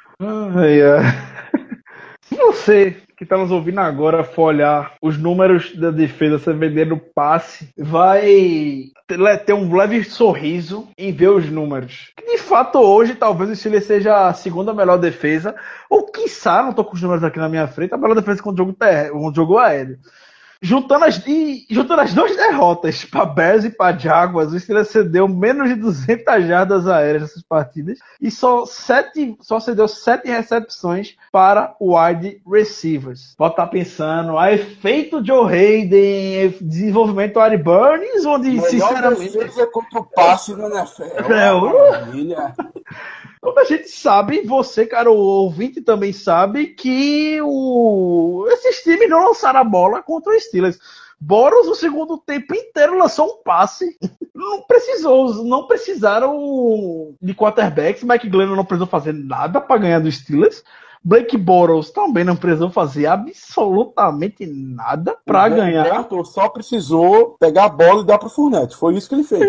Se 2.22 2.36
você 2.36 2.96
que 3.20 3.24
está 3.24 3.36
nos 3.36 3.50
ouvindo 3.50 3.80
agora 3.80 4.24
for 4.24 4.44
olhar 4.44 4.94
os 5.02 5.18
números 5.18 5.76
da 5.76 5.90
defesa 5.90 6.38
CVD 6.38 6.86
no 6.86 6.98
passe, 6.98 7.68
vai 7.76 8.24
ter 9.44 9.52
um 9.52 9.74
leve 9.76 10.02
sorriso 10.04 10.88
em 10.96 11.12
ver 11.12 11.28
os 11.28 11.50
números. 11.50 12.12
De 12.18 12.38
fato, 12.38 12.78
hoje, 12.78 13.14
talvez 13.14 13.50
o 13.50 13.56
Steelers 13.56 13.84
seja 13.84 14.26
a 14.26 14.32
segunda 14.32 14.72
melhor 14.72 14.96
defesa, 14.96 15.54
ou 15.90 16.06
quiçá, 16.06 16.62
não 16.62 16.70
estou 16.70 16.82
com 16.82 16.94
os 16.94 17.02
números 17.02 17.22
aqui 17.22 17.38
na 17.38 17.50
minha 17.50 17.66
frente, 17.66 17.92
a 17.92 17.98
melhor 17.98 18.14
defesa 18.14 18.42
contra 18.42 18.62
o 18.62 18.66
jogo, 18.66 18.78
ter... 18.78 19.10
contra 19.10 19.30
o 19.30 19.34
jogo 19.34 19.58
aéreo. 19.58 19.98
Juntando 20.62 21.06
as, 21.06 21.26
e, 21.26 21.66
juntando 21.70 22.02
as 22.02 22.12
duas 22.12 22.36
derrotas 22.36 23.02
para 23.04 23.24
Bears 23.24 23.64
e 23.64 23.70
para 23.70 23.96
Jaguars, 23.96 24.52
o 24.52 24.60
Steelers 24.60 24.88
cedeu 24.88 25.26
menos 25.26 25.70
de 25.70 25.74
200 25.74 26.46
jardas 26.46 26.86
aéreas 26.86 27.22
nessas 27.22 27.42
partidas 27.42 27.98
e 28.20 28.30
só, 28.30 28.66
sete, 28.66 29.38
só 29.40 29.58
cedeu 29.58 29.88
sete 29.88 30.28
recepções 30.28 31.16
para 31.32 31.74
wide 31.80 32.42
receivers. 32.46 33.34
Pode 33.38 33.54
estar 33.54 33.64
tá 33.64 33.72
pensando, 33.72 34.36
a 34.36 34.52
efeito 34.52 35.24
Joe 35.24 35.50
Hayden, 35.50 36.54
desenvolvimento 36.60 37.40
Ari 37.40 37.56
Burns, 37.56 38.26
onde 38.26 38.50
Melhor 38.50 38.68
sinceramente. 38.68 39.38
defesa 39.38 39.66
contra 39.68 40.00
o 40.00 40.04
passe 40.04 40.54
na 40.54 40.66
NFL. 40.66 41.32
É, 41.32 41.52
Maravilha. 41.52 42.54
Toda 43.40 43.62
a 43.62 43.64
gente 43.64 43.88
sabe, 43.88 44.42
você, 44.42 44.84
cara, 44.84 45.10
o 45.10 45.16
ouvinte 45.16 45.80
também 45.80 46.12
sabe 46.12 46.68
que 46.68 47.40
o... 47.42 48.46
esses 48.50 48.82
times 48.82 49.08
não 49.08 49.28
lançaram 49.28 49.60
a 49.60 49.64
bola 49.64 50.02
contra 50.02 50.32
o 50.32 50.38
Steelers. 50.38 50.78
Boros, 51.18 51.66
o 51.66 51.74
segundo 51.74 52.18
tempo 52.18 52.54
inteiro, 52.54 52.98
lançou 52.98 53.26
um 53.26 53.42
passe. 53.42 53.98
Não 54.34 54.62
precisou, 54.62 55.44
não 55.44 55.66
precisaram 55.66 57.14
de 57.20 57.34
quarterbacks. 57.34 58.02
Mike 58.02 58.28
Glennon 58.28 58.56
não 58.56 58.64
precisou 58.64 58.86
fazer 58.86 59.12
nada 59.12 59.60
para 59.60 59.80
ganhar 59.80 60.00
do 60.00 60.10
Steelers. 60.10 60.62
Blake 61.02 61.36
Boros 61.36 61.90
também 61.90 62.24
não 62.24 62.36
precisou 62.36 62.70
fazer 62.70 63.06
absolutamente 63.06 64.46
nada 64.46 65.16
para 65.24 65.48
ganhar. 65.48 66.06
Só 66.24 66.48
precisou 66.48 67.36
pegar 67.38 67.64
a 67.64 67.68
bola 67.70 68.02
e 68.02 68.06
dar 68.06 68.18
pro 68.18 68.28
Fournette. 68.28 68.76
Foi 68.76 68.94
isso 68.94 69.08
que 69.08 69.14
ele 69.14 69.24
fez. 69.24 69.40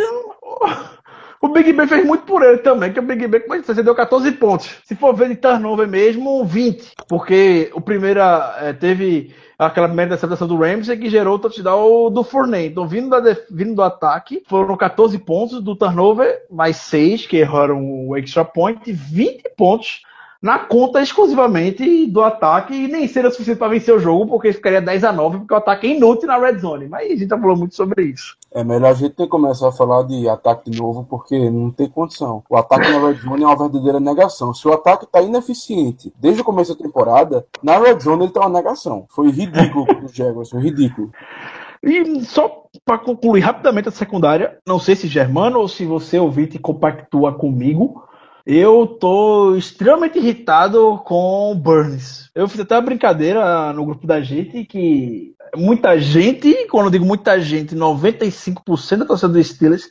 O 1.41 1.47
Big 1.47 1.73
Ben 1.73 1.87
fez 1.87 2.05
muito 2.05 2.23
por 2.23 2.43
ele 2.43 2.59
também, 2.59 2.93
que 2.93 2.99
o 2.99 3.03
Big 3.03 3.25
Ben, 3.27 3.41
como 3.41 3.55
é 3.55 3.61
você 3.63 3.81
deu 3.81 3.95
14 3.95 4.31
pontos. 4.33 4.77
Se 4.85 4.95
for 4.95 5.11
ver 5.15 5.27
de 5.29 5.35
turnover 5.35 5.87
mesmo, 5.87 6.45
20. 6.45 6.91
Porque 7.07 7.71
o 7.73 7.81
primeiro 7.81 8.19
é, 8.19 8.71
teve 8.73 9.33
aquela 9.57 9.87
primeira 9.87 10.09
interceptação 10.09 10.47
do 10.47 10.57
Ramsey 10.57 10.97
que 10.97 11.09
gerou 11.09 11.35
o 11.35 11.39
touchdown 11.39 12.11
do 12.11 12.23
Fournette. 12.23 12.67
Então, 12.67 12.87
vindo, 12.87 13.09
da, 13.09 13.35
vindo 13.49 13.73
do 13.73 13.81
ataque, 13.81 14.43
foram 14.47 14.77
14 14.77 15.17
pontos 15.17 15.63
do 15.63 15.75
turnover, 15.75 16.43
mais 16.49 16.77
6 16.77 17.25
que 17.25 17.37
erraram 17.37 18.07
o 18.07 18.15
extra 18.15 18.45
point, 18.45 18.91
20 18.91 19.43
pontos 19.57 20.03
na 20.41 20.57
conta 20.57 21.01
exclusivamente 21.01 22.07
do 22.07 22.23
ataque 22.23 22.73
e 22.73 22.87
nem 22.87 23.07
seria 23.07 23.29
suficiente 23.29 23.59
para 23.59 23.67
vencer 23.67 23.93
o 23.93 23.99
jogo, 23.99 24.25
porque 24.25 24.51
ficaria 24.51 24.81
10 24.81 25.03
a 25.03 25.11
9 25.11 25.39
porque 25.39 25.53
o 25.53 25.57
ataque 25.57 25.85
é 25.85 25.95
inútil 25.95 26.27
na 26.27 26.37
red 26.37 26.57
zone. 26.57 26.87
Mas 26.87 27.05
a 27.05 27.15
gente 27.15 27.29
já 27.29 27.37
falou 27.37 27.55
muito 27.55 27.75
sobre 27.75 28.05
isso. 28.05 28.35
É 28.51 28.63
melhor 28.63 28.89
a 28.89 28.93
gente 28.93 29.13
ter 29.13 29.27
começar 29.27 29.69
a 29.69 29.71
falar 29.71 30.03
de 30.03 30.27
ataque 30.27 30.71
de 30.71 30.81
novo, 30.81 31.05
porque 31.07 31.49
não 31.49 31.69
tem 31.69 31.87
condição. 31.87 32.43
O 32.49 32.57
ataque 32.57 32.91
na 32.91 33.07
red 33.07 33.13
zone 33.15 33.43
é 33.43 33.45
uma 33.45 33.55
verdadeira 33.55 33.99
negação. 33.99 34.51
Se 34.53 34.67
o 34.67 34.73
ataque 34.73 35.05
está 35.05 35.21
ineficiente 35.21 36.11
desde 36.19 36.41
o 36.41 36.45
começo 36.45 36.75
da 36.75 36.83
temporada, 36.83 37.45
na 37.61 37.77
red 37.77 37.99
zone 37.99 38.23
ele 38.23 38.29
está 38.29 38.39
uma 38.39 38.49
negação. 38.49 39.05
Foi 39.09 39.29
ridículo 39.29 39.85
o 40.03 40.07
Jaguars, 40.07 40.49
foi 40.49 40.61
ridículo. 40.61 41.11
E 41.83 42.21
só 42.25 42.63
para 42.83 42.97
concluir 42.97 43.41
rapidamente 43.41 43.89
a 43.89 43.91
secundária, 43.91 44.57
não 44.67 44.79
sei 44.79 44.95
se 44.95 45.07
Germano 45.07 45.59
ou 45.59 45.67
se 45.67 45.85
você 45.85 46.19
ouvinte 46.19 46.59
compactua 46.59 47.33
comigo, 47.33 48.03
eu 48.45 48.87
tô 48.87 49.55
extremamente 49.55 50.17
irritado 50.17 51.01
com 51.05 51.55
Burns. 51.55 52.29
Eu 52.33 52.47
fiz 52.47 52.59
até 52.59 52.75
uma 52.75 52.81
brincadeira 52.81 53.71
no 53.73 53.85
grupo 53.85 54.07
da 54.07 54.21
gente 54.21 54.65
que 54.65 55.35
muita 55.55 55.99
gente, 55.99 56.67
quando 56.67 56.85
eu 56.85 56.91
digo 56.91 57.05
muita 57.05 57.39
gente, 57.39 57.75
95% 57.75 58.97
da 58.97 59.05
torcida 59.05 59.33
do 59.33 59.43
Steelers 59.43 59.89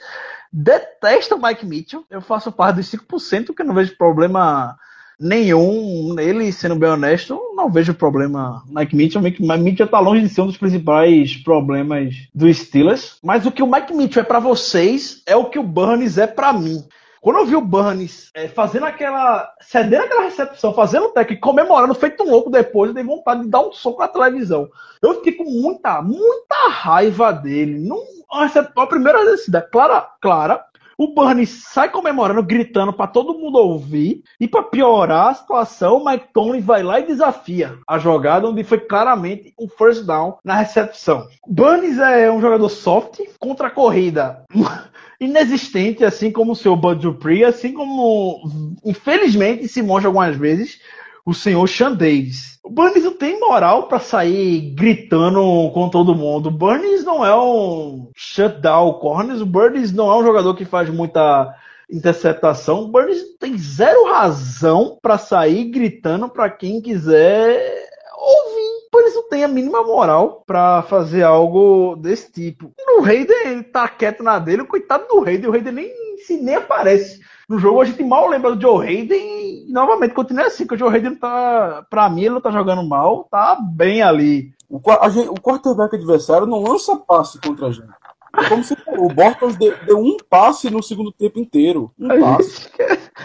detesta 0.53 1.37
o 1.37 1.43
Mike 1.43 1.65
Mitchell. 1.65 2.05
Eu 2.11 2.21
faço 2.21 2.51
parte 2.51 2.77
dos 2.77 2.91
5% 2.91 3.55
que 3.55 3.63
não 3.63 3.75
vejo 3.75 3.97
problema 3.97 4.77
nenhum. 5.19 6.19
Ele, 6.19 6.51
sendo 6.51 6.77
bem 6.77 6.89
honesto, 6.89 7.39
não 7.55 7.71
vejo 7.71 7.95
problema 7.95 8.65
Mike 8.67 8.97
Mitchell. 8.97 9.23
Mike 9.23 9.43
Mitchell 9.43 9.87
tá 9.87 10.01
longe 10.01 10.23
de 10.23 10.29
ser 10.29 10.41
um 10.41 10.47
dos 10.47 10.57
principais 10.57 11.37
problemas 11.37 12.15
do 12.35 12.53
Steelers. 12.53 13.19
Mas 13.23 13.47
o 13.47 13.53
que 13.53 13.63
o 13.63 13.71
Mike 13.71 13.95
Mitchell 13.95 14.23
é 14.23 14.27
para 14.27 14.41
vocês 14.41 15.23
é 15.27 15.37
o 15.37 15.45
que 15.45 15.59
o 15.59 15.63
Burns 15.63 16.19
é 16.19 16.27
para 16.27 16.53
mim. 16.53 16.83
Quando 17.21 17.39
eu 17.39 17.47
vi 17.47 17.55
o 17.55 17.61
Burns 17.61 18.31
é, 18.35 18.49
fazendo 18.49 18.87
aquela. 18.87 19.53
cedendo 19.61 20.05
aquela 20.05 20.23
recepção, 20.23 20.73
fazendo 20.73 21.07
o 21.07 21.11
tech, 21.11 21.37
comemorando, 21.37 21.95
feito 21.95 22.23
um 22.23 22.31
louco 22.31 22.51
depois, 22.51 22.89
eu 22.89 22.95
dei 22.95 23.05
vontade 23.05 23.43
de 23.43 23.49
dar 23.49 23.61
um 23.61 23.73
soco 23.73 24.01
na 24.01 24.09
televisão. 24.09 24.69
Eu 25.03 25.15
fiquei 25.17 25.33
com 25.33 25.45
muita, 25.45 26.01
muita 26.01 26.69
raiva 26.71 27.31
dele. 27.33 27.79
Não, 27.79 28.03
a 28.31 28.87
primeira 28.87 29.25
descida, 29.25 29.61
clara, 29.61 30.07
clara. 30.21 30.65
O 30.97 31.15
Burns 31.15 31.65
sai 31.65 31.89
comemorando, 31.89 32.43
gritando 32.43 32.93
para 32.93 33.07
todo 33.07 33.39
mundo 33.39 33.57
ouvir. 33.57 34.23
E 34.39 34.47
para 34.47 34.63
piorar 34.63 35.29
a 35.29 35.35
situação, 35.35 35.97
o 35.97 36.05
Mike 36.05 36.29
Tomlin 36.31 36.61
vai 36.61 36.83
lá 36.83 37.01
e 37.01 37.07
desafia 37.07 37.79
a 37.89 37.99
jogada, 37.99 38.47
onde 38.47 38.63
foi 38.63 38.79
claramente 38.79 39.55
um 39.59 39.67
first 39.67 40.05
down 40.05 40.37
na 40.45 40.57
recepção. 40.57 41.27
Burns 41.47 41.97
é 41.99 42.31
um 42.31 42.39
jogador 42.39 42.69
soft 42.69 43.19
contra 43.39 43.69
a 43.69 43.71
corrida. 43.71 44.45
inexistente, 45.21 46.05
assim 46.05 46.33
como 46.33 46.53
o 46.53 46.57
seu 46.57 46.75
Bud 46.75 47.03
Dupree, 47.03 47.45
assim 47.45 47.73
como, 47.73 48.41
infelizmente, 48.85 49.69
se 49.69 49.83
mostra 49.83 50.09
algumas 50.09 50.35
vezes 50.35 50.81
o 51.25 51.35
senhor 51.35 51.69
Sean 51.69 51.93
Davis. 51.93 52.59
O 52.65 52.71
Burns 52.71 53.05
não 53.05 53.13
tem 53.13 53.39
moral 53.39 53.87
para 53.87 53.99
sair 53.99 54.73
gritando 54.75 55.71
com 55.73 55.89
todo 55.91 56.15
mundo. 56.15 56.49
O 56.49 56.53
Burns 56.53 57.05
não 57.05 57.25
é 57.25 57.37
um 57.37 58.11
shutdown 58.15 58.95
corners, 58.95 59.41
o 59.41 59.47
Burns 59.47 59.93
não 59.93 60.11
é 60.11 60.19
um 60.19 60.25
jogador 60.25 60.55
que 60.55 60.65
faz 60.65 60.89
muita 60.89 61.55
interceptação. 61.91 62.85
O 62.85 62.89
Burns 62.89 63.19
tem 63.39 63.59
zero 63.59 64.07
razão 64.07 64.99
para 65.03 65.19
sair 65.19 65.65
gritando 65.67 66.29
para 66.29 66.49
quem 66.49 66.81
quiser 66.81 67.89
ouvir 68.17 68.70
por 68.91 69.03
isso 69.05 69.23
tem 69.31 69.45
a 69.45 69.49
mínima 69.49 69.83
moral 69.83 70.43
para 70.47 70.83
fazer 70.83 71.23
algo 71.23 71.97
desse 71.97 72.31
tipo. 72.33 72.73
No 72.87 73.03
Raiden, 73.03 73.47
ele 73.47 73.63
tá 73.63 73.89
quieto 73.89 74.23
na 74.23 74.39
dele, 74.39 74.65
coitado 74.65 75.07
do 75.07 75.21
Raiden, 75.21 75.49
o 75.49 75.53
Raiden 75.53 75.73
nem, 75.73 76.17
se 76.27 76.37
nem 76.37 76.57
aparece. 76.57 77.21
No 77.49 77.59
jogo 77.59 77.81
a 77.81 77.85
gente 77.85 78.03
mal 78.05 78.29
lembra 78.29 78.55
do 78.55 78.61
Joe 78.61 78.87
Hayden 78.87 79.67
e 79.69 79.73
novamente 79.73 80.15
continua 80.15 80.47
assim, 80.47 80.67
que 80.67 80.75
o 80.75 80.79
Joe 80.79 80.95
Hayden 80.95 81.17
tá, 81.17 81.85
pra 81.91 82.09
mim, 82.09 82.23
ele 82.23 82.35
não 82.35 82.41
tá 82.41 82.51
jogando 82.51 82.83
mal, 82.83 83.25
tá 83.31 83.57
bem 83.61 84.03
ali. 84.03 84.53
O, 84.69 84.81
a 84.89 85.09
gente, 85.09 85.29
o 85.29 85.35
quarterback 85.35 85.97
adversário 85.97 86.47
não 86.47 86.63
lança 86.63 86.97
passe 86.97 87.41
contra 87.41 87.67
a 87.67 87.73
gente. 87.73 87.89
É 88.37 88.49
como 88.49 88.63
se 88.63 88.77
o 88.87 89.09
Bortles 89.09 89.57
deu, 89.57 89.77
deu, 89.85 89.99
um 89.99 90.17
passe 90.29 90.71
no 90.71 90.83
segundo 90.83 91.13
tempo 91.13 91.39
inteiro. 91.39 91.91
Um 91.99 92.11
a 92.11 92.37
passe. 92.37 92.69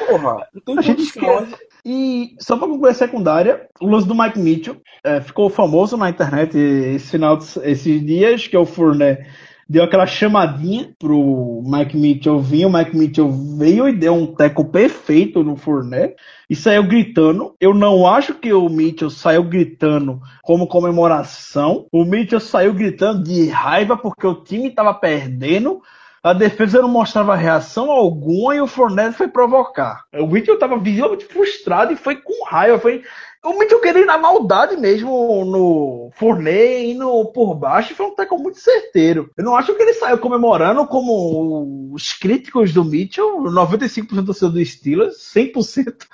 Porra, 0.07 0.47
não 0.53 0.61
tem 0.61 0.75
condições. 0.75 1.53
E 1.85 2.35
só 2.39 2.57
para 2.57 2.67
concluir 2.67 2.89
a 2.89 2.95
secundária, 2.95 3.69
o 3.79 3.87
lance 3.87 4.07
do 4.07 4.15
Mike 4.15 4.39
Mitchell 4.39 4.77
é, 5.03 5.21
ficou 5.21 5.49
famoso 5.49 5.95
na 5.95 6.09
internet 6.09 6.57
esse 6.57 7.11
final 7.11 7.37
de, 7.37 7.45
esses 7.63 8.03
dias, 8.03 8.47
que 8.47 8.55
é 8.55 8.59
o 8.59 8.65
Fournet 8.65 9.23
deu 9.67 9.83
aquela 9.83 10.05
chamadinha 10.05 10.93
pro 10.99 11.63
Mike 11.65 11.97
Mitchell 11.97 12.39
vir, 12.39 12.65
o 12.65 12.71
Mike 12.71 12.95
Mitchell 12.95 13.31
veio 13.57 13.89
e 13.89 13.93
deu 13.93 14.13
um 14.13 14.27
teco 14.27 14.65
perfeito 14.65 15.43
no 15.43 15.55
Fournet 15.55 16.15
e 16.49 16.55
saiu 16.55 16.83
gritando. 16.87 17.55
Eu 17.59 17.73
não 17.73 18.07
acho 18.07 18.35
que 18.35 18.53
o 18.53 18.69
Mitchell 18.69 19.09
saiu 19.09 19.43
gritando 19.43 20.21
como 20.43 20.67
comemoração. 20.67 21.87
O 21.91 22.05
Mitchell 22.05 22.39
saiu 22.39 22.73
gritando 22.73 23.23
de 23.23 23.49
raiva 23.49 23.97
porque 23.97 24.27
o 24.27 24.43
time 24.43 24.67
estava 24.67 24.93
perdendo 24.93 25.81
a 26.25 26.33
defesa 26.33 26.81
não 26.81 26.89
mostrava 26.89 27.35
reação 27.35 27.91
alguma 27.91 28.55
e 28.55 28.59
o 28.59 28.65
Fournette 28.65 29.15
foi 29.15 29.27
provocar. 29.27 30.05
O 30.11 30.25
Mitchell 30.25 30.55
estava 30.55 30.75
visivelmente 30.75 31.23
frustrado 31.23 31.93
e 31.93 31.95
foi 31.95 32.15
com 32.15 32.43
raiva. 32.47 32.79
Foi 32.79 33.03
o 33.45 33.59
Mitchell 33.59 33.79
ir 33.85 34.05
na 34.05 34.17
maldade 34.17 34.75
mesmo 34.75 35.45
no 35.45 36.09
Fournet, 36.15 36.87
indo 36.87 37.25
por 37.25 37.53
baixo, 37.53 37.93
foi 37.93 38.07
um 38.07 38.15
tackle 38.15 38.39
muito 38.39 38.59
certeiro. 38.59 39.29
Eu 39.37 39.43
não 39.43 39.55
acho 39.55 39.73
que 39.75 39.81
ele 39.81 39.93
saiu 39.93 40.17
comemorando 40.17 40.85
como 40.87 41.93
os 41.93 42.13
críticos 42.13 42.73
do 42.73 42.83
Mitchell, 42.83 43.43
95% 43.43 44.21
do 44.21 44.33
seu 44.33 44.49
do 44.49 44.63
Steelers, 44.65 45.15
100%, 45.33 46.07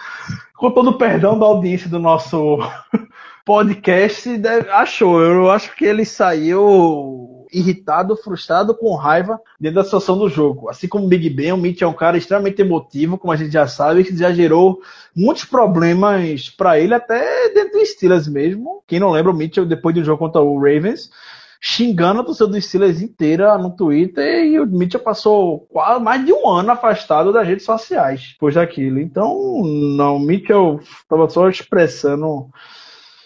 com 0.58 0.72
todo 0.72 0.90
o 0.90 0.98
perdão 0.98 1.40
da 1.40 1.46
audiência 1.46 1.90
do 1.90 2.00
nosso 2.00 2.60
podcast, 3.46 4.30
achou. 4.72 5.22
Eu 5.22 5.50
acho 5.50 5.74
que 5.76 5.86
ele 5.86 6.04
saiu 6.04 7.41
irritado, 7.52 8.16
frustrado, 8.16 8.74
com 8.74 8.96
raiva 8.96 9.40
dentro 9.60 9.76
da 9.76 9.84
situação 9.84 10.18
do 10.18 10.30
jogo. 10.30 10.70
Assim 10.70 10.88
como 10.88 11.06
o 11.06 11.08
Big 11.08 11.30
Ben, 11.30 11.52
o 11.52 11.58
Mitch 11.58 11.82
é 11.82 11.88
um 11.88 11.94
cara 11.94 12.18
extremamente 12.18 12.62
emotivo, 12.62 13.18
como 13.18 13.34
a 13.34 13.36
gente 13.36 13.52
já 13.52 13.68
sabe, 13.68 14.04
que 14.04 14.16
já 14.16 14.32
gerou 14.32 14.82
muitos 15.16 15.46
problemas 15.46 16.50
para 16.50 16.80
ele, 16.80 16.94
até 16.94 17.50
dentro 17.50 17.80
do 17.80 17.86
Steelers 17.86 18.28
mesmo. 18.28 18.84
Quem 18.88 19.00
não 19.00 19.12
lembra, 19.12 19.32
o 19.32 19.36
Mitchell, 19.36 19.66
depois 19.66 19.94
do 19.96 20.04
jogo 20.04 20.20
contra 20.20 20.42
o 20.42 20.58
Ravens, 20.58 21.10
xingando 21.60 22.22
a 22.22 22.24
torcida 22.24 22.48
do 22.48 22.60
Steelers 22.60 23.02
inteira 23.02 23.56
no 23.58 23.76
Twitter 23.76 24.46
e 24.46 24.60
o 24.60 24.66
Mitchell 24.66 25.00
passou 25.00 25.60
quase 25.70 26.04
mais 26.04 26.26
de 26.26 26.34
um 26.34 26.50
ano 26.50 26.72
afastado 26.72 27.32
das 27.32 27.48
redes 27.48 27.66
sociais 27.66 28.32
depois 28.34 28.56
daquilo. 28.56 29.00
Então, 29.00 29.62
não, 29.64 30.16
o 30.16 30.20
Mitchell 30.20 30.80
estava 30.82 31.30
só 31.30 31.48
expressando 31.48 32.50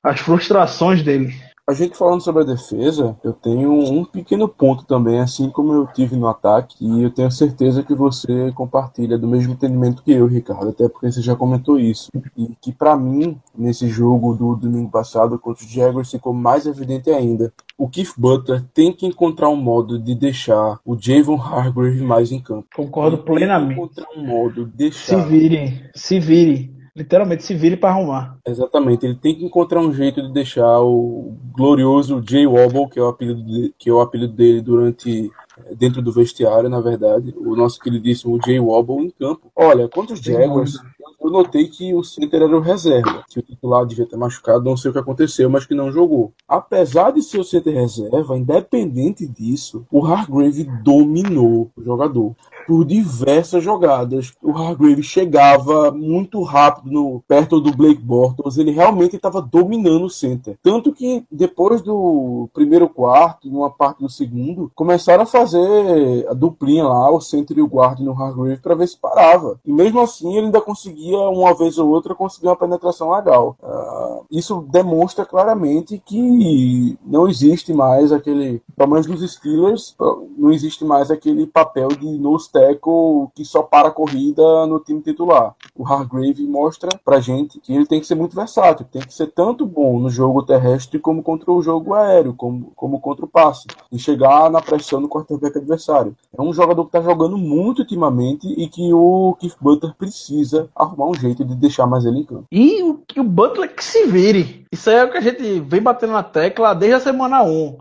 as 0.04 0.20
frustrações 0.20 1.02
dele. 1.02 1.34
A 1.68 1.74
gente 1.74 1.97
falando 1.97 2.22
sobre 2.22 2.43
a 2.43 2.45
defesa, 2.45 3.18
eu 3.24 3.34
tenho 3.34 3.72
um 3.74 4.05
pequeno 4.05 4.47
ponto 4.47 4.86
também, 4.86 5.20
assim 5.20 5.49
como 5.49 5.74
eu 5.74 5.88
tive 5.88 6.16
no 6.16 6.28
ataque, 6.28 6.76
e 6.80 7.01
eu 7.01 7.09
tenho 7.09 7.32
certeza 7.32 7.82
que 7.82 7.95
você 7.95 8.51
compartilha 8.51 9.18
do 9.18 9.28
mesmo 9.28 9.53
entendimento 9.53 10.03
que 10.03 10.11
eu, 10.11 10.28
Ricardo, 10.28 10.70
até 10.70 10.88
porque 10.88 11.11
você 11.11 11.24
já 11.24 11.36
comentou 11.36 11.80
isso. 11.80 12.11
E 12.38 12.55
que 12.61 12.72
para 12.72 12.95
mim, 12.95 13.41
nesse 13.57 13.88
jogo 13.88 14.36
do 14.36 14.55
domingo 14.55 14.91
passado 14.91 15.39
contra 15.39 15.66
os 15.66 15.72
Jaguars, 15.72 16.11
ficou 16.11 16.34
mais 16.34 16.68
evidente 16.68 17.09
ainda. 17.09 17.51
O 17.76 17.89
Keith 17.89 18.13
Butler 18.16 18.63
tem 18.72 18.93
que 18.93 19.07
encontrar 19.07 19.49
um 19.49 19.55
modo 19.55 19.97
de 19.97 20.13
deixar 20.13 20.80
o 20.86 20.95
Javon 20.95 21.41
Hargrave 21.41 22.01
mais 22.01 22.32
em 22.32 22.39
campo. 22.39 22.68
Concordo 22.76 23.18
plenamente. 23.18 23.74
encontrar 23.74 24.07
um 24.16 24.24
modo 24.24 24.66
de 24.66 24.72
deixar. 24.72 25.24
Se 25.24 25.28
virem, 25.28 25.82
se 25.95 26.20
virem 26.20 26.75
literalmente 26.96 27.43
se 27.43 27.54
vire 27.54 27.76
para 27.76 27.89
arrumar. 27.89 28.38
Exatamente, 28.48 29.06
ele 29.06 29.16
tem 29.16 29.36
que 29.36 29.43
encontrar 29.43 29.82
um 29.82 29.93
jeito 29.93 30.22
de 30.22 30.32
deixar 30.32 30.80
o 30.82 31.36
glorioso 31.52 32.24
Jay 32.28 32.48
Wobble, 32.48 32.89
que 32.89 33.00
é 33.00 33.02
o 33.02 33.08
apelido, 33.08 33.43
de, 33.43 33.74
que 33.78 33.89
é 33.89 33.93
o 33.93 34.00
apelido 34.00 34.34
dele 34.34 34.62
durante 34.62 35.32
dentro 35.78 36.02
do 36.02 36.12
vestiário, 36.12 36.70
na 36.70 36.82
verdade, 36.82 37.34
o 37.38 37.56
nosso 37.56 37.80
queridíssimo 37.80 38.39
Jay 38.43 38.60
Wobble 38.60 39.06
em 39.06 39.10
campo. 39.10 39.52
Olha, 39.56 39.88
contra 39.88 40.14
os 40.14 40.20
Jaguars, 40.20 40.78
eu 41.20 41.30
notei 41.30 41.68
que 41.68 41.93
o 41.93 42.03
center 42.03 42.43
era 42.43 42.58
o 42.58 42.62
reserva, 42.62 43.24
que 43.30 43.39
o 43.39 43.41
titular 43.41 43.86
devia 43.86 44.06
ter 44.06 44.18
machucado, 44.18 44.64
não 44.64 44.78
sei 44.78 44.89
o 44.89 44.93
que 44.93 44.99
aconteceu, 44.99 45.49
mas 45.49 45.66
que 45.66 45.76
não 45.76 45.91
jogou. 45.91 46.32
Apesar 46.47 47.12
de 47.12 47.22
ser 47.22 47.39
o 47.39 47.43
center 47.43 47.74
reserva, 47.74 48.38
independente 48.38 49.28
disso, 49.28 49.86
o 49.91 50.06
Hargrave 50.06 50.64
dominou 50.84 51.72
o 51.76 51.84
jogador 51.84 52.36
por 52.68 52.86
diversas 52.86 53.64
jogadas. 53.64 54.34
O 54.41 54.51
Hargrave 54.51 55.03
chegava 55.03 55.91
muito 55.91 56.41
rápido 56.43 56.91
no, 56.91 57.24
perto 57.28 57.60
do 57.60 57.76
Blake 57.76 58.01
Bortles, 58.01 58.58
ele 58.58 58.72
realmente 58.72 59.16
estava 59.16 59.41
dominando 59.41 60.06
o 60.06 60.10
center. 60.10 60.58
Tanto 60.62 60.91
que 60.91 61.26
depois 61.32 61.82
do 61.82 62.49
primeiro 62.53 62.88
quarto, 62.88 63.49
numa 63.49 63.70
parte 63.70 63.99
do 63.99 64.10
segundo, 64.10 64.72
começaram 64.76 65.24
a 65.24 65.28
fazer 65.28 66.28
a 66.30 66.34
duplinha 66.34 66.86
lá, 66.86 67.10
o 67.12 67.22
center 67.22 67.58
e 67.58 67.62
o 67.62 67.68
guard 67.68 67.99
no 67.99 68.12
Hargrave 68.12 68.62
para 68.62 68.76
ver 68.76 68.88
se 68.88 68.97
parava. 68.97 69.60
E 69.66 69.72
mesmo 69.72 69.99
assim 69.99 70.36
ele 70.36 70.47
ainda 70.47 70.62
conseguia, 70.96 71.20
uma 71.20 71.54
vez 71.54 71.78
ou 71.78 71.89
outra, 71.89 72.16
conseguir 72.16 72.48
uma 72.48 72.56
penetração 72.56 73.12
legal. 73.12 73.58
Uh, 73.62 74.26
isso 74.32 74.66
demonstra 74.70 75.26
claramente 75.26 76.02
que 76.04 76.98
não 77.06 77.28
existe 77.28 77.74
mais 77.74 78.12
aquele, 78.12 78.62
pelo 78.76 78.90
menos 78.90 79.08
nos 79.08 79.32
Steelers, 79.32 79.96
não 80.38 80.52
existe 80.52 80.84
mais 80.84 81.10
aquele 81.10 81.48
papel 81.48 81.90
de 81.90 82.06
nose 82.18 82.52
tackle 82.52 83.30
que 83.34 83.46
só 83.46 83.62
para 83.64 83.90
a 83.90 83.92
corrida 83.92 84.66
no 84.66 84.80
time 84.80 85.02
titular. 85.02 85.56
O 85.76 85.86
Hargrave 85.86 86.46
mostra 86.46 86.90
pra 87.04 87.20
gente 87.20 87.60
que 87.60 87.74
ele 87.74 87.86
tem 87.86 88.00
que 88.00 88.08
ser 88.08 88.16
muito 88.16 88.36
versátil, 88.36 88.86
tem 88.92 89.02
que 89.02 89.14
ser 89.14 89.28
tanto 89.28 89.66
bom 89.66 90.00
no 90.00 90.10
jogo 90.10 90.44
terrestre 90.44 91.00
como 91.00 91.24
contra 91.24 91.52
o 91.52 91.62
jogo 91.62 91.94
aéreo, 91.94 92.34
como, 92.34 92.72
como 92.76 93.00
contra 93.00 93.26
o 93.26 93.28
passe, 93.28 93.68
e 93.92 94.00
chegar 94.00 94.50
na 94.50 94.62
pressão 94.62 95.00
no 95.00 95.10
quarterback 95.10 95.58
adversário. 95.58 96.16
É 96.38 96.42
um 96.42 96.54
jogador 96.54 96.84
que 96.84 96.98
está 96.98 97.02
jogando 97.02 97.38
muito 97.38 97.80
ultimamente 97.80 98.48
e 98.48 98.68
que 98.68 98.94
o 98.94 99.36
Keith 99.40 99.56
Butler 99.60 99.94
precisa 99.96 100.70
arrumar 100.76 101.08
um 101.08 101.16
jeito 101.16 101.44
de 101.44 101.56
deixar 101.56 101.86
mais 101.88 102.06
ele 102.06 102.20
em 102.20 102.26
campo. 102.26 102.46
E 102.52 102.82
o, 102.84 103.02
o 103.18 103.24
Butler 103.24 103.74
que 103.74 103.84
se 103.84 104.06
vire. 104.06 104.66
Isso 104.72 104.90
é 104.90 105.04
o 105.04 105.12
que 105.12 105.18
a 105.18 105.22
gente 105.22 105.60
vem 105.62 105.82
batendo 105.82 106.14
na 106.14 106.24
tecla 106.24 106.74
desde 106.74 106.96
a 106.96 107.00
semana 107.00 107.44
1. 107.44 107.78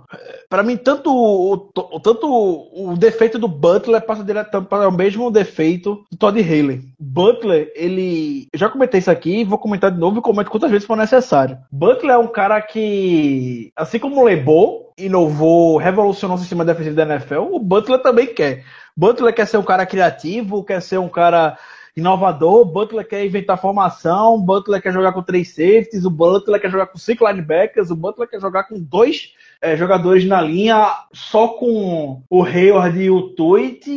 Para 0.49 0.63
mim, 0.63 0.77
tanto 0.85 1.11
o, 1.11 1.57
tanto 2.01 2.27
o 2.27 2.97
defeito 2.97 3.39
do 3.39 3.49
Butler 3.49 4.05
passa 4.05 4.23
direto 4.23 4.63
para 4.63 4.89
o 4.89 4.93
mesmo 4.93 5.31
defeito 5.31 6.05
do 6.11 6.17
Todd 6.17 6.39
Haley. 6.41 6.83
Butler, 7.01 7.73
ele. 7.75 8.49
Eu 8.53 8.59
já 8.59 8.69
comentei 8.69 8.99
isso 8.99 9.11
aqui, 9.11 9.45
vou 9.45 9.59
comentar 9.59 9.91
de 9.91 9.99
novo 9.99 10.19
e 10.19 10.23
comento 10.23 10.51
quantas 10.51 10.71
vezes 10.71 10.87
for 10.87 10.97
necessário. 10.97 11.59
Butler 11.73 12.15
é 12.15 12.19
um 12.19 12.29
cara 12.29 12.61
que, 12.61 13.73
assim 13.75 13.99
como 13.99 14.21
o 14.21 14.25
Lebo, 14.25 14.93
inovou, 14.97 15.79
revolucionou 15.79 16.37
o 16.37 16.41
sistema 16.41 16.65
defensivo 16.65 16.95
da 16.95 17.03
NFL, 17.03 17.53
o 17.53 17.59
Butler 17.59 18.01
também 18.01 18.27
quer. 18.27 18.65
Butler 18.97 19.35
quer 19.35 19.47
ser 19.47 19.57
um 19.57 19.63
cara 19.65 19.87
criativo, 19.87 20.63
quer 20.63 20.81
ser 20.81 20.99
um 20.99 21.09
cara 21.09 21.59
inovador, 21.97 22.65
Butler 22.65 23.07
quer 23.07 23.25
inventar 23.25 23.61
formação, 23.61 24.41
Butler 24.41 24.83
quer 24.83 24.93
jogar 24.93 25.13
com 25.13 25.23
três 25.23 25.49
safeties, 25.51 26.05
o 26.05 26.11
Butler 26.11 26.61
quer 26.61 26.71
jogar 26.71 26.87
com 26.87 26.99
cinco 26.99 27.27
linebackers, 27.27 27.91
o 27.91 27.97
Butler 27.97 28.29
quer 28.29 28.41
jogar 28.41 28.65
com 28.65 28.81
dois 28.81 29.33
é, 29.61 29.77
jogadores 29.77 30.25
na 30.27 30.41
linha, 30.41 30.93
só 31.13 31.49
com 31.49 32.23
o 32.29 32.45
Hayward 32.45 33.01
e 33.01 33.11
o 33.11 33.31
Tuit, 33.31 33.89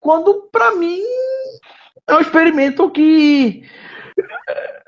quando 0.00 0.48
para 0.50 0.74
mim 0.76 1.00
é 2.06 2.14
um 2.14 2.20
experimento 2.20 2.90
que 2.90 3.64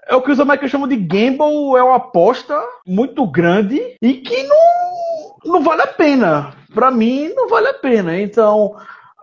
é 0.09 0.15
o 0.15 0.23
que 0.23 0.31
os 0.31 0.41
americanos 0.41 0.71
chamam 0.71 0.89
de 0.89 0.97
gamble, 0.97 1.77
é 1.77 1.83
uma 1.83 1.97
aposta 1.97 2.59
muito 2.87 3.27
grande 3.27 3.97
e 4.01 4.15
que 4.15 4.43
não, 4.45 5.37
não 5.45 5.63
vale 5.63 5.83
a 5.83 5.87
pena. 5.87 6.55
Para 6.73 6.91
mim, 6.91 7.33
não 7.35 7.49
vale 7.49 7.69
a 7.69 7.75
pena. 7.75 8.21
Então, 8.21 8.77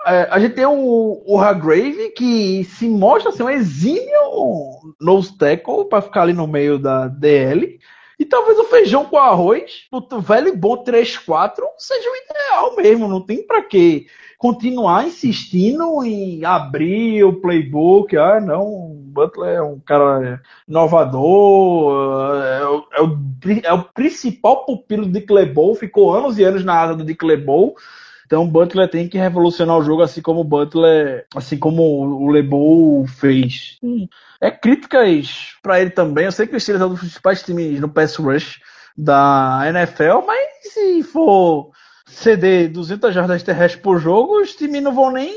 é, 0.06 0.28
a 0.30 0.40
gente 0.40 0.56
tem 0.56 0.66
o, 0.66 1.24
o 1.26 1.38
Hargrave 1.38 2.10
que 2.16 2.64
se 2.66 2.88
mostra 2.90 3.30
assim, 3.30 3.44
um 3.44 3.50
exímio 3.50 4.94
nose 5.00 5.38
tackle 5.38 5.86
para 5.86 6.02
ficar 6.02 6.24
ali 6.24 6.34
no 6.34 6.48
meio 6.48 6.78
da 6.78 7.08
DL. 7.08 7.80
E 8.20 8.26
talvez 8.26 8.58
o 8.60 8.66
feijão 8.66 9.06
com 9.06 9.18
arroz, 9.18 9.88
o 9.92 10.22
velho 10.22 10.50
e 10.50 10.56
bom 10.56 10.84
3-4, 10.84 11.56
seja 11.78 12.10
o 12.10 12.16
ideal 12.16 12.76
mesmo. 12.76 13.08
Não 13.08 13.22
tem 13.22 13.46
para 13.46 13.62
que 13.62 14.06
continuar 14.38 15.08
insistindo 15.08 16.04
em 16.04 16.46
abrir 16.46 17.24
o 17.24 17.42
playbook. 17.42 18.16
Ah, 18.16 18.40
não, 18.40 18.64
o 18.64 18.94
Butler 19.14 19.56
é 19.56 19.62
um 19.62 19.80
cara 19.80 20.42
inovador, 20.68 22.44
é, 22.44 22.66
o, 22.66 22.84
é 22.92 23.02
o, 23.02 23.18
é 23.64 23.74
o 23.74 23.84
principal 23.84 24.66
pupilo 24.66 25.06
de 25.06 25.22
Clebol, 25.22 25.76
ficou 25.76 26.14
anos 26.14 26.38
e 26.38 26.44
anos 26.44 26.64
na 26.66 26.80
asa 26.80 26.96
do 26.96 27.16
Clebol. 27.16 27.76
Então 28.34 28.46
o 28.46 28.48
Butler 28.48 28.90
tem 28.90 29.08
que 29.08 29.16
revolucionar 29.16 29.78
o 29.78 29.84
jogo 29.84 30.02
assim 30.02 30.20
como 30.20 30.40
o 30.40 30.44
Butler, 30.44 31.28
assim 31.36 31.56
como 31.56 31.84
o 31.84 32.32
Lebo 32.32 33.06
fez. 33.06 33.78
É 34.42 34.50
críticas 34.50 35.56
para 35.62 35.80
ele 35.80 35.92
também. 35.92 36.26
Eu 36.26 36.32
sei 36.32 36.48
que 36.48 36.56
o 36.56 36.60
Steelers 36.60 36.82
é 36.82 36.86
um 36.88 36.90
dos 36.90 37.02
principais 37.02 37.44
times 37.44 37.80
no 37.80 37.88
pass 37.88 38.16
rush 38.16 38.60
da 38.98 39.62
NFL, 39.68 40.26
mas 40.26 40.40
se 40.64 41.04
for 41.04 41.70
ceder 42.08 42.72
200 42.72 43.14
jardas 43.14 43.44
terrestres 43.44 43.84
por 43.84 44.00
jogo, 44.00 44.42
os 44.42 44.56
times 44.56 44.82
não 44.82 44.96
vão 44.96 45.12
nem 45.12 45.32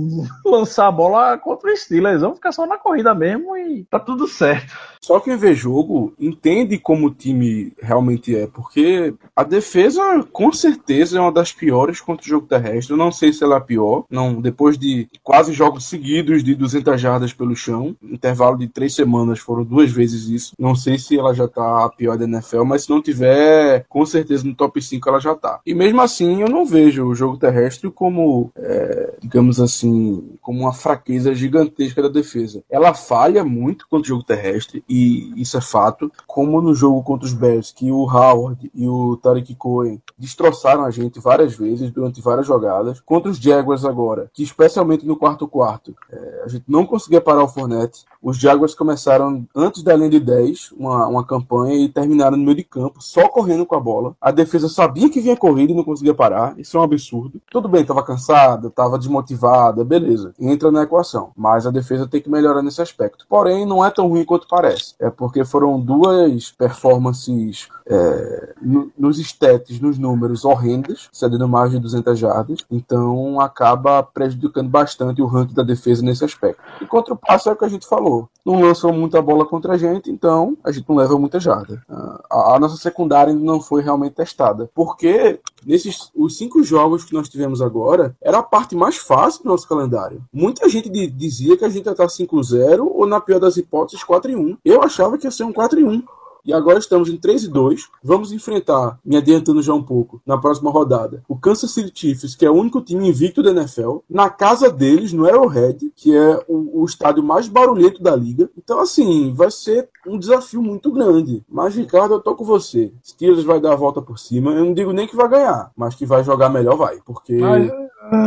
lançar 0.46 0.86
a 0.86 0.92
bola 0.92 1.36
contra 1.36 1.70
o 1.70 1.76
Steelers, 1.76 2.22
vão 2.22 2.34
ficar 2.34 2.52
só 2.52 2.64
na 2.64 2.78
corrida 2.78 3.14
mesmo 3.14 3.54
e 3.54 3.84
tá 3.84 4.00
tudo 4.00 4.26
certo. 4.26 4.72
Só 5.04 5.20
quem 5.20 5.36
vê 5.36 5.54
jogo 5.54 6.14
entende 6.18 6.78
como 6.78 7.08
o 7.08 7.14
time 7.14 7.74
realmente 7.78 8.34
é, 8.34 8.46
porque 8.46 9.12
a 9.36 9.44
defesa 9.44 10.00
com 10.32 10.50
certeza 10.50 11.18
é 11.18 11.20
uma 11.20 11.30
das 11.30 11.52
piores 11.52 12.00
contra 12.00 12.24
o 12.24 12.28
jogo 12.28 12.46
terrestre. 12.46 12.94
Eu 12.94 12.96
não 12.96 13.12
sei 13.12 13.30
se 13.30 13.44
ela 13.44 13.56
é 13.56 13.60
pior, 13.60 14.06
não. 14.08 14.40
Depois 14.40 14.78
de 14.78 15.06
quase 15.22 15.52
jogos 15.52 15.84
seguidos 15.84 16.42
de 16.42 16.54
200 16.54 16.98
jardas 16.98 17.34
pelo 17.34 17.54
chão, 17.54 17.94
intervalo 18.02 18.56
de 18.56 18.66
três 18.66 18.94
semanas 18.94 19.40
foram 19.40 19.62
duas 19.62 19.92
vezes 19.92 20.26
isso. 20.28 20.54
Não 20.58 20.74
sei 20.74 20.98
se 20.98 21.18
ela 21.18 21.34
já 21.34 21.46
tá 21.46 21.84
a 21.84 21.90
pior 21.90 22.16
da 22.16 22.24
NFL, 22.24 22.64
mas 22.64 22.84
se 22.84 22.90
não 22.90 23.02
tiver, 23.02 23.84
com 23.86 24.06
certeza 24.06 24.46
no 24.46 24.54
top 24.54 24.80
5 24.80 25.06
ela 25.06 25.20
já 25.20 25.34
tá. 25.34 25.60
E 25.66 25.74
mesmo 25.74 26.00
assim, 26.00 26.40
eu 26.40 26.48
não 26.48 26.64
vejo 26.64 27.04
o 27.04 27.14
jogo 27.14 27.36
terrestre 27.36 27.90
como, 27.90 28.50
é, 28.56 29.16
digamos 29.20 29.60
assim, 29.60 30.34
como 30.40 30.60
uma 30.60 30.72
fraqueza 30.72 31.34
gigantesca 31.34 32.00
da 32.00 32.08
defesa. 32.08 32.64
Ela 32.70 32.94
falha 32.94 33.44
muito 33.44 33.86
contra 33.86 34.06
o 34.06 34.08
jogo 34.08 34.24
terrestre 34.24 34.82
e 34.94 35.42
isso 35.42 35.56
é 35.56 35.60
fato, 35.60 36.08
como 36.24 36.62
no 36.62 36.72
jogo 36.72 37.02
contra 37.02 37.26
os 37.26 37.32
Bears, 37.32 37.72
que 37.72 37.90
o 37.90 38.04
Howard 38.04 38.70
e 38.72 38.86
o 38.86 39.16
Tariq 39.16 39.56
Cohen 39.56 40.00
destroçaram 40.16 40.84
a 40.84 40.90
gente 40.92 41.18
várias 41.18 41.56
vezes 41.56 41.90
durante 41.90 42.20
várias 42.20 42.46
jogadas, 42.46 43.00
contra 43.00 43.28
os 43.28 43.38
Jaguars 43.38 43.84
agora, 43.84 44.30
que 44.32 44.44
especialmente 44.44 45.04
no 45.04 45.16
quarto 45.16 45.48
quarto, 45.48 45.96
é, 46.08 46.42
a 46.44 46.48
gente 46.48 46.64
não 46.68 46.86
conseguia 46.86 47.20
parar 47.20 47.42
o 47.42 47.48
Fournette, 47.48 48.04
Os 48.24 48.38
Jaguars 48.38 48.74
começaram 48.74 49.46
antes 49.54 49.82
da 49.82 49.94
linha 49.94 50.08
de 50.08 50.18
10, 50.18 50.72
uma, 50.78 51.06
uma 51.06 51.26
campanha, 51.26 51.74
e 51.74 51.90
terminaram 51.90 52.38
no 52.38 52.42
meio 52.42 52.56
de 52.56 52.64
campo, 52.64 53.02
só 53.02 53.28
correndo 53.28 53.66
com 53.66 53.74
a 53.74 53.80
bola. 53.80 54.16
A 54.18 54.30
defesa 54.30 54.66
sabia 54.66 55.10
que 55.10 55.20
vinha 55.20 55.36
corrida 55.36 55.72
e 55.72 55.76
não 55.76 55.84
conseguia 55.84 56.14
parar. 56.14 56.58
Isso 56.58 56.74
é 56.74 56.80
um 56.80 56.84
absurdo. 56.84 57.38
Tudo 57.50 57.68
bem, 57.68 57.82
estava 57.82 58.02
cansada, 58.02 58.68
estava 58.68 58.98
desmotivada, 58.98 59.84
beleza. 59.84 60.32
Entra 60.40 60.70
na 60.70 60.84
equação. 60.84 61.32
Mas 61.36 61.66
a 61.66 61.70
defesa 61.70 62.08
tem 62.08 62.22
que 62.22 62.30
melhorar 62.30 62.62
nesse 62.62 62.80
aspecto. 62.80 63.26
Porém, 63.28 63.66
não 63.66 63.84
é 63.84 63.90
tão 63.90 64.08
ruim 64.08 64.24
quanto 64.24 64.48
parece. 64.48 64.94
É 64.98 65.10
porque 65.10 65.44
foram 65.44 65.78
duas 65.78 66.50
performances 66.50 67.68
é, 67.86 68.54
no, 68.60 68.90
nos 68.96 69.18
stats, 69.18 69.80
nos 69.80 69.98
números 69.98 70.44
horrendas, 70.44 71.08
cedendo 71.12 71.48
mais 71.48 71.70
de 71.70 71.78
200 71.78 72.18
jardas. 72.18 72.64
Então, 72.70 73.40
acaba 73.40 74.02
prejudicando 74.02 74.68
bastante 74.68 75.20
o 75.20 75.26
ranking 75.26 75.54
da 75.54 75.62
defesa 75.62 76.02
nesse 76.02 76.24
aspecto. 76.24 76.62
E 76.80 76.86
contra 76.86 77.14
o 77.14 77.16
passe 77.16 77.48
é 77.48 77.52
o 77.52 77.56
que 77.56 77.64
a 77.64 77.68
gente 77.68 77.86
falou. 77.86 78.28
Não 78.44 78.60
lançam 78.60 78.92
muita 78.92 79.22
bola 79.22 79.44
contra 79.46 79.74
a 79.74 79.76
gente, 79.76 80.10
então 80.10 80.56
a 80.62 80.70
gente 80.70 80.88
não 80.88 80.96
leva 80.96 81.18
muita 81.18 81.40
jarda. 81.40 81.82
A, 82.30 82.54
a 82.54 82.58
nossa 82.58 82.76
secundária 82.76 83.32
ainda 83.32 83.44
não 83.44 83.60
foi 83.60 83.82
realmente 83.82 84.14
testada. 84.14 84.70
Porque 84.74 85.40
nesses 85.66 86.10
os 86.14 86.36
cinco 86.36 86.62
jogos 86.62 87.04
que 87.04 87.14
nós 87.14 87.28
tivemos 87.28 87.62
agora, 87.62 88.14
era 88.20 88.38
a 88.38 88.42
parte 88.42 88.76
mais 88.76 88.96
fácil 88.96 89.42
do 89.42 89.50
nosso 89.50 89.68
calendário. 89.68 90.22
Muita 90.32 90.68
gente 90.68 90.88
dizia 91.08 91.56
que 91.56 91.64
a 91.64 91.68
gente 91.68 91.86
ia 91.86 91.92
estar 91.92 92.06
5-0 92.06 92.80
ou, 92.80 93.06
na 93.06 93.20
pior 93.20 93.40
das 93.40 93.56
hipóteses, 93.56 94.04
4-1. 94.04 94.58
Eu 94.64 94.82
achava 94.82 95.16
que 95.16 95.26
ia 95.26 95.30
ser 95.30 95.44
um 95.44 95.52
4-1. 95.52 96.02
E 96.44 96.52
agora 96.52 96.78
estamos 96.78 97.08
em 97.08 97.16
3 97.16 97.44
e 97.44 97.48
2. 97.48 97.88
Vamos 98.02 98.32
enfrentar, 98.32 98.98
me 99.04 99.16
adiantando 99.16 99.62
já 99.62 99.72
um 99.72 99.82
pouco, 99.82 100.20
na 100.26 100.36
próxima 100.36 100.70
rodada, 100.70 101.22
o 101.28 101.36
Kansas 101.36 101.70
City 101.70 101.92
Chiefs, 101.94 102.34
que 102.34 102.44
é 102.44 102.50
o 102.50 102.54
único 102.54 102.80
time 102.80 103.08
invicto 103.08 103.42
da 103.42 103.50
NFL, 103.50 103.98
na 104.08 104.28
casa 104.28 104.70
deles, 104.70 105.12
no 105.12 105.26
Arrowhead, 105.26 105.92
que 105.96 106.14
é 106.14 106.44
o, 106.46 106.82
o 106.82 106.84
estádio 106.84 107.22
mais 107.22 107.48
barulhento 107.48 108.02
da 108.02 108.14
liga. 108.14 108.50
Então, 108.58 108.78
assim, 108.80 109.32
vai 109.32 109.50
ser 109.50 109.88
um 110.06 110.18
desafio 110.18 110.62
muito 110.62 110.92
grande. 110.92 111.42
Mas, 111.48 111.76
Ricardo, 111.76 112.14
eu 112.14 112.20
tô 112.20 112.34
com 112.34 112.44
você. 112.44 112.92
Steelers 113.04 113.44
vai 113.44 113.60
dar 113.60 113.72
a 113.72 113.76
volta 113.76 114.02
por 114.02 114.18
cima. 114.18 114.52
Eu 114.52 114.64
não 114.64 114.74
digo 114.74 114.92
nem 114.92 115.06
que 115.06 115.16
vai 115.16 115.28
ganhar, 115.28 115.70
mas 115.76 115.94
que 115.94 116.04
vai 116.04 116.22
jogar 116.22 116.48
melhor, 116.50 116.76
vai. 116.76 116.98
Porque 117.04 117.34
mas, 117.36 117.70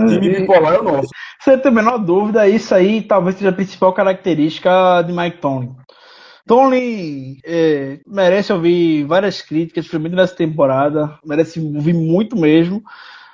time 0.09 0.29
bipolar 0.29 0.75
é 0.75 0.79
o 0.79 0.83
nosso. 0.83 1.09
Sem 1.41 1.57
ter 1.59 1.67
a 1.67 1.71
menor 1.71 1.97
dúvida, 1.99 2.47
isso 2.47 2.73
aí 2.73 3.01
talvez 3.01 3.35
seja 3.37 3.49
a 3.49 3.53
principal 3.53 3.93
característica 3.93 5.01
de 5.03 5.13
Mike 5.13 5.37
Tomlin. 6.47 7.37
É, 7.45 7.99
merece 8.07 8.53
ouvir 8.53 9.03
várias 9.03 9.41
críticas, 9.41 9.85
principalmente 9.85 10.15
nessa 10.15 10.35
temporada, 10.35 11.19
merece 11.25 11.59
ouvir 11.59 11.93
muito 11.93 12.35
mesmo, 12.35 12.81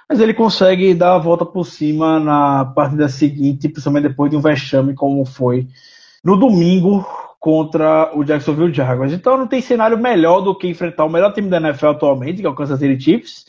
mas 0.10 0.20
ele 0.20 0.34
consegue 0.34 0.94
dar 0.94 1.16
a 1.16 1.20
volta 1.20 1.46
por 1.46 1.66
cima 1.66 2.20
na 2.20 2.66
partida 2.66 3.08
seguinte, 3.08 3.70
principalmente 3.70 4.10
depois 4.10 4.32
de 4.32 4.36
um 4.38 4.42
vexame 4.42 4.94
como 4.94 5.24
foi 5.26 5.68
no 6.24 6.36
domingo 6.36 7.06
contra 7.40 8.10
o 8.16 8.24
Jacksonville 8.24 8.74
Jaguars. 8.74 9.14
Então 9.14 9.38
não 9.38 9.48
tem 9.48 9.62
cenário 9.62 9.98
melhor 9.98 10.42
do 10.42 10.56
que 10.56 10.68
enfrentar 10.68 11.06
o 11.06 11.10
melhor 11.10 11.34
time 11.34 11.50
da 11.50 11.58
NFL 11.58 11.88
atualmente, 11.88 12.42
que 12.42 12.48
é 12.48 12.50
o 12.50 12.56
Kansas 12.56 12.80
City 12.80 13.02
Chiefs, 13.04 13.46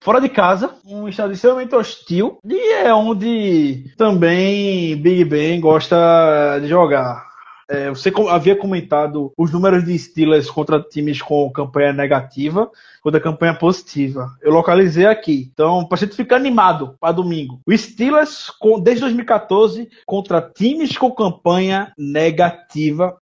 fora 0.00 0.20
de 0.20 0.28
casa, 0.28 0.74
um 0.86 1.08
estado 1.08 1.32
extremamente 1.32 1.74
hostil, 1.74 2.38
e 2.44 2.74
é 2.74 2.92
onde 2.92 3.92
também 3.96 4.96
Big 4.96 5.24
Ben 5.24 5.60
gosta 5.60 6.58
de 6.60 6.68
jogar. 6.68 7.27
É, 7.68 7.90
você 7.90 8.10
havia 8.30 8.56
comentado 8.56 9.32
os 9.36 9.52
números 9.52 9.84
de 9.84 9.98
Steelers 9.98 10.50
contra 10.50 10.82
times 10.82 11.20
com 11.20 11.50
campanha 11.50 11.92
negativa, 11.92 12.70
contra 13.02 13.20
campanha 13.20 13.54
positiva. 13.54 14.30
Eu 14.40 14.52
localizei 14.52 15.04
aqui. 15.04 15.50
Então, 15.52 15.84
para 15.84 15.98
gente 15.98 16.16
ficar 16.16 16.36
animado 16.36 16.96
para 16.98 17.12
domingo. 17.12 17.60
O 17.66 17.76
Steelers, 17.76 18.50
com, 18.58 18.80
desde 18.80 19.02
2014, 19.02 19.88
contra 20.06 20.40
times 20.40 20.96
com 20.96 21.10
campanha 21.10 21.92
negativa. 21.98 23.18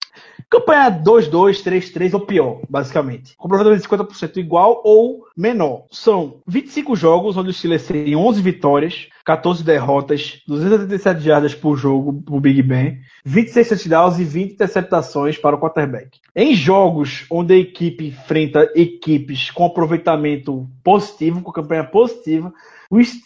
Campanha 0.49 0.91
2-2, 0.91 1.63
3-3 1.63 2.15
ou 2.15 2.21
pior, 2.21 2.61
basicamente. 2.71 3.35
Comprovadamente 3.37 3.87
50% 3.87 4.37
igual 4.37 4.81
ou 4.85 5.27
menor. 5.37 5.87
São 5.91 6.41
25 6.47 6.95
jogos 6.95 7.37
onde 7.37 7.51
os 7.51 7.57
Steelers 7.57 7.87
têm 7.87 8.15
11 8.15 8.41
vitórias, 8.43 9.09
14 9.25 9.65
derrotas, 9.65 10.41
287 10.47 11.21
jardas 11.21 11.53
por 11.53 11.77
jogo 11.77 12.23
pro 12.23 12.39
Big 12.39 12.63
Ben, 12.63 13.01
26 13.25 13.69
touchdowns 13.71 14.21
e 14.21 14.25
20 14.25 14.53
interceptações 14.53 15.37
para 15.37 15.57
o 15.57 15.59
quarterback. 15.59 16.21
Em 16.35 16.55
jogos 16.55 17.27
onde 17.29 17.55
a 17.55 17.59
equipe 17.59 18.07
enfrenta 18.07 18.71
equipes 18.77 19.51
com 19.51 19.65
aproveitamento 19.65 20.71
positivo, 20.85 21.43
com 21.43 21.51
campanha 21.51 21.83
positiva, 21.83 22.55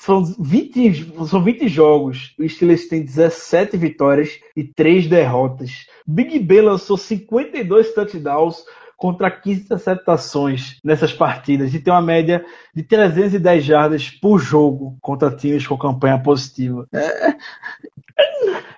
são 0.00 0.24
20, 0.38 1.26
são 1.28 1.42
20 1.42 1.68
jogos. 1.68 2.34
O 2.38 2.48
Steelers 2.48 2.88
tem 2.88 3.02
17 3.02 3.76
vitórias 3.76 4.40
e 4.56 4.64
3 4.64 5.06
derrotas. 5.06 5.86
Big 6.06 6.38
Ben 6.38 6.62
lançou 6.62 6.96
52 6.96 7.94
touchdowns 7.94 8.64
contra 8.96 9.30
15 9.30 9.62
interceptações 9.62 10.78
nessas 10.84 11.10
partidas 11.10 11.72
e 11.72 11.78
tem 11.78 11.90
uma 11.90 12.02
média 12.02 12.44
de 12.74 12.82
310 12.82 13.64
jardas 13.64 14.10
por 14.10 14.38
jogo 14.38 14.96
contra 15.00 15.34
times 15.34 15.66
com 15.66 15.78
campanha 15.78 16.22
positiva. 16.22 16.86
É, 16.92 17.30
é, 17.30 17.36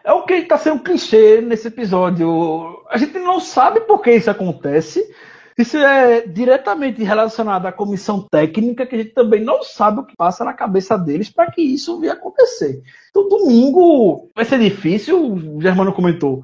é 0.04 0.12
o 0.12 0.24
que 0.24 0.34
está 0.34 0.56
sendo 0.56 0.82
clichê 0.82 1.40
nesse 1.40 1.66
episódio. 1.66 2.84
A 2.88 2.96
gente 2.98 3.18
não 3.18 3.40
sabe 3.40 3.80
por 3.80 4.00
que 4.00 4.12
isso 4.12 4.30
acontece. 4.30 5.04
Isso 5.58 5.76
é 5.76 6.26
diretamente 6.26 7.02
relacionado 7.02 7.66
à 7.66 7.72
comissão 7.72 8.20
técnica, 8.22 8.86
que 8.86 8.94
a 8.94 8.98
gente 8.98 9.10
também 9.10 9.42
não 9.42 9.62
sabe 9.62 10.00
o 10.00 10.04
que 10.04 10.16
passa 10.16 10.44
na 10.44 10.52
cabeça 10.52 10.96
deles 10.96 11.28
para 11.28 11.50
que 11.50 11.60
isso 11.60 12.00
venha 12.00 12.14
acontecer. 12.14 12.82
Então, 13.10 13.28
domingo 13.28 14.30
vai 14.34 14.44
ser 14.44 14.58
difícil, 14.58 15.34
o 15.34 15.60
Germano 15.60 15.92
comentou. 15.92 16.42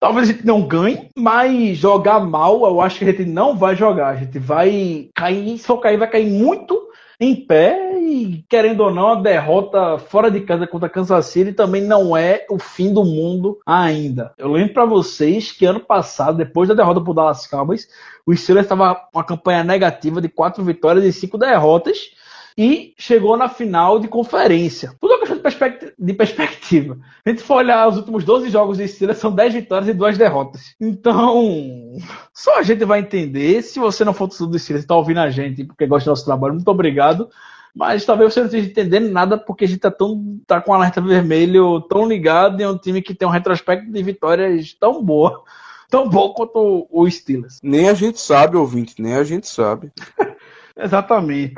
Talvez 0.00 0.28
a 0.28 0.32
gente 0.32 0.44
não 0.44 0.66
ganhe, 0.66 1.08
mas 1.16 1.78
jogar 1.78 2.18
mal, 2.18 2.64
eu 2.64 2.80
acho 2.80 2.98
que 2.98 3.04
a 3.04 3.12
gente 3.12 3.24
não 3.24 3.56
vai 3.56 3.76
jogar. 3.76 4.08
A 4.08 4.16
gente 4.16 4.38
vai 4.38 5.08
cair, 5.14 5.58
se 5.58 5.66
for 5.66 5.78
cair, 5.78 5.96
vai 5.96 6.10
cair 6.10 6.28
muito 6.28 6.76
em 7.24 7.36
pé 7.36 7.98
e, 7.98 8.44
querendo 8.48 8.80
ou 8.80 8.92
não, 8.92 9.08
a 9.08 9.14
derrota 9.14 9.98
fora 9.98 10.30
de 10.30 10.40
casa 10.40 10.66
contra 10.66 10.88
Kansas 10.88 11.26
City 11.26 11.52
também 11.52 11.82
não 11.82 12.16
é 12.16 12.46
o 12.50 12.58
fim 12.58 12.92
do 12.92 13.04
mundo 13.04 13.58
ainda. 13.66 14.32
Eu 14.36 14.48
lembro 14.48 14.74
para 14.74 14.84
vocês 14.84 15.52
que 15.52 15.64
ano 15.64 15.80
passado, 15.80 16.36
depois 16.36 16.68
da 16.68 16.74
derrota 16.74 17.00
pro 17.00 17.14
Dallas 17.14 17.46
Cowboys, 17.46 17.88
o 18.26 18.34
Steelers 18.34 18.66
estava 18.66 18.94
com 18.94 19.18
uma 19.18 19.24
campanha 19.24 19.64
negativa 19.64 20.20
de 20.20 20.28
quatro 20.28 20.62
vitórias 20.64 21.04
e 21.04 21.12
cinco 21.12 21.38
derrotas 21.38 22.12
e 22.56 22.94
chegou 22.98 23.36
na 23.36 23.48
final 23.48 23.98
de 23.98 24.08
conferência. 24.08 24.94
Tudo 25.00 25.14
é 25.14 25.18
questão 25.18 25.36
de, 25.36 25.42
perspectiva. 25.42 25.92
De 25.98 26.12
perspectiva. 26.14 26.98
A 27.24 27.30
gente 27.30 27.42
for 27.42 27.56
olhar 27.56 27.88
os 27.88 27.96
últimos 27.96 28.24
12 28.24 28.50
jogos 28.50 28.78
de 28.78 28.86
Steelers, 28.88 29.18
são 29.18 29.32
10 29.32 29.54
vitórias 29.54 29.88
e 29.88 29.94
2 29.94 30.18
derrotas. 30.18 30.74
Então, 30.80 31.96
só 32.32 32.58
a 32.58 32.62
gente 32.62 32.84
vai 32.84 33.00
entender. 33.00 33.62
Se 33.62 33.78
você 33.78 34.04
não 34.04 34.12
for 34.12 34.26
do 34.26 34.58
Steelers, 34.58 34.84
está 34.84 34.94
ouvindo 34.94 35.20
a 35.20 35.30
gente 35.30 35.64
porque 35.64 35.86
gosta 35.86 36.06
do 36.06 36.12
nosso 36.12 36.24
trabalho, 36.24 36.54
muito 36.54 36.68
obrigado. 36.68 37.28
Mas 37.74 38.04
talvez 38.04 38.32
você 38.32 38.40
não 38.40 38.46
esteja 38.46 38.68
entendendo 38.68 39.10
nada 39.10 39.38
porque 39.38 39.64
a 39.64 39.68
gente 39.68 39.78
está 39.78 39.90
tão, 39.90 40.38
tá 40.46 40.60
com 40.60 40.72
um 40.72 40.74
alerta 40.74 41.00
vermelho 41.00 41.80
tão 41.82 42.06
ligado 42.06 42.60
em 42.60 42.66
um 42.66 42.76
time 42.76 43.00
que 43.00 43.14
tem 43.14 43.26
um 43.26 43.30
retrospecto 43.30 43.90
de 43.90 44.02
vitórias 44.02 44.74
tão 44.74 45.02
boa, 45.02 45.42
tão 45.88 46.06
bom 46.06 46.34
quanto 46.34 46.86
o 46.90 47.10
Steelers. 47.10 47.60
Nem 47.62 47.88
a 47.88 47.94
gente 47.94 48.20
sabe, 48.20 48.58
ouvinte, 48.58 49.00
nem 49.00 49.14
a 49.14 49.24
gente 49.24 49.48
sabe. 49.48 49.90
Exatamente. 50.76 51.54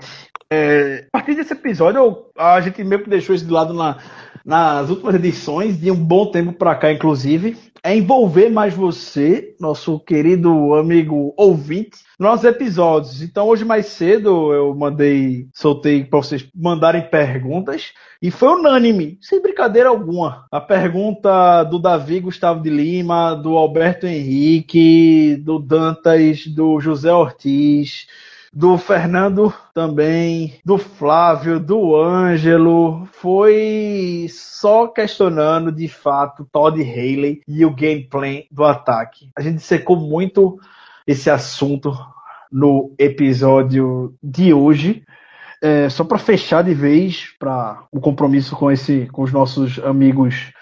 É, 0.55 1.07
a 1.13 1.19
partir 1.19 1.35
desse 1.35 1.53
episódio, 1.53 2.27
a 2.39 2.61
gente 2.61 2.85
meio 2.85 3.03
que 3.03 3.11
deixou 3.11 3.35
isso 3.35 3.45
de 3.45 3.51
lado 3.51 3.75
na, 3.75 3.99
nas 4.45 4.89
últimas 4.89 5.17
edições, 5.17 5.81
de 5.81 5.91
um 5.91 5.97
bom 5.97 6.31
tempo 6.31 6.53
para 6.53 6.77
cá, 6.77 6.93
inclusive, 6.93 7.57
é 7.83 7.97
envolver 7.97 8.49
mais 8.51 8.73
você, 8.73 9.57
nosso 9.59 9.99
querido 9.99 10.75
amigo 10.75 11.35
ouvinte, 11.37 11.99
nos 12.21 12.45
episódios. 12.45 13.21
Então, 13.21 13.49
hoje 13.49 13.65
mais 13.65 13.87
cedo, 13.87 14.53
eu 14.53 14.73
mandei, 14.77 15.49
soltei 15.53 16.05
para 16.05 16.21
vocês 16.21 16.49
mandarem 16.55 17.03
perguntas, 17.03 17.93
e 18.23 18.31
foi 18.31 18.51
unânime, 18.51 19.19
sem 19.21 19.43
brincadeira 19.43 19.89
alguma. 19.89 20.47
A 20.53 20.61
pergunta 20.61 21.65
do 21.65 21.81
Davi 21.81 22.21
Gustavo 22.21 22.63
de 22.63 22.71
Lima, 22.71 23.35
do 23.35 23.57
Alberto 23.57 24.07
Henrique, 24.07 25.37
do 25.37 25.59
Dantas, 25.59 26.47
do 26.47 26.79
José 26.79 27.13
Ortiz 27.13 28.07
do 28.55 28.79
Fernando 28.79 29.53
também, 29.75 30.61
do 30.65 30.79
Flávio, 30.79 31.59
do 31.59 31.97
Ângelo, 31.97 33.05
foi 33.15 34.29
só 34.31 34.87
questionando 34.87 35.73
de 35.73 35.89
fato 35.89 36.49
Todd 36.53 36.81
Haley 36.81 37.43
e 37.49 37.65
o 37.65 37.75
gameplay 37.75 38.47
do 38.53 38.63
ataque. 38.63 39.29
A 39.37 39.43
gente 39.43 39.61
secou 39.61 39.97
muito 39.97 40.61
esse 41.05 41.29
assunto 41.29 41.93
no 42.51 42.95
episódio 42.97 44.15
de 44.23 44.55
hoje. 44.55 45.03
É, 45.61 45.89
só 45.89 46.05
para 46.05 46.19
fechar 46.19 46.63
de 46.63 46.75
vez 46.75 47.35
para 47.39 47.85
o 47.91 48.01
compromisso 48.01 48.55
com 48.55 48.71
esse 48.71 49.09
com 49.11 49.23
os 49.23 49.33
nossos 49.33 49.79
amigos 49.79 50.53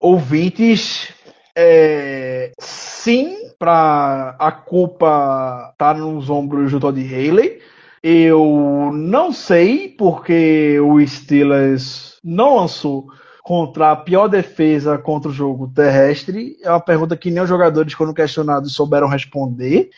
ouvintes 0.00 1.12
é, 1.54 2.50
sim 2.58 3.47
para 3.58 4.36
a 4.38 4.52
culpa 4.52 5.70
estar 5.72 5.94
tá 5.94 5.94
nos 5.94 6.30
ombros 6.30 6.70
do 6.70 6.80
Todd 6.80 7.00
Haley. 7.00 7.60
Eu 8.02 8.90
não 8.94 9.32
sei 9.32 9.88
porque 9.88 10.78
o 10.80 11.04
Steelers 11.04 12.18
não 12.22 12.56
lançou 12.56 13.08
contra 13.42 13.92
a 13.92 13.96
pior 13.96 14.28
defesa 14.28 14.98
contra 14.98 15.30
o 15.30 15.34
jogo 15.34 15.72
terrestre? 15.74 16.56
É 16.62 16.70
uma 16.70 16.80
pergunta 16.80 17.16
que 17.16 17.30
nem 17.30 17.42
os 17.42 17.48
jogadores, 17.48 17.94
quando 17.94 18.12
questionados, 18.12 18.74
souberam 18.74 19.08
responder. 19.08 19.90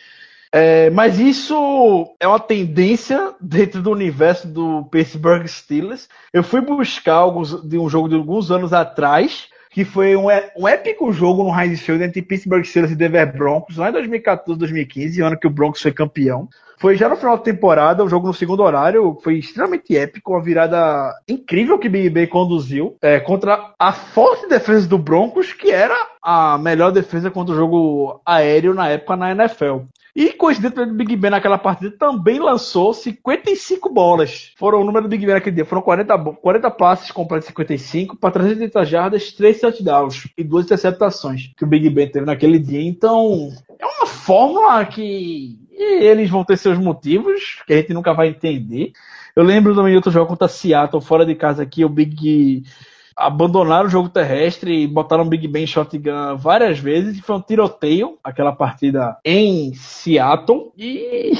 É, 0.52 0.88
mas 0.90 1.18
isso 1.18 2.14
é 2.18 2.26
uma 2.26 2.40
tendência 2.40 3.34
dentro 3.40 3.82
do 3.82 3.90
universo 3.90 4.48
do 4.48 4.84
Pittsburgh 4.84 5.46
Steelers. 5.46 6.08
Eu 6.32 6.42
fui 6.42 6.60
buscar 6.60 7.16
alguns, 7.16 7.62
de 7.68 7.76
um 7.76 7.88
jogo 7.88 8.08
de 8.08 8.14
alguns 8.14 8.50
anos 8.50 8.72
atrás, 8.72 9.48
que 9.70 9.84
foi 9.84 10.16
um, 10.16 10.26
um 10.56 10.68
épico 10.68 11.12
jogo 11.12 11.44
no 11.44 11.58
Heinz 11.58 11.80
Field 11.80 12.02
entre 12.02 12.20
Pittsburgh 12.20 12.64
Steelers 12.64 12.92
e 12.92 12.96
Denver 12.96 13.32
Broncos, 13.32 13.76
lá 13.76 13.88
em 13.88 13.92
2014, 13.92 14.58
2015, 14.58 15.22
ano 15.22 15.38
que 15.38 15.46
o 15.46 15.50
Broncos 15.50 15.80
foi 15.80 15.92
campeão. 15.92 16.48
Foi 16.76 16.96
já 16.96 17.08
no 17.10 17.16
final 17.16 17.36
da 17.36 17.42
temporada, 17.42 18.02
o 18.02 18.08
jogo 18.08 18.26
no 18.26 18.34
segundo 18.34 18.62
horário 18.62 19.18
foi 19.22 19.38
extremamente 19.38 19.94
épico, 19.94 20.32
uma 20.32 20.42
virada 20.42 21.14
incrível 21.28 21.78
que 21.78 21.90
Big 21.90 22.08
Ben 22.08 22.26
conduziu 22.26 22.96
é, 23.02 23.20
contra 23.20 23.72
a 23.78 23.92
forte 23.92 24.48
defesa 24.48 24.88
do 24.88 24.96
Broncos, 24.96 25.52
que 25.52 25.70
era 25.70 25.94
a 26.22 26.56
melhor 26.56 26.90
defesa 26.90 27.30
contra 27.30 27.54
o 27.54 27.58
jogo 27.58 28.20
aéreo 28.24 28.72
na 28.72 28.88
época 28.88 29.14
na 29.14 29.30
NFL. 29.32 29.80
E 30.20 30.34
coincidentemente, 30.34 30.92
o 30.92 30.94
Big 30.94 31.16
Ben 31.16 31.30
naquela 31.30 31.56
partida 31.56 31.96
também 31.98 32.38
lançou 32.38 32.92
55 32.92 33.88
bolas. 33.88 34.52
Foram 34.58 34.82
o 34.82 34.84
número 34.84 35.06
do 35.06 35.08
Big 35.08 35.24
Ben 35.24 35.34
naquele 35.34 35.56
dia. 35.56 35.64
Foram 35.64 35.80
40, 35.80 36.18
40 36.18 36.70
passes 36.72 37.10
completos 37.10 37.48
55 37.48 38.18
para 38.18 38.32
380 38.32 38.84
jardas, 38.84 39.32
3 39.32 39.58
touchdowns 39.58 40.28
e 40.36 40.44
2 40.44 40.66
interceptações 40.66 41.50
que 41.56 41.64
o 41.64 41.66
Big 41.66 41.88
Ben 41.88 42.06
teve 42.06 42.26
naquele 42.26 42.58
dia. 42.58 42.82
Então, 42.82 43.50
é 43.78 43.86
uma 43.86 44.06
fórmula 44.06 44.84
que 44.84 45.58
eles 45.72 46.28
vão 46.28 46.44
ter 46.44 46.58
seus 46.58 46.76
motivos, 46.76 47.62
que 47.66 47.72
a 47.72 47.76
gente 47.78 47.94
nunca 47.94 48.12
vai 48.12 48.28
entender. 48.28 48.92
Eu 49.34 49.42
lembro 49.42 49.74
também 49.74 49.92
de 49.92 49.96
outro 49.96 50.10
jogo 50.10 50.26
contra 50.26 50.48
Seattle, 50.48 51.00
fora 51.00 51.24
de 51.24 51.34
casa 51.34 51.62
aqui, 51.62 51.82
o 51.82 51.88
Big 51.88 52.62
abandonaram 53.20 53.86
o 53.86 53.90
jogo 53.90 54.08
terrestre 54.08 54.82
e 54.82 54.86
botaram 54.86 55.28
Big 55.28 55.46
Ben 55.46 55.66
shotgun 55.66 56.36
várias 56.38 56.78
vezes. 56.78 57.20
Foi 57.20 57.36
um 57.36 57.40
tiroteio 57.40 58.18
aquela 58.24 58.52
partida 58.52 59.18
em 59.24 59.74
Seattle. 59.74 60.72
E 60.76 61.32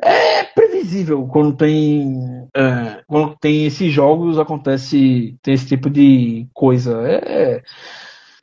é 0.00 0.44
previsível 0.44 1.26
quando 1.26 1.56
tem 1.56 2.48
é, 2.56 3.02
quando 3.06 3.36
tem 3.36 3.66
esses 3.66 3.92
jogos 3.92 4.38
acontece 4.38 5.36
tem 5.42 5.54
esse 5.54 5.66
tipo 5.66 5.90
de 5.90 6.46
coisa. 6.54 7.02
É, 7.06 7.16
é 7.16 7.62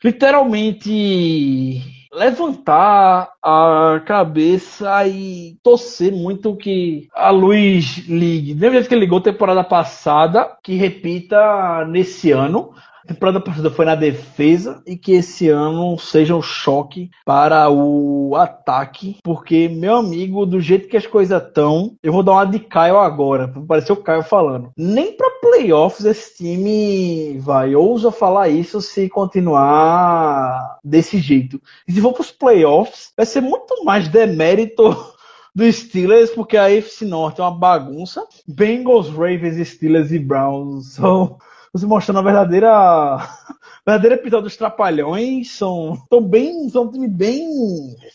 literalmente 0.04 1.82
levantar 2.16 3.30
a 3.44 4.02
cabeça 4.06 5.06
e 5.06 5.58
torcer 5.62 6.14
muito 6.14 6.56
que 6.56 7.10
a 7.14 7.30
luz 7.30 8.08
ligue. 8.08 8.56
Mesmo 8.56 8.74
jeito 8.74 8.90
que 8.90 8.96
ligou 8.96 9.20
temporada 9.20 9.64
passada, 9.64 10.58
que 10.64 10.76
repita 10.76 11.86
nesse 11.86 12.32
ano. 12.32 12.74
A 13.06 13.14
temporada 13.14 13.40
passada 13.40 13.70
foi 13.70 13.86
na 13.86 13.94
defesa 13.94 14.82
e 14.84 14.98
que 14.98 15.12
esse 15.12 15.48
ano 15.48 15.96
seja 16.00 16.36
um 16.36 16.42
choque 16.42 17.12
para 17.24 17.70
o 17.70 18.36
ataque, 18.36 19.18
porque, 19.24 19.70
meu 19.70 19.98
amigo, 19.98 20.44
do 20.44 20.60
jeito 20.60 20.88
que 20.88 20.98
as 20.98 21.06
coisas 21.06 21.40
estão, 21.40 21.96
eu 22.02 22.12
vou 22.12 22.24
dar 22.24 22.32
uma 22.32 22.46
de 22.46 22.58
Caio 22.60 22.98
agora, 22.98 23.48
parecer 23.68 23.92
o 23.92 23.98
Caio 23.98 24.24
falando. 24.24 24.72
Nem 24.76 25.16
para 25.16 25.40
playoffs 25.40 26.04
esse 26.04 26.38
time 26.38 27.38
vai, 27.38 27.76
ousa 27.76 28.12
falar 28.12 28.50
isso 28.50 28.82
se 28.82 29.08
continuar 29.08 30.80
desse 30.84 31.20
jeito. 31.20 31.62
E 31.88 31.92
se 31.92 32.02
for 32.02 32.12
para 32.12 32.22
os 32.22 32.32
playoffs, 32.32 33.12
vai 33.16 33.28
ser 33.28 33.42
muito 33.42 33.86
mais 33.86 34.08
demérito 34.08 34.84
dos 35.54 35.76
Steelers, 35.76 36.32
porque 36.32 36.58
a 36.58 36.66
AFC 36.66 37.06
Norte 37.06 37.40
é 37.40 37.44
uma 37.44 37.52
bagunça. 37.56 38.26
Bengals, 38.48 39.10
Ravens, 39.10 39.68
Steelers 39.68 40.12
e 40.12 40.18
Browns 40.18 40.94
são 40.94 41.38
você 41.76 41.86
mostrando 41.86 42.20
a 42.20 42.24
verdadeira 42.24 43.18
verdadeira 43.86 44.16
episódio 44.16 44.46
dos 44.46 44.56
Trapalhões. 44.56 45.52
São, 45.52 46.02
são 46.10 46.22
bem. 46.22 46.70
São 46.70 46.90
time 46.90 47.08
bem 47.08 47.50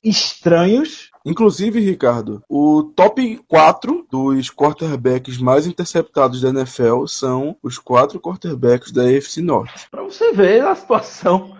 estranhos. 0.03 1.11
Inclusive, 1.27 1.79
Ricardo, 1.79 2.43
o 2.49 2.83
top 2.97 3.39
4 3.47 4.07
dos 4.11 4.51
quarterbacks 4.51 5.37
mais 5.37 5.67
interceptados 5.67 6.41
da 6.41 6.49
NFL 6.49 7.05
são 7.07 7.55
os 7.63 7.77
quatro 7.77 8.19
quarterbacks 8.19 8.91
da 8.91 9.03
AFC 9.03 9.43
Norte. 9.43 9.89
Para 9.91 10.05
você 10.05 10.33
ver 10.33 10.65
a 10.65 10.75
situação 10.75 11.55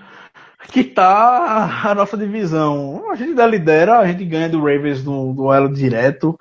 que 0.73 0.83
tá 0.83 1.83
a 1.85 1.95
nossa 1.95 2.17
divisão. 2.17 3.11
A 3.11 3.15
gente 3.15 3.31
ainda 3.31 3.47
lidera, 3.47 3.99
a 3.99 4.07
gente 4.07 4.25
ganha 4.25 4.49
do 4.49 4.61
Ravens 4.61 5.05
no 5.05 5.35
duelo 5.35 5.71
direto. 5.71 6.39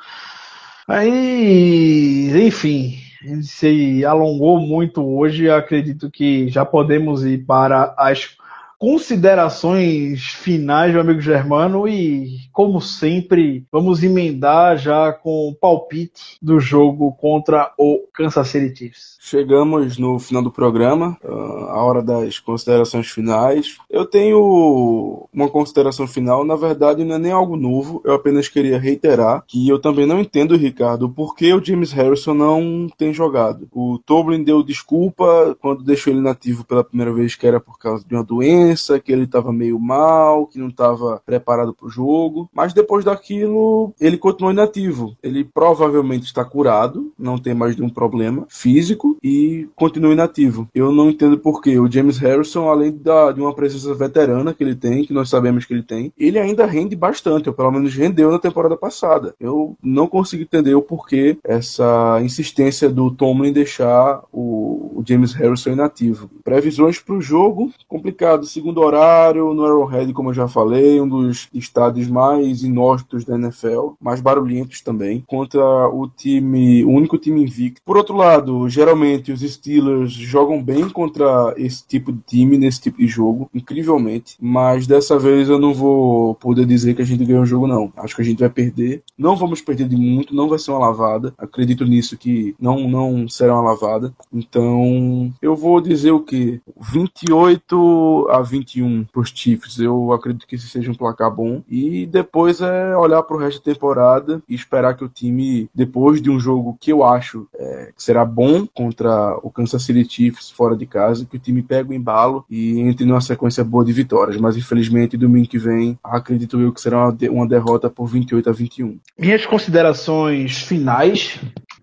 Aí, 0.87 2.47
enfim, 2.47 2.97
se 3.41 4.05
alongou 4.05 4.59
muito 4.59 5.05
hoje. 5.05 5.49
Acredito 5.49 6.09
que 6.09 6.47
já 6.49 6.65
podemos 6.65 7.25
ir 7.25 7.45
para 7.45 7.93
as 7.97 8.37
considerações 8.79 10.23
finais, 10.23 10.93
meu 10.93 11.01
amigo 11.01 11.19
Germano, 11.19 11.85
e 11.85 12.39
como 12.53 12.79
sempre, 12.79 13.65
vamos 13.69 14.01
emendar 14.01 14.77
já 14.77 15.11
com 15.11 15.49
o 15.49 15.53
palpite 15.53 16.37
do 16.41 16.61
jogo 16.61 17.11
contra 17.11 17.73
o 17.77 18.05
Kansas 18.13 18.47
City 18.47 18.75
Chiefs. 18.75 19.17
Chegamos 19.19 19.97
no 19.97 20.17
final 20.17 20.41
do 20.41 20.49
programa, 20.49 21.17
ah, 21.23 21.73
a 21.73 21.83
hora 21.83 22.01
das 22.01 22.39
considerações 22.39 23.07
finais. 23.07 23.77
Eu 23.89 24.05
tenho 24.05 25.27
uma 25.33 25.49
consideração 25.49 26.07
final, 26.07 26.45
na 26.45 26.55
verdade 26.55 27.03
não 27.03 27.15
é 27.15 27.19
nem 27.19 27.31
algo 27.33 27.57
novo, 27.57 28.01
eu 28.05 28.13
apenas 28.13 28.47
queria 28.47 28.79
reiterar 28.79 29.43
que 29.45 29.67
eu 29.67 29.77
também 29.79 30.05
não 30.05 30.21
entendo, 30.21 30.55
Ricardo, 30.55 31.09
por 31.09 31.35
que 31.35 31.53
o 31.53 31.63
James 31.63 31.91
Harrison 31.91 32.33
não 32.33 32.87
tem 32.97 33.13
jogado. 33.13 33.67
O 33.73 33.99
Toblin 34.05 34.41
deu 34.41 34.63
desculpa 34.63 35.57
quando 35.61 35.83
deixou 35.83 36.13
ele 36.13 36.21
nativo 36.21 36.63
pela 36.63 36.83
primeira 36.83 37.13
vez 37.13 37.35
que 37.35 37.45
era 37.45 37.59
por 37.59 37.77
causa 37.77 38.05
de 38.07 38.15
uma 38.15 38.23
doença, 38.23 38.68
que 39.03 39.11
ele 39.11 39.23
estava 39.23 39.51
meio 39.51 39.79
mal, 39.79 40.47
que 40.47 40.59
não 40.59 40.69
estava 40.69 41.21
preparado 41.25 41.73
para 41.73 41.87
o 41.87 41.89
jogo, 41.89 42.49
mas 42.53 42.73
depois 42.73 43.05
daquilo 43.05 43.93
ele 43.99 44.17
continuou 44.17 44.51
inativo. 44.51 45.15
Ele 45.21 45.43
provavelmente 45.43 46.25
está 46.25 46.43
curado, 46.43 47.11
não 47.17 47.37
tem 47.37 47.53
mais 47.53 47.75
nenhum 47.75 47.89
problema 47.89 48.45
físico, 48.49 49.17
e 49.23 49.67
continue 49.75 50.13
inativo. 50.13 50.67
Eu 50.73 50.91
não 50.91 51.09
entendo 51.09 51.37
por 51.37 51.61
que 51.61 51.77
o 51.79 51.91
James 51.91 52.17
Harrison, 52.17 52.69
além 52.69 52.91
da, 52.91 53.31
de 53.31 53.41
uma 53.41 53.53
presença 53.53 53.93
veterana 53.93 54.53
que 54.53 54.63
ele 54.63 54.75
tem, 54.75 55.05
que 55.05 55.13
nós 55.13 55.29
sabemos 55.29 55.65
que 55.65 55.73
ele 55.73 55.83
tem, 55.83 56.13
ele 56.17 56.39
ainda 56.39 56.65
rende 56.65 56.95
bastante, 56.95 57.49
ou 57.49 57.55
pelo 57.55 57.71
menos 57.71 57.95
rendeu 57.95 58.31
na 58.31 58.39
temporada 58.39 58.75
passada. 58.75 59.35
Eu 59.39 59.77
não 59.81 60.07
consigo 60.07 60.43
entender 60.43 60.75
o 60.75 60.81
porquê 60.81 61.37
essa 61.43 62.19
insistência 62.21 62.89
do 62.89 63.11
Tomlin 63.11 63.51
deixar 63.51 64.23
o, 64.31 64.99
o 64.99 65.03
James 65.05 65.33
Harrison 65.33 65.71
inativo. 65.71 66.29
Previsões 66.43 66.99
para 66.99 67.15
o 67.15 67.21
jogo, 67.21 67.71
complicado. 67.87 68.45
Segundo 68.59 68.81
horário, 68.81 69.53
no 69.53 69.63
Arrowhead, 69.63 70.11
como 70.11 70.31
eu 70.31 70.33
já 70.33 70.45
falei, 70.45 70.99
um 70.99 71.07
dos 71.07 71.47
estádios 71.53 72.09
mais 72.09 72.61
inóspitos 72.61 73.23
da 73.23 73.35
NFL, 73.35 73.91
mais 74.01 74.19
barulhentos 74.19 74.81
também, 74.81 75.23
contra 75.25 75.87
o 75.87 76.09
time, 76.09 76.83
o 76.83 76.89
único 76.89 77.17
time 77.17 77.41
invicto. 77.41 77.81
Por 77.85 77.95
outro 77.95 78.17
lado, 78.17 78.67
geralmente 78.67 79.31
os 79.31 79.39
Steelers 79.39 80.11
jogam 80.11 80.61
bem 80.61 80.89
contra 80.89 81.53
esse 81.55 81.87
tipo 81.87 82.11
de 82.11 82.19
time, 82.27 82.57
nesse 82.57 82.81
tipo 82.81 82.97
de 82.97 83.07
jogo, 83.07 83.49
incrivelmente. 83.55 84.35
Mas 84.41 84.85
dessa 84.85 85.17
vez 85.17 85.47
eu 85.47 85.57
não 85.57 85.73
vou 85.73 86.35
poder 86.35 86.65
dizer 86.65 86.95
que 86.95 87.01
a 87.01 87.05
gente 87.05 87.23
ganhou 87.23 87.43
o 87.43 87.45
jogo, 87.45 87.65
não. 87.65 87.93
Acho 87.95 88.13
que 88.13 88.21
a 88.21 88.25
gente 88.25 88.39
vai 88.39 88.49
perder. 88.49 89.03
Não 89.17 89.37
vamos 89.37 89.61
perder 89.61 89.87
de 89.87 89.95
muito, 89.95 90.35
não 90.35 90.49
vai 90.49 90.59
ser 90.59 90.71
uma 90.71 90.79
lavada. 90.79 91.33
Acredito 91.37 91.85
nisso 91.85 92.17
que 92.17 92.53
não, 92.59 92.89
não 92.89 93.25
será 93.29 93.53
uma 93.53 93.71
lavada. 93.71 94.13
Então 94.33 95.31
eu 95.41 95.55
vou 95.55 95.79
dizer 95.79 96.11
o 96.11 96.19
que? 96.19 96.59
28 96.77 98.27
a 98.31 98.48
21 98.49 99.05
para 99.05 99.21
os 99.21 99.29
Chiefs. 99.29 99.79
Eu 99.79 100.11
acredito 100.11 100.47
que 100.47 100.55
esse 100.55 100.67
seja 100.67 100.91
um 100.91 100.95
placar 100.95 101.33
bom. 101.33 101.61
E 101.69 102.05
depois 102.05 102.61
é 102.61 102.95
olhar 102.97 103.21
para 103.23 103.35
o 103.35 103.39
resto 103.39 103.59
da 103.59 103.73
temporada 103.73 104.41
e 104.47 104.55
esperar 104.55 104.95
que 104.95 105.03
o 105.03 105.09
time, 105.09 105.69
depois 105.73 106.21
de 106.21 106.29
um 106.29 106.39
jogo 106.39 106.77
que 106.79 106.91
eu 106.91 107.03
acho 107.03 107.47
é, 107.57 107.91
que 107.95 108.03
será 108.03 108.25
bom, 108.25 108.65
contra 108.67 109.37
o 109.43 109.49
Kansas 109.49 109.83
City 109.83 110.07
Chiefs 110.09 110.49
fora 110.49 110.75
de 110.75 110.85
casa, 110.85 111.25
que 111.25 111.37
o 111.37 111.39
time 111.39 111.61
pega 111.61 111.89
o 111.89 111.93
embalo 111.93 112.45
e 112.49 112.79
entre 112.79 113.05
numa 113.05 113.21
sequência 113.21 113.63
boa 113.63 113.85
de 113.85 113.93
vitórias. 113.93 114.37
Mas 114.37 114.57
infelizmente, 114.57 115.17
domingo 115.17 115.47
que 115.47 115.57
vem, 115.57 115.97
acredito 116.03 116.59
eu 116.59 116.73
que 116.73 116.81
será 116.81 117.05
uma, 117.05 117.13
de 117.13 117.29
uma 117.29 117.47
derrota 117.47 117.89
por 117.89 118.07
28 118.07 118.49
a 118.49 118.53
21. 118.53 118.99
Minhas 119.17 119.45
considerações 119.45 120.61
finais 120.61 121.39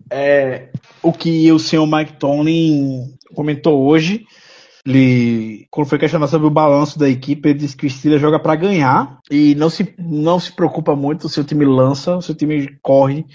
é 0.09 0.69
o 1.01 1.11
que 1.11 1.51
o 1.51 1.59
senhor 1.59 1.85
Mike 1.85 2.13
Tomlin 2.13 3.13
comentou 3.33 3.85
hoje 3.85 4.25
ele, 4.87 5.67
quando 5.69 5.87
foi 5.87 5.99
questionado 5.99 6.31
sobre 6.31 6.47
o 6.47 6.51
balanço 6.51 6.97
da 6.97 7.09
equipe, 7.09 7.49
ele 7.49 7.59
disse 7.59 7.75
que 7.75 7.85
o 7.85 7.89
Steelers 7.89 8.21
joga 8.21 8.39
para 8.39 8.55
ganhar 8.55 9.19
e 9.29 9.53
não 9.55 9.69
se, 9.69 9.93
não 9.99 10.39
se 10.39 10.53
preocupa 10.53 10.95
muito 10.95 11.27
se 11.27 11.41
o 11.41 11.43
time 11.43 11.65
lança, 11.65 12.21
se 12.21 12.31
o 12.31 12.35
time 12.35 12.77
corre 12.81 13.25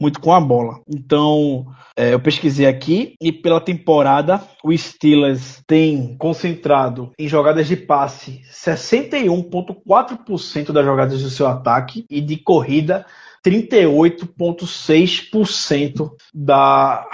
muito 0.00 0.20
com 0.20 0.32
a 0.32 0.40
bola. 0.40 0.80
Então, 0.88 1.64
é, 1.96 2.14
eu 2.14 2.20
pesquisei 2.20 2.66
aqui 2.66 3.14
e 3.20 3.30
pela 3.30 3.60
temporada 3.60 4.42
o 4.64 4.76
Steelers 4.76 5.62
tem 5.66 6.16
concentrado 6.18 7.12
em 7.18 7.28
jogadas 7.28 7.68
de 7.68 7.76
passe 7.76 8.42
61,4% 8.50 10.72
das 10.72 10.84
jogadas 10.84 11.22
do 11.22 11.30
seu 11.30 11.46
ataque 11.46 12.04
e 12.10 12.20
de 12.20 12.36
corrida 12.36 13.06
38,6% 13.44 16.10
da 16.34 17.06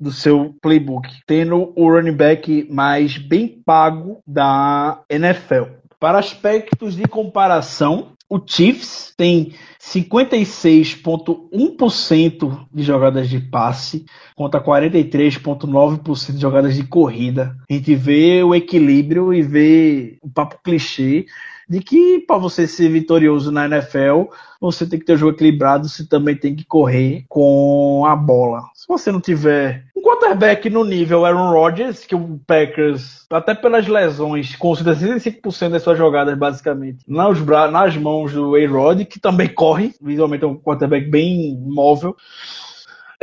do 0.00 0.12
seu 0.12 0.54
playbook, 0.60 1.08
tendo 1.26 1.72
o 1.76 1.90
running 1.90 2.16
back 2.16 2.66
mais 2.70 3.18
bem 3.18 3.60
pago 3.64 4.20
da 4.26 5.00
NFL. 5.08 5.64
Para 5.98 6.18
aspectos 6.18 6.94
de 6.96 7.04
comparação, 7.04 8.12
o 8.28 8.38
Chiefs 8.44 9.14
tem 9.16 9.54
56,1% 9.80 12.66
de 12.72 12.82
jogadas 12.82 13.28
de 13.28 13.38
passe 13.38 14.04
contra 14.34 14.60
43,9% 14.60 16.32
de 16.32 16.40
jogadas 16.40 16.74
de 16.74 16.82
corrida. 16.84 17.56
A 17.70 17.72
gente 17.72 17.94
vê 17.94 18.42
o 18.42 18.52
equilíbrio 18.54 19.32
e 19.32 19.40
vê 19.42 20.18
o 20.22 20.28
papo 20.28 20.58
clichê 20.64 21.26
de 21.68 21.80
que 21.80 22.20
para 22.20 22.38
você 22.38 22.66
ser 22.66 22.88
vitorioso 22.88 23.50
na 23.50 23.66
NFL, 23.66 24.24
você 24.60 24.86
tem 24.86 24.98
que 24.98 25.04
ter 25.04 25.14
o 25.14 25.16
jogo 25.16 25.32
equilibrado, 25.32 25.88
você 25.88 26.06
também 26.06 26.36
tem 26.36 26.54
que 26.54 26.64
correr 26.64 27.24
com 27.28 28.04
a 28.06 28.14
bola. 28.16 28.62
Se 28.74 28.86
você 28.86 29.10
não 29.10 29.20
tiver 29.20 29.84
um 29.96 30.02
quarterback 30.02 30.68
no 30.70 30.84
nível 30.84 31.24
Aaron 31.24 31.52
Rodgers, 31.52 32.04
que 32.04 32.14
o 32.14 32.40
Packers, 32.46 33.26
até 33.30 33.54
pelas 33.54 33.86
lesões, 33.86 34.54
considera 34.56 34.96
65% 34.96 35.70
das 35.70 35.82
suas 35.82 35.98
jogadas, 35.98 36.36
basicamente, 36.36 37.04
nas, 37.06 37.38
nas 37.70 37.96
mãos 37.96 38.32
do 38.32 38.56
A-Rod, 38.56 39.04
que 39.04 39.20
também 39.20 39.48
corre, 39.48 39.94
visualmente 40.00 40.44
é 40.44 40.46
um 40.46 40.56
quarterback 40.56 41.08
bem 41.08 41.58
móvel 41.60 42.16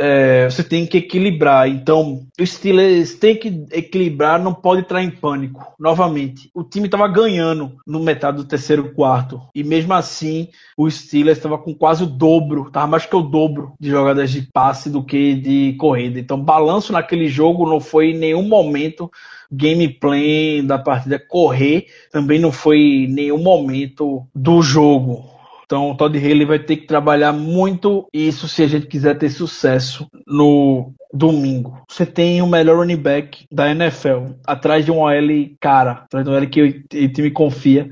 é, 0.04 0.50
você 0.50 0.64
tem 0.64 0.84
que 0.84 0.98
equilibrar. 0.98 1.68
Então, 1.68 2.26
o 2.38 2.44
Steelers 2.44 3.14
tem 3.14 3.36
que 3.36 3.66
equilibrar, 3.70 4.42
não 4.42 4.52
pode 4.52 4.80
entrar 4.80 5.00
em 5.00 5.10
pânico. 5.12 5.64
Novamente, 5.78 6.50
o 6.52 6.64
time 6.64 6.86
estava 6.86 7.06
ganhando 7.06 7.76
no 7.86 8.00
metade 8.00 8.38
do 8.38 8.44
terceiro 8.44 8.92
quarto. 8.94 9.40
E 9.54 9.62
mesmo 9.62 9.94
assim, 9.94 10.48
o 10.76 10.90
Steelers 10.90 11.38
estava 11.38 11.56
com 11.56 11.72
quase 11.72 12.02
o 12.02 12.08
dobro, 12.08 12.66
estava 12.66 12.88
mais 12.88 13.06
que 13.06 13.14
o 13.14 13.22
dobro 13.22 13.74
de 13.78 13.90
jogadas 13.90 14.32
de 14.32 14.42
passe 14.52 14.90
do 14.90 15.04
que 15.04 15.34
de 15.34 15.76
corrida. 15.78 16.18
Então, 16.18 16.42
balanço 16.42 16.92
naquele 16.92 17.28
jogo 17.28 17.68
não 17.68 17.78
foi 17.78 18.10
em 18.10 18.18
nenhum 18.18 18.42
momento 18.42 19.08
gameplay 19.52 20.62
da 20.62 20.78
partida 20.78 21.16
correr, 21.16 21.86
também 22.10 22.40
não 22.40 22.50
foi 22.50 23.06
nenhum 23.08 23.40
momento 23.40 24.26
do 24.34 24.62
jogo. 24.62 25.30
Então, 25.72 25.90
o 25.90 25.94
Todd 25.94 26.18
Haley 26.18 26.44
vai 26.44 26.58
ter 26.58 26.76
que 26.76 26.86
trabalhar 26.86 27.32
muito 27.32 28.06
isso 28.12 28.46
se 28.46 28.62
a 28.62 28.66
gente 28.66 28.86
quiser 28.86 29.16
ter 29.16 29.30
sucesso 29.30 30.06
no 30.26 30.92
domingo. 31.10 31.82
Você 31.88 32.04
tem 32.04 32.42
o 32.42 32.46
melhor 32.46 32.76
running 32.76 32.98
back 32.98 33.46
da 33.50 33.70
NFL, 33.70 34.34
atrás 34.46 34.84
de 34.84 34.92
um 34.92 34.98
OL 34.98 35.56
cara, 35.58 35.92
atrás 35.92 36.26
de 36.26 36.30
um 36.30 36.34
OL 36.34 36.46
que 36.46 36.62
o 36.62 37.08
time 37.08 37.30
confia 37.30 37.88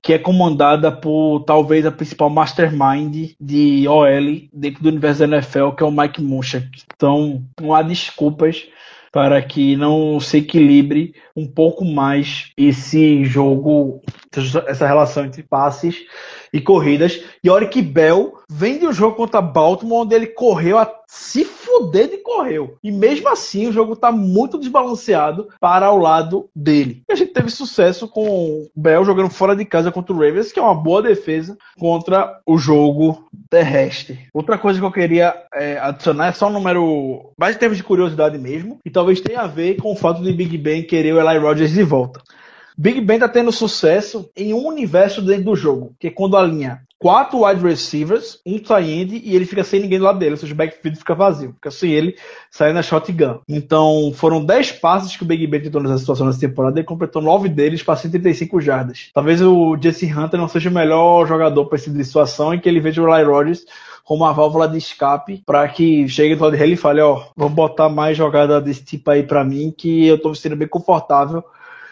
que 0.00 0.12
é 0.12 0.18
comandada 0.18 0.92
por 0.92 1.40
talvez 1.40 1.84
a 1.84 1.90
principal 1.90 2.30
mastermind 2.30 3.32
de 3.40 3.88
OL 3.88 4.48
dentro 4.52 4.82
do 4.84 4.90
universo 4.90 5.26
da 5.26 5.36
NFL, 5.36 5.70
que 5.70 5.82
é 5.82 5.86
o 5.86 5.90
Mike 5.90 6.22
Munchak. 6.22 6.68
Então, 6.94 7.42
não 7.60 7.74
há 7.74 7.82
desculpas 7.82 8.64
para 9.14 9.40
que 9.40 9.76
não 9.76 10.18
se 10.18 10.38
equilibre 10.38 11.14
um 11.36 11.46
pouco 11.46 11.84
mais 11.84 12.50
esse 12.56 13.24
jogo, 13.24 14.02
essa 14.66 14.88
relação 14.88 15.24
entre 15.24 15.42
passes 15.44 16.04
e 16.54 16.60
corridas. 16.60 17.20
E 17.42 17.50
olha 17.50 17.66
que 17.66 17.82
Bell 17.82 18.38
vem 18.48 18.78
de 18.78 18.86
um 18.86 18.92
jogo 18.92 19.16
contra 19.16 19.42
Baltimore, 19.42 20.02
onde 20.02 20.14
ele 20.14 20.28
correu 20.28 20.78
a 20.78 20.88
se 21.08 21.44
fuder 21.44 22.08
de 22.08 22.18
correu. 22.18 22.76
E 22.82 22.92
mesmo 22.92 23.28
assim, 23.28 23.66
o 23.66 23.72
jogo 23.72 23.96
tá 23.96 24.12
muito 24.12 24.56
desbalanceado 24.56 25.48
para 25.60 25.90
o 25.90 25.98
lado 25.98 26.48
dele. 26.54 27.02
E 27.08 27.12
a 27.12 27.16
gente 27.16 27.32
teve 27.32 27.50
sucesso 27.50 28.06
com 28.06 28.22
o 28.24 28.70
Bell 28.76 29.04
jogando 29.04 29.30
fora 29.30 29.56
de 29.56 29.64
casa 29.64 29.90
contra 29.90 30.14
o 30.14 30.18
Ravens, 30.18 30.52
que 30.52 30.60
é 30.60 30.62
uma 30.62 30.74
boa 30.76 31.02
defesa 31.02 31.58
contra 31.76 32.40
o 32.46 32.56
jogo 32.56 33.26
terrestre. 33.50 34.20
Outra 34.32 34.56
coisa 34.56 34.78
que 34.78 34.86
eu 34.86 34.92
queria 34.92 35.34
é, 35.52 35.76
adicionar 35.78 36.28
é 36.28 36.32
só 36.32 36.46
um 36.46 36.52
número 36.52 37.32
mais 37.36 37.56
em 37.56 37.58
termos 37.58 37.78
de 37.78 37.84
curiosidade 37.84 38.38
mesmo, 38.38 38.78
e 38.84 38.90
talvez 38.90 39.20
tenha 39.20 39.40
a 39.40 39.48
ver 39.48 39.74
com 39.76 39.92
o 39.92 39.96
fato 39.96 40.22
de 40.22 40.32
Big 40.32 40.56
Ben 40.56 40.84
querer 40.84 41.14
o 41.14 41.20
Eli 41.20 41.38
Rogers 41.38 41.72
de 41.72 41.82
volta. 41.82 42.22
Big 42.76 43.00
Ben 43.00 43.18
tá 43.18 43.28
tendo 43.28 43.52
sucesso 43.52 44.28
em 44.36 44.52
um 44.52 44.66
universo 44.66 45.22
dentro 45.22 45.44
do 45.44 45.56
jogo, 45.56 45.94
que 45.98 46.08
é 46.08 46.10
quando 46.10 46.36
alinha 46.36 46.82
quatro 47.04 47.44
wide 47.44 47.62
receivers, 47.62 48.40
um 48.46 48.58
tight 48.58 49.20
e 49.22 49.36
ele 49.36 49.44
fica 49.44 49.62
sem 49.62 49.78
ninguém 49.78 49.98
do 49.98 50.06
lado 50.06 50.18
dele, 50.18 50.30
ou 50.30 50.36
seja, 50.38 50.54
o 50.54 50.56
backfield 50.56 50.98
fica 50.98 51.14
vazio, 51.14 51.52
fica 51.52 51.70
sem 51.70 51.92
ele 51.92 52.16
sair 52.50 52.72
na 52.72 52.82
shotgun. 52.82 53.40
Então, 53.46 54.10
foram 54.14 54.42
10 54.42 54.72
passes 54.72 55.14
que 55.14 55.22
o 55.22 55.26
Big 55.26 55.46
Ben 55.46 55.60
tentou 55.60 55.82
nessa 55.82 55.98
situação 55.98 56.24
nessa 56.24 56.40
temporada, 56.40 56.78
ele 56.78 56.86
completou 56.86 57.20
9 57.20 57.50
deles 57.50 57.82
para 57.82 57.96
135 57.96 58.58
jardas. 58.58 59.10
Talvez 59.12 59.42
o 59.42 59.76
Jesse 59.78 60.06
Hunter 60.06 60.40
não 60.40 60.48
seja 60.48 60.70
o 60.70 60.72
melhor 60.72 61.26
jogador 61.26 61.66
para 61.66 61.76
esse 61.76 61.84
tipo 61.84 61.98
de 61.98 62.04
situação 62.06 62.54
em 62.54 62.58
que 62.58 62.68
ele 62.68 62.80
veja 62.80 63.02
o 63.02 63.14
Eli 63.14 63.24
Rodgers 63.24 63.66
como 64.02 64.24
uma 64.24 64.32
válvula 64.32 64.66
de 64.66 64.78
escape 64.78 65.42
para 65.44 65.68
que 65.68 66.08
chegue 66.08 66.34
do 66.36 66.44
lado 66.44 66.56
dele 66.56 66.72
e 66.72 66.76
fale, 66.76 67.02
ó, 67.02 67.18
oh, 67.18 67.22
vamos 67.36 67.54
botar 67.54 67.90
mais 67.90 68.16
jogada 68.16 68.62
desse 68.62 68.82
tipo 68.82 69.10
aí 69.10 69.22
para 69.22 69.44
mim 69.44 69.74
que 69.76 70.06
eu 70.06 70.18
tô 70.18 70.30
me 70.30 70.36
sentindo 70.36 70.56
bem 70.56 70.68
confortável 70.68 71.44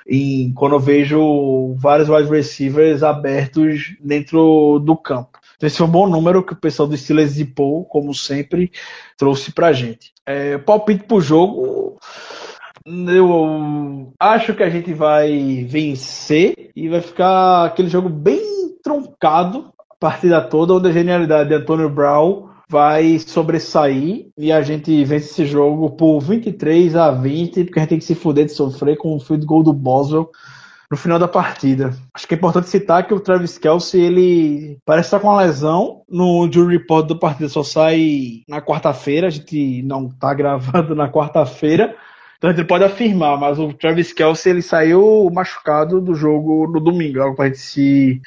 em, 0.07 0.53
quando 0.55 0.75
eu 0.75 0.81
vejo 0.81 1.75
vários 1.77 2.09
wide 2.09 2.31
receivers 2.31 3.03
abertos 3.03 3.95
dentro 4.01 4.79
do 4.79 4.97
campo. 4.97 5.39
Então, 5.57 5.67
esse 5.67 5.79
foi 5.79 5.87
um 5.87 5.91
bom 5.91 6.09
número 6.09 6.43
que 6.43 6.53
o 6.53 6.57
pessoal 6.57 6.89
do 6.89 6.97
Steelers 6.97 7.35
de 7.35 7.45
Paul, 7.45 7.85
como 7.85 8.15
sempre, 8.15 8.73
trouxe 9.17 9.53
pra 9.53 9.73
gente. 9.73 10.13
É, 10.27 10.59
palpite 10.59 11.05
pro 11.05 11.21
jogo. 11.21 11.99
Eu 12.85 14.13
acho 14.19 14.55
que 14.55 14.63
a 14.63 14.71
gente 14.71 14.93
vai 14.93 15.65
vencer 15.69 16.73
e 16.75 16.89
vai 16.89 17.01
ficar 17.01 17.67
aquele 17.67 17.89
jogo 17.89 18.09
bem 18.09 18.77
truncado 18.83 19.73
a 19.89 19.95
partida 19.95 20.41
toda, 20.41 20.75
onde 20.75 20.89
a 20.89 20.93
genialidade 20.93 21.49
de 21.49 21.55
Antônio 21.55 21.89
Brown 21.89 22.52
vai 22.73 23.19
sobressair 23.19 24.29
e 24.39 24.51
a 24.51 24.63
gente 24.63 25.05
vence 25.05 25.31
esse 25.31 25.45
jogo 25.45 25.91
por 25.91 26.21
23 26.21 26.97
a 26.97 27.11
20, 27.11 27.65
porque 27.65 27.79
a 27.79 27.83
gente 27.83 27.91
tem 27.91 27.99
que 27.99 28.05
se 28.05 28.15
fuder 28.15 28.47
de 28.47 28.53
sofrer 28.53 28.97
com 28.97 29.15
o 29.15 29.21
field 29.21 29.45
goal 29.45 29.63
do 29.63 29.75
Boswell 29.75 30.31
no 30.91 30.97
final 30.97 31.19
da 31.19 31.29
partida. 31.29 31.95
Acho 32.15 32.27
que 32.27 32.35
é 32.35 32.39
importante 32.39 32.71
citar 32.71 33.07
que 33.07 33.13
o 33.13 33.21
Travis 33.21 33.59
Kelsey, 33.59 34.01
ele 34.01 34.79
parece 34.87 35.09
estar 35.09 35.21
com 35.21 35.29
uma 35.29 35.43
lesão. 35.43 36.03
No 36.09 36.51
jury 36.51 36.79
report 36.79 37.09
da 37.09 37.15
partida 37.15 37.51
só 37.51 37.63
sai 37.63 38.43
na 38.49 38.63
quarta-feira, 38.63 39.27
a 39.27 39.31
gente 39.31 39.83
não 39.83 40.09
tá 40.09 40.33
gravando 40.33 40.95
na 40.95 41.11
quarta-feira. 41.11 41.95
Então 42.39 42.49
a 42.49 42.55
gente 42.55 42.67
pode 42.67 42.85
afirmar, 42.85 43.39
mas 43.39 43.59
o 43.59 43.75
Travis 43.75 44.15
Kelsey 44.15 44.51
ele 44.51 44.63
saiu 44.63 45.31
machucado 45.31 46.01
do 46.01 46.15
jogo 46.15 46.67
no 46.67 46.81
domingo, 46.81 47.21
algo 47.21 47.37
pra 47.37 47.47
gente 47.47 47.59
se. 47.59 48.23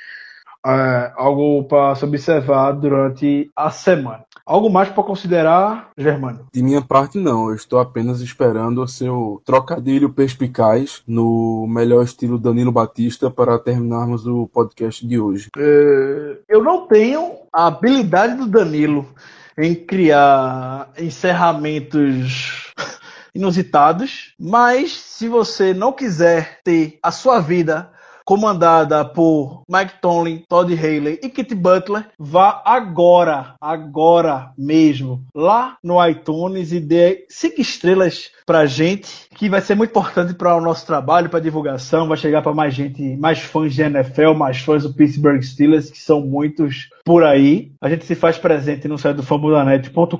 É, 0.65 1.11
algo 1.15 1.63
para 1.65 1.95
se 1.95 2.05
observar 2.05 2.71
durante 2.73 3.51
a 3.55 3.69
semana. 3.69 4.25
Algo 4.45 4.69
mais 4.69 4.89
para 4.89 5.01
considerar, 5.01 5.89
Germano? 5.97 6.47
De 6.53 6.61
minha 6.61 6.79
parte, 6.79 7.17
não. 7.17 7.49
Eu 7.49 7.55
estou 7.55 7.79
apenas 7.79 8.21
esperando 8.21 8.83
o 8.83 8.87
seu 8.87 9.41
trocadilho 9.43 10.11
perspicaz 10.11 11.01
no 11.07 11.65
melhor 11.67 12.03
estilo 12.03 12.37
Danilo 12.37 12.71
Batista 12.71 13.31
para 13.31 13.57
terminarmos 13.57 14.27
o 14.27 14.47
podcast 14.47 15.05
de 15.07 15.19
hoje. 15.19 15.49
É, 15.57 16.37
eu 16.47 16.63
não 16.63 16.85
tenho 16.85 17.37
a 17.51 17.65
habilidade 17.65 18.35
do 18.35 18.45
Danilo 18.45 19.07
em 19.57 19.73
criar 19.73 20.91
encerramentos 20.99 22.71
inusitados, 23.33 24.35
mas 24.39 24.91
se 24.95 25.27
você 25.27 25.73
não 25.73 25.91
quiser 25.91 26.59
ter 26.63 26.99
a 27.01 27.09
sua 27.09 27.39
vida 27.39 27.89
comandada 28.25 29.05
por 29.05 29.61
Mike 29.69 30.01
Tomlin, 30.01 30.43
Todd 30.49 30.73
Haley 30.73 31.19
e 31.21 31.29
Kit 31.29 31.53
Butler, 31.53 32.09
vá 32.17 32.61
agora, 32.65 33.55
agora 33.61 34.51
mesmo, 34.57 35.23
lá 35.33 35.77
no 35.83 36.03
iTunes 36.05 36.71
e 36.71 36.79
dê 36.79 37.25
cinco 37.29 37.61
estrelas 37.61 38.31
pra 38.45 38.65
gente, 38.65 39.27
que 39.35 39.49
vai 39.49 39.59
ser 39.59 39.75
muito 39.75 39.89
importante 39.89 40.33
para 40.33 40.55
o 40.55 40.61
nosso 40.61 40.85
trabalho, 40.85 41.29
para 41.29 41.39
divulgação, 41.39 42.07
vai 42.07 42.17
chegar 42.17 42.41
para 42.41 42.53
mais 42.53 42.73
gente, 42.73 43.01
mais 43.17 43.39
fãs 43.39 43.73
de 43.73 43.81
NFL, 43.81 44.33
mais 44.33 44.59
fãs 44.59 44.83
do 44.83 44.93
Pittsburgh 44.93 45.41
Steelers, 45.41 45.89
que 45.89 45.97
são 45.97 46.21
muitos 46.21 46.89
por 47.03 47.23
aí. 47.23 47.71
A 47.81 47.89
gente 47.89 48.05
se 48.05 48.15
faz 48.15 48.37
presente 48.37 48.87
no 48.87 48.97
site 48.97 49.17
do 49.17 49.23
famulanet.com.br 49.23 50.19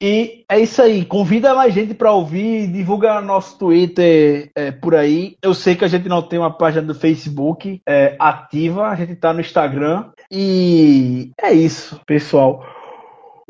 e 0.00 0.44
é 0.48 0.60
isso 0.60 0.82
aí. 0.82 1.04
Convida 1.04 1.54
mais 1.54 1.72
gente 1.72 1.94
para 1.94 2.12
ouvir, 2.12 2.66
divulga 2.66 3.20
nosso 3.20 3.58
Twitter 3.58 4.50
é, 4.54 4.70
por 4.70 4.94
aí. 4.94 5.36
Eu 5.42 5.54
sei 5.54 5.74
que 5.74 5.84
a 5.84 5.88
gente 5.88 6.08
não 6.08 6.22
tem 6.22 6.38
uma 6.38 6.50
página 6.50 6.86
do 6.86 6.94
Facebook 6.94 7.80
é, 7.86 8.14
ativa, 8.18 8.88
a 8.88 8.94
gente 8.94 9.14
tá 9.16 9.32
no 9.32 9.40
Instagram 9.40 10.10
e 10.30 11.30
é 11.40 11.52
isso, 11.52 12.00
pessoal. 12.06 12.64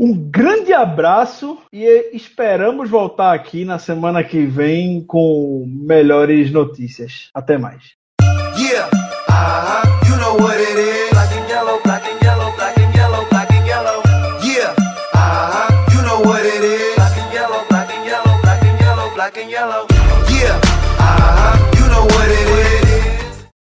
Um 0.05 0.15
grande 0.15 0.73
abraço 0.73 1.59
e 1.73 2.11
esperamos 2.13 2.91
voltar 2.91 3.33
aqui 3.33 3.65
na 3.65 3.79
semana 3.79 4.25
que 4.25 4.45
vem 4.45 5.01
com 5.01 5.65
melhores 5.65 6.51
notícias. 6.51 7.31
Até 7.33 7.57
mais. 7.57 7.93
Yeah. 8.59 8.91
Uh 9.29 9.33
-huh. 9.33 10.09
you 10.09 10.17
know 10.17 10.53